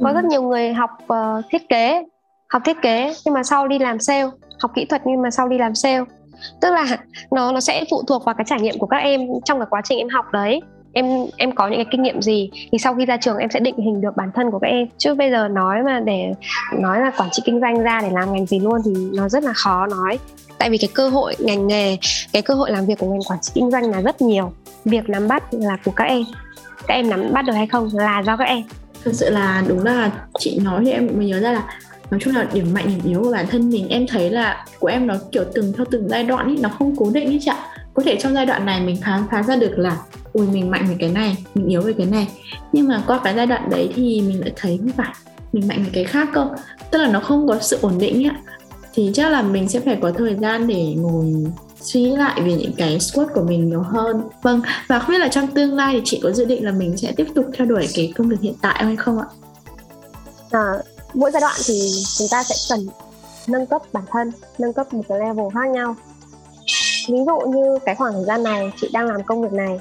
Có 0.01 0.09
ừ. 0.09 0.15
rất 0.15 0.25
nhiều 0.25 0.43
người 0.43 0.73
học 0.73 0.91
uh, 1.13 1.45
thiết 1.51 1.69
kế 1.69 2.05
học 2.49 2.63
thiết 2.65 2.77
kế 2.83 3.15
nhưng 3.25 3.35
mà 3.35 3.43
sau 3.43 3.69
đi 3.69 3.79
làm 3.79 4.01
sale, 4.01 4.27
học 4.61 4.71
kỹ 4.75 4.85
thuật 4.85 5.03
nhưng 5.05 5.23
mà 5.23 5.31
sau 5.31 5.49
đi 5.49 5.59
làm 5.59 5.75
sale. 5.75 6.05
Tức 6.61 6.71
là 6.71 6.99
nó 7.31 7.53
nó 7.53 7.61
sẽ 7.61 7.85
phụ 7.91 8.03
thuộc 8.09 8.25
vào 8.25 8.35
cái 8.35 8.45
trải 8.49 8.61
nghiệm 8.61 8.79
của 8.79 8.87
các 8.87 8.99
em 8.99 9.21
trong 9.45 9.59
cái 9.59 9.67
quá 9.71 9.81
trình 9.85 9.99
em 9.99 10.09
học 10.09 10.25
đấy. 10.33 10.61
Em 10.93 11.07
em 11.37 11.55
có 11.55 11.69
những 11.69 11.79
cái 11.79 11.87
kinh 11.91 12.03
nghiệm 12.03 12.23
gì 12.23 12.51
thì 12.73 12.79
sau 12.79 12.95
khi 12.95 13.07
ra 13.07 13.17
trường 13.17 13.37
em 13.37 13.51
sẽ 13.51 13.61
định 13.61 13.77
hình 13.77 14.01
được 14.01 14.17
bản 14.17 14.31
thân 14.35 14.51
của 14.51 14.59
các 14.59 14.69
em. 14.69 14.89
Chứ 14.99 15.15
bây 15.15 15.31
giờ 15.31 15.49
nói 15.49 15.83
mà 15.83 16.01
để, 16.01 16.33
nói 16.79 17.01
là 17.01 17.11
quản 17.17 17.29
trị 17.33 17.43
kinh 17.45 17.61
doanh 17.61 17.83
ra 17.83 18.01
để 18.03 18.11
làm 18.11 18.33
ngành 18.33 18.47
gì 18.47 18.61
luôn 18.61 18.81
thì 18.85 18.93
nó 19.15 19.29
rất 19.29 19.43
là 19.43 19.53
khó 19.53 19.87
nói. 19.87 20.19
Tại 20.59 20.71
vì 20.71 20.79
cái 20.79 20.89
cơ 20.95 21.09
hội, 21.09 21.35
ngành 21.39 21.67
nghề, 21.67 21.97
cái 22.33 22.43
cơ 22.43 22.55
hội 22.55 22.71
làm 22.71 22.87
việc 22.87 22.99
của 22.99 23.07
ngành 23.07 23.23
quản 23.29 23.39
trị 23.43 23.53
kinh 23.55 23.71
doanh 23.71 23.91
là 23.91 24.01
rất 24.01 24.23
nhiều. 24.23 24.53
Việc 24.85 25.09
nắm 25.09 25.29
bắt 25.29 25.43
là 25.51 25.77
của 25.85 25.93
các 25.97 26.05
em. 26.05 26.23
Các 26.87 26.95
em 26.95 27.11
nắm 27.11 27.33
bắt 27.33 27.45
được 27.45 27.53
hay 27.53 27.67
không 27.67 27.89
là 27.93 28.23
do 28.27 28.37
các 28.37 28.45
em. 28.45 28.63
Thực 29.05 29.15
sự 29.15 29.31
là 29.31 29.65
đúng 29.69 29.85
là 29.85 30.11
chị 30.39 30.59
nói 30.65 30.83
thì 30.85 30.91
em 30.91 31.09
mới 31.17 31.27
nhớ 31.27 31.41
ra 31.41 31.53
là 31.53 31.63
nói 32.11 32.21
chung 32.23 32.35
là 32.35 32.47
điểm 32.53 32.75
mạnh 32.75 32.87
điểm 32.89 33.01
yếu 33.05 33.23
của 33.23 33.33
bản 33.33 33.47
thân 33.47 33.71
mình 33.71 33.89
em 33.89 34.07
thấy 34.07 34.31
là 34.31 34.67
của 34.79 34.89
em 34.89 35.07
nó 35.07 35.15
kiểu 35.33 35.45
từng 35.55 35.73
theo 35.73 35.87
từng 35.91 36.09
giai 36.09 36.25
đoạn 36.25 36.49
ý 36.49 36.57
nó 36.57 36.69
không 36.79 36.97
cố 36.97 37.11
định 37.11 37.31
ý 37.31 37.39
chị 37.41 37.51
ạ. 37.51 37.67
Có 37.95 38.03
thể 38.03 38.17
trong 38.21 38.35
giai 38.35 38.47
đoạn 38.47 38.67
này 38.67 38.81
mình 38.81 38.97
khám 39.03 39.27
phá 39.31 39.43
ra 39.43 39.57
được 39.57 39.79
là 39.79 39.97
ui 40.33 40.47
mình 40.47 40.71
mạnh 40.71 40.87
về 40.89 40.97
cái 40.99 41.11
này 41.11 41.37
mình 41.55 41.69
yếu 41.69 41.81
về 41.81 41.93
cái 41.99 42.07
này. 42.07 42.29
Nhưng 42.73 42.89
mà 42.89 43.03
qua 43.07 43.21
cái 43.25 43.35
giai 43.37 43.47
đoạn 43.47 43.71
đấy 43.71 43.91
thì 43.95 44.21
mình 44.21 44.41
lại 44.41 44.53
thấy 44.57 44.79
không 44.79 44.93
phải 44.93 45.15
mình 45.53 45.69
mạnh 45.69 45.85
về 45.85 45.91
cái 45.93 46.05
khác 46.05 46.29
cơ. 46.33 46.49
Tức 46.91 46.99
là 46.99 47.09
nó 47.09 47.21
không 47.21 47.49
có 47.49 47.59
sự 47.61 47.79
ổn 47.81 47.99
định 47.99 48.29
ạ. 48.29 48.41
Thì 48.95 49.11
chắc 49.15 49.33
là 49.33 49.43
mình 49.43 49.69
sẽ 49.69 49.81
phải 49.81 49.99
có 50.03 50.13
thời 50.13 50.35
gian 50.35 50.67
để 50.67 50.95
ngồi 50.97 51.35
suy 51.81 52.01
nghĩ 52.01 52.17
lại 52.17 52.41
về 52.43 52.53
những 52.53 52.73
cái 52.77 53.01
squat 53.01 53.29
của 53.35 53.43
mình 53.43 53.69
nhiều 53.69 53.83
hơn. 53.83 54.23
Vâng 54.43 54.61
và 54.89 54.99
không 54.99 55.11
biết 55.11 55.19
là 55.19 55.29
trong 55.29 55.47
tương 55.47 55.75
lai 55.75 55.95
thì 55.95 56.01
chị 56.05 56.21
có 56.23 56.33
dự 56.33 56.45
định 56.45 56.65
là 56.65 56.73
mình 56.73 56.97
sẽ 56.97 57.13
tiếp 57.17 57.27
tục 57.35 57.47
theo 57.57 57.67
đuổi 57.67 57.89
cái 57.95 58.13
công 58.17 58.29
việc 58.29 58.41
hiện 58.41 58.55
tại 58.63 58.85
hay 58.85 58.97
không 58.97 59.19
ạ? 59.19 59.27
À, 60.51 60.73
mỗi 61.17 61.31
giai 61.31 61.41
đoạn 61.41 61.57
thì 61.67 61.91
chúng 62.19 62.29
ta 62.31 62.43
sẽ 62.43 62.55
cần 62.71 62.87
nâng 63.47 63.67
cấp 63.67 63.83
bản 63.93 64.05
thân 64.11 64.33
nâng 64.59 64.73
cấp 64.73 64.95
một 64.95 65.03
cái 65.09 65.19
level 65.19 65.47
khác 65.55 65.71
nhau. 65.71 65.97
Ví 67.09 67.19
dụ 67.27 67.39
như 67.39 67.79
cái 67.85 67.95
khoảng 67.95 68.13
thời 68.13 68.25
gian 68.25 68.43
này 68.43 68.73
chị 68.81 68.91
đang 68.93 69.07
làm 69.07 69.23
công 69.23 69.43
việc 69.43 69.53
này 69.53 69.81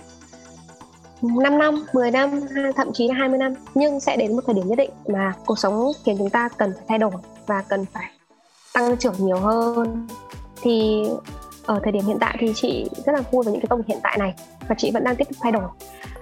5 1.21 1.57
năm, 1.57 1.85
10 1.93 2.11
năm, 2.11 2.41
thậm 2.75 2.93
chí 2.93 3.07
là 3.07 3.15
20 3.15 3.37
năm 3.37 3.53
Nhưng 3.75 3.99
sẽ 3.99 4.17
đến 4.17 4.35
một 4.35 4.41
thời 4.45 4.55
điểm 4.55 4.67
nhất 4.67 4.77
định 4.77 4.91
mà 5.07 5.33
cuộc 5.45 5.59
sống 5.59 5.91
khiến 6.03 6.17
chúng 6.17 6.29
ta 6.29 6.49
cần 6.57 6.73
phải 6.73 6.85
thay 6.87 6.97
đổi 6.97 7.11
và 7.47 7.61
cần 7.61 7.85
phải 7.93 8.11
tăng 8.73 8.97
trưởng 8.97 9.15
nhiều 9.19 9.37
hơn. 9.37 10.07
Thì 10.61 11.03
ở 11.65 11.79
thời 11.83 11.91
điểm 11.91 12.05
hiện 12.05 12.17
tại 12.19 12.37
thì 12.39 12.53
chị 12.55 12.89
rất 13.05 13.13
là 13.13 13.21
vui 13.31 13.43
với 13.43 13.53
những 13.53 13.61
cái 13.61 13.67
công 13.69 13.79
việc 13.79 13.87
hiện 13.87 13.99
tại 14.03 14.17
này 14.17 14.33
Và 14.67 14.75
chị 14.77 14.91
vẫn 14.93 15.03
đang 15.03 15.15
tiếp 15.15 15.27
tục 15.29 15.37
thay 15.41 15.51
đổi. 15.51 15.63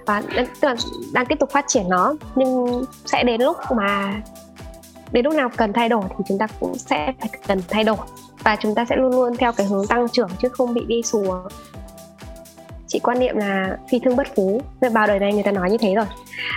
Và 0.06 0.22
tức 0.60 0.68
là 0.68 0.76
đang 1.12 1.26
tiếp 1.26 1.36
tục 1.40 1.50
phát 1.50 1.64
triển 1.68 1.88
nó 1.88 2.14
nhưng 2.34 2.84
sẽ 3.06 3.24
đến 3.24 3.40
lúc 3.42 3.56
mà 3.76 4.22
đến 5.14 5.24
lúc 5.24 5.34
nào 5.34 5.48
cần 5.56 5.72
thay 5.72 5.88
đổi 5.88 6.04
thì 6.08 6.24
chúng 6.28 6.38
ta 6.38 6.46
cũng 6.60 6.74
sẽ 6.78 7.12
phải 7.20 7.28
cần 7.46 7.60
thay 7.68 7.84
đổi. 7.84 7.96
Và 8.44 8.56
chúng 8.56 8.74
ta 8.74 8.84
sẽ 8.84 8.96
luôn 8.96 9.10
luôn 9.10 9.36
theo 9.36 9.52
cái 9.52 9.66
hướng 9.66 9.86
tăng 9.86 10.08
trưởng 10.08 10.28
chứ 10.42 10.48
không 10.48 10.74
bị 10.74 10.84
đi 10.86 11.02
xuống 11.02 11.48
chị 12.86 13.00
quan 13.02 13.18
niệm 13.18 13.36
là 13.36 13.78
phi 13.90 13.98
thương 13.98 14.16
bất 14.16 14.26
phú. 14.36 14.60
Bao 14.92 15.06
đời 15.06 15.18
này 15.18 15.32
người 15.32 15.42
ta 15.42 15.50
nói 15.50 15.70
như 15.70 15.76
thế 15.78 15.94
rồi. 15.94 16.04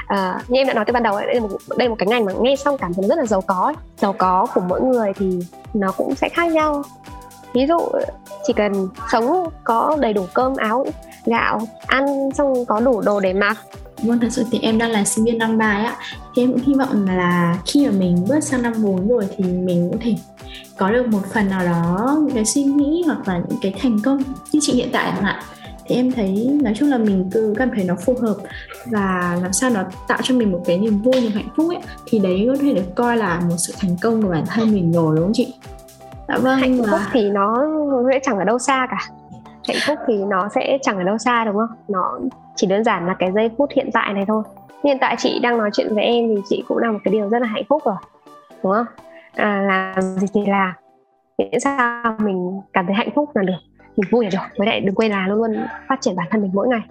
À, 0.07 0.41
như 0.47 0.59
em 0.59 0.67
đã 0.67 0.73
nói 0.73 0.85
từ 0.85 0.93
ban 0.93 1.03
đầu 1.03 1.19
đây 1.19 1.35
là 1.35 1.41
một 1.41 1.47
đây 1.77 1.87
là 1.87 1.89
một 1.89 1.95
cái 1.99 2.07
ngành 2.07 2.25
mà 2.25 2.31
nghe 2.41 2.55
xong 2.55 2.77
cảm 2.77 2.93
thấy 2.93 3.07
rất 3.07 3.17
là 3.17 3.25
giàu 3.25 3.41
có 3.41 3.73
giàu 3.97 4.13
có 4.17 4.47
của 4.53 4.61
mỗi 4.61 4.81
người 4.81 5.13
thì 5.15 5.39
nó 5.73 5.91
cũng 5.91 6.15
sẽ 6.15 6.29
khác 6.29 6.51
nhau. 6.51 6.83
Ví 7.53 7.65
dụ 7.67 7.79
chỉ 8.47 8.53
cần 8.53 8.89
sống 9.11 9.49
có 9.63 9.97
đầy 9.99 10.13
đủ 10.13 10.25
cơm 10.33 10.55
áo 10.55 10.85
gạo 11.25 11.61
ăn 11.87 12.29
xong 12.33 12.65
có 12.65 12.79
đủ 12.79 13.01
đồ 13.01 13.19
để 13.19 13.33
mặc 13.33 13.57
Vâng, 14.03 14.19
thật 14.19 14.27
sự 14.31 14.43
thì 14.51 14.59
em 14.61 14.77
đang 14.77 14.91
là 14.91 15.03
sinh 15.03 15.25
viên 15.25 15.37
năm 15.37 15.57
ba 15.57 15.65
á. 15.65 15.95
Thì 16.35 16.43
em 16.43 16.51
cũng 16.51 16.61
hy 16.65 16.73
vọng 16.73 17.05
là 17.07 17.57
khi 17.65 17.85
mà 17.85 17.91
mình 17.91 18.25
bước 18.29 18.39
sang 18.39 18.61
năm 18.61 18.73
4 18.83 19.07
rồi 19.07 19.27
thì 19.37 19.43
mình 19.43 19.89
cũng 19.89 19.99
thể 19.99 20.15
có 20.77 20.91
được 20.91 21.07
một 21.07 21.21
phần 21.33 21.49
nào 21.49 21.65
đó 21.65 22.17
những 22.25 22.35
cái 22.35 22.45
suy 22.45 22.63
nghĩ 22.63 23.03
hoặc 23.05 23.27
là 23.27 23.41
những 23.49 23.59
cái 23.61 23.73
thành 23.79 23.99
công 24.03 24.21
như 24.51 24.59
chị 24.63 24.73
hiện 24.73 24.89
tại 24.93 25.11
chẳng 25.15 25.23
hạn. 25.23 25.43
Thì 25.85 25.95
em 25.95 26.11
thấy 26.11 26.49
nói 26.61 26.73
chung 26.77 26.89
là 26.89 26.97
mình 26.97 27.29
cứ 27.33 27.53
cảm 27.57 27.69
thấy 27.75 27.83
nó 27.83 27.95
phù 28.05 28.15
hợp 28.21 28.35
và 28.85 29.37
làm 29.41 29.53
sao 29.53 29.69
nó 29.69 29.83
tạo 30.07 30.19
cho 30.23 30.35
mình 30.35 30.51
một 30.51 30.63
cái 30.65 30.77
niềm 30.77 31.01
vui 31.01 31.21
niềm 31.21 31.31
hạnh 31.31 31.49
phúc 31.55 31.69
ấy 31.69 31.79
thì 32.05 32.19
đấy 32.19 32.45
có 32.47 32.55
thể 32.61 32.73
được 32.73 32.95
coi 32.95 33.17
là 33.17 33.39
một 33.49 33.55
sự 33.57 33.73
thành 33.79 33.97
công 34.01 34.21
của 34.21 34.29
bản 34.29 34.43
thân 34.47 34.73
mình 34.73 34.91
rồi 34.91 35.15
đúng 35.15 35.25
không 35.25 35.33
chị? 35.33 35.53
Dạ 36.27 36.37
vâng 36.37 36.59
hạnh 36.59 36.77
phúc 36.77 36.99
thì 37.11 37.29
nó 37.29 37.63
sẽ 38.11 38.19
chẳng 38.23 38.37
ở 38.37 38.43
đâu 38.43 38.59
xa 38.59 38.87
cả 38.91 39.09
hạnh 39.67 39.77
phúc 39.87 39.99
thì 40.07 40.17
nó 40.25 40.49
sẽ 40.55 40.77
chẳng 40.81 40.97
ở 40.97 41.03
đâu 41.03 41.17
xa 41.17 41.45
đúng 41.45 41.55
không? 41.55 41.77
Nó 41.87 42.19
chỉ 42.55 42.67
đơn 42.67 42.83
giản 42.83 43.07
là 43.07 43.15
cái 43.19 43.31
giây 43.31 43.51
phút 43.57 43.69
hiện 43.75 43.89
tại 43.93 44.13
này 44.13 44.25
thôi. 44.27 44.43
Hiện 44.83 44.97
tại 45.01 45.15
chị 45.19 45.39
đang 45.39 45.57
nói 45.57 45.69
chuyện 45.73 45.95
với 45.95 46.03
em 46.03 46.27
thì 46.27 46.41
chị 46.49 46.63
cũng 46.67 46.77
là 46.77 46.91
một 46.91 46.99
cái 47.03 47.11
điều 47.11 47.29
rất 47.29 47.41
là 47.41 47.47
hạnh 47.47 47.63
phúc 47.69 47.81
rồi 47.85 47.95
đúng 48.63 48.73
không? 48.73 48.85
À, 49.35 49.61
làm 49.67 50.01
gì 50.01 50.27
thì 50.33 50.41
làm, 50.45 50.73
miễn 51.37 51.59
sao 51.59 52.15
mình 52.19 52.61
cảm 52.73 52.85
thấy 52.85 52.95
hạnh 52.95 53.09
phúc 53.15 53.29
là 53.35 53.43
được 53.43 53.53
mình 53.97 54.09
vui 54.11 54.25
là 54.25 54.29
được 54.33 54.57
với 54.57 54.67
lại 54.67 54.79
đừng 54.79 54.95
quên 54.95 55.11
là 55.11 55.27
luôn 55.27 55.37
luôn 55.37 55.65
phát 55.87 56.01
triển 56.01 56.15
bản 56.15 56.27
thân 56.31 56.41
mình 56.41 56.51
mỗi 56.53 56.67
ngày. 56.67 56.81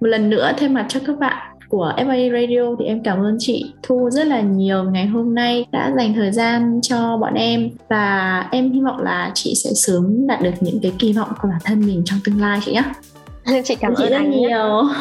Một 0.00 0.06
lần 0.06 0.30
nữa 0.30 0.52
thay 0.58 0.68
mặt 0.68 0.86
cho 0.88 1.00
các 1.06 1.18
bạn 1.18 1.53
của 1.74 1.92
FA 1.96 2.32
Radio 2.32 2.76
thì 2.78 2.84
em 2.84 3.02
cảm 3.02 3.18
ơn 3.18 3.36
chị 3.38 3.72
Thu 3.82 4.10
rất 4.10 4.26
là 4.26 4.40
nhiều 4.40 4.84
ngày 4.84 5.06
hôm 5.06 5.34
nay 5.34 5.66
đã 5.72 5.92
dành 5.96 6.14
thời 6.14 6.32
gian 6.32 6.80
cho 6.82 7.16
bọn 7.16 7.34
em 7.34 7.70
và 7.88 8.48
em 8.52 8.72
hy 8.72 8.80
vọng 8.80 9.00
là 9.00 9.30
chị 9.34 9.54
sẽ 9.54 9.70
sớm 9.74 10.26
đạt 10.26 10.42
được 10.42 10.50
những 10.60 10.80
cái 10.82 10.92
kỳ 10.98 11.12
vọng 11.12 11.28
của 11.42 11.48
bản 11.48 11.60
thân 11.64 11.80
mình 11.80 12.02
trong 12.04 12.18
tương 12.24 12.40
lai 12.40 12.58
chị 12.64 12.72
nhé. 12.72 12.82
chị 13.64 13.74
cảm 13.74 13.94
chị 13.96 14.04
ơn 14.04 14.10
rất 14.10 14.16
anh 14.16 14.30
nhiều. 14.30 14.48
Nhé. 14.48 14.94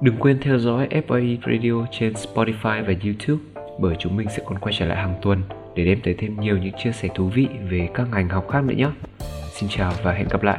Đừng 0.00 0.16
quên 0.20 0.38
theo 0.42 0.58
dõi 0.58 0.88
FA 1.08 1.36
Radio 1.46 1.86
trên 1.98 2.12
Spotify 2.12 2.84
và 2.84 2.92
YouTube 3.04 3.42
bởi 3.80 3.96
chúng 3.98 4.16
mình 4.16 4.28
sẽ 4.36 4.42
còn 4.46 4.58
quay 4.58 4.74
trở 4.78 4.86
lại 4.86 4.96
hàng 4.96 5.14
tuần 5.22 5.42
để 5.74 5.84
đem 5.84 5.98
tới 6.04 6.14
thêm 6.18 6.40
nhiều 6.40 6.58
những 6.58 6.74
chia 6.84 6.92
sẻ 6.92 7.08
thú 7.14 7.30
vị 7.34 7.46
về 7.70 7.88
các 7.94 8.06
ngành 8.12 8.28
học 8.28 8.48
khác 8.50 8.64
nữa 8.64 8.74
nhé. 8.76 8.88
Xin 9.52 9.68
chào 9.68 9.92
và 10.02 10.12
hẹn 10.12 10.28
gặp 10.28 10.42
lại. 10.42 10.58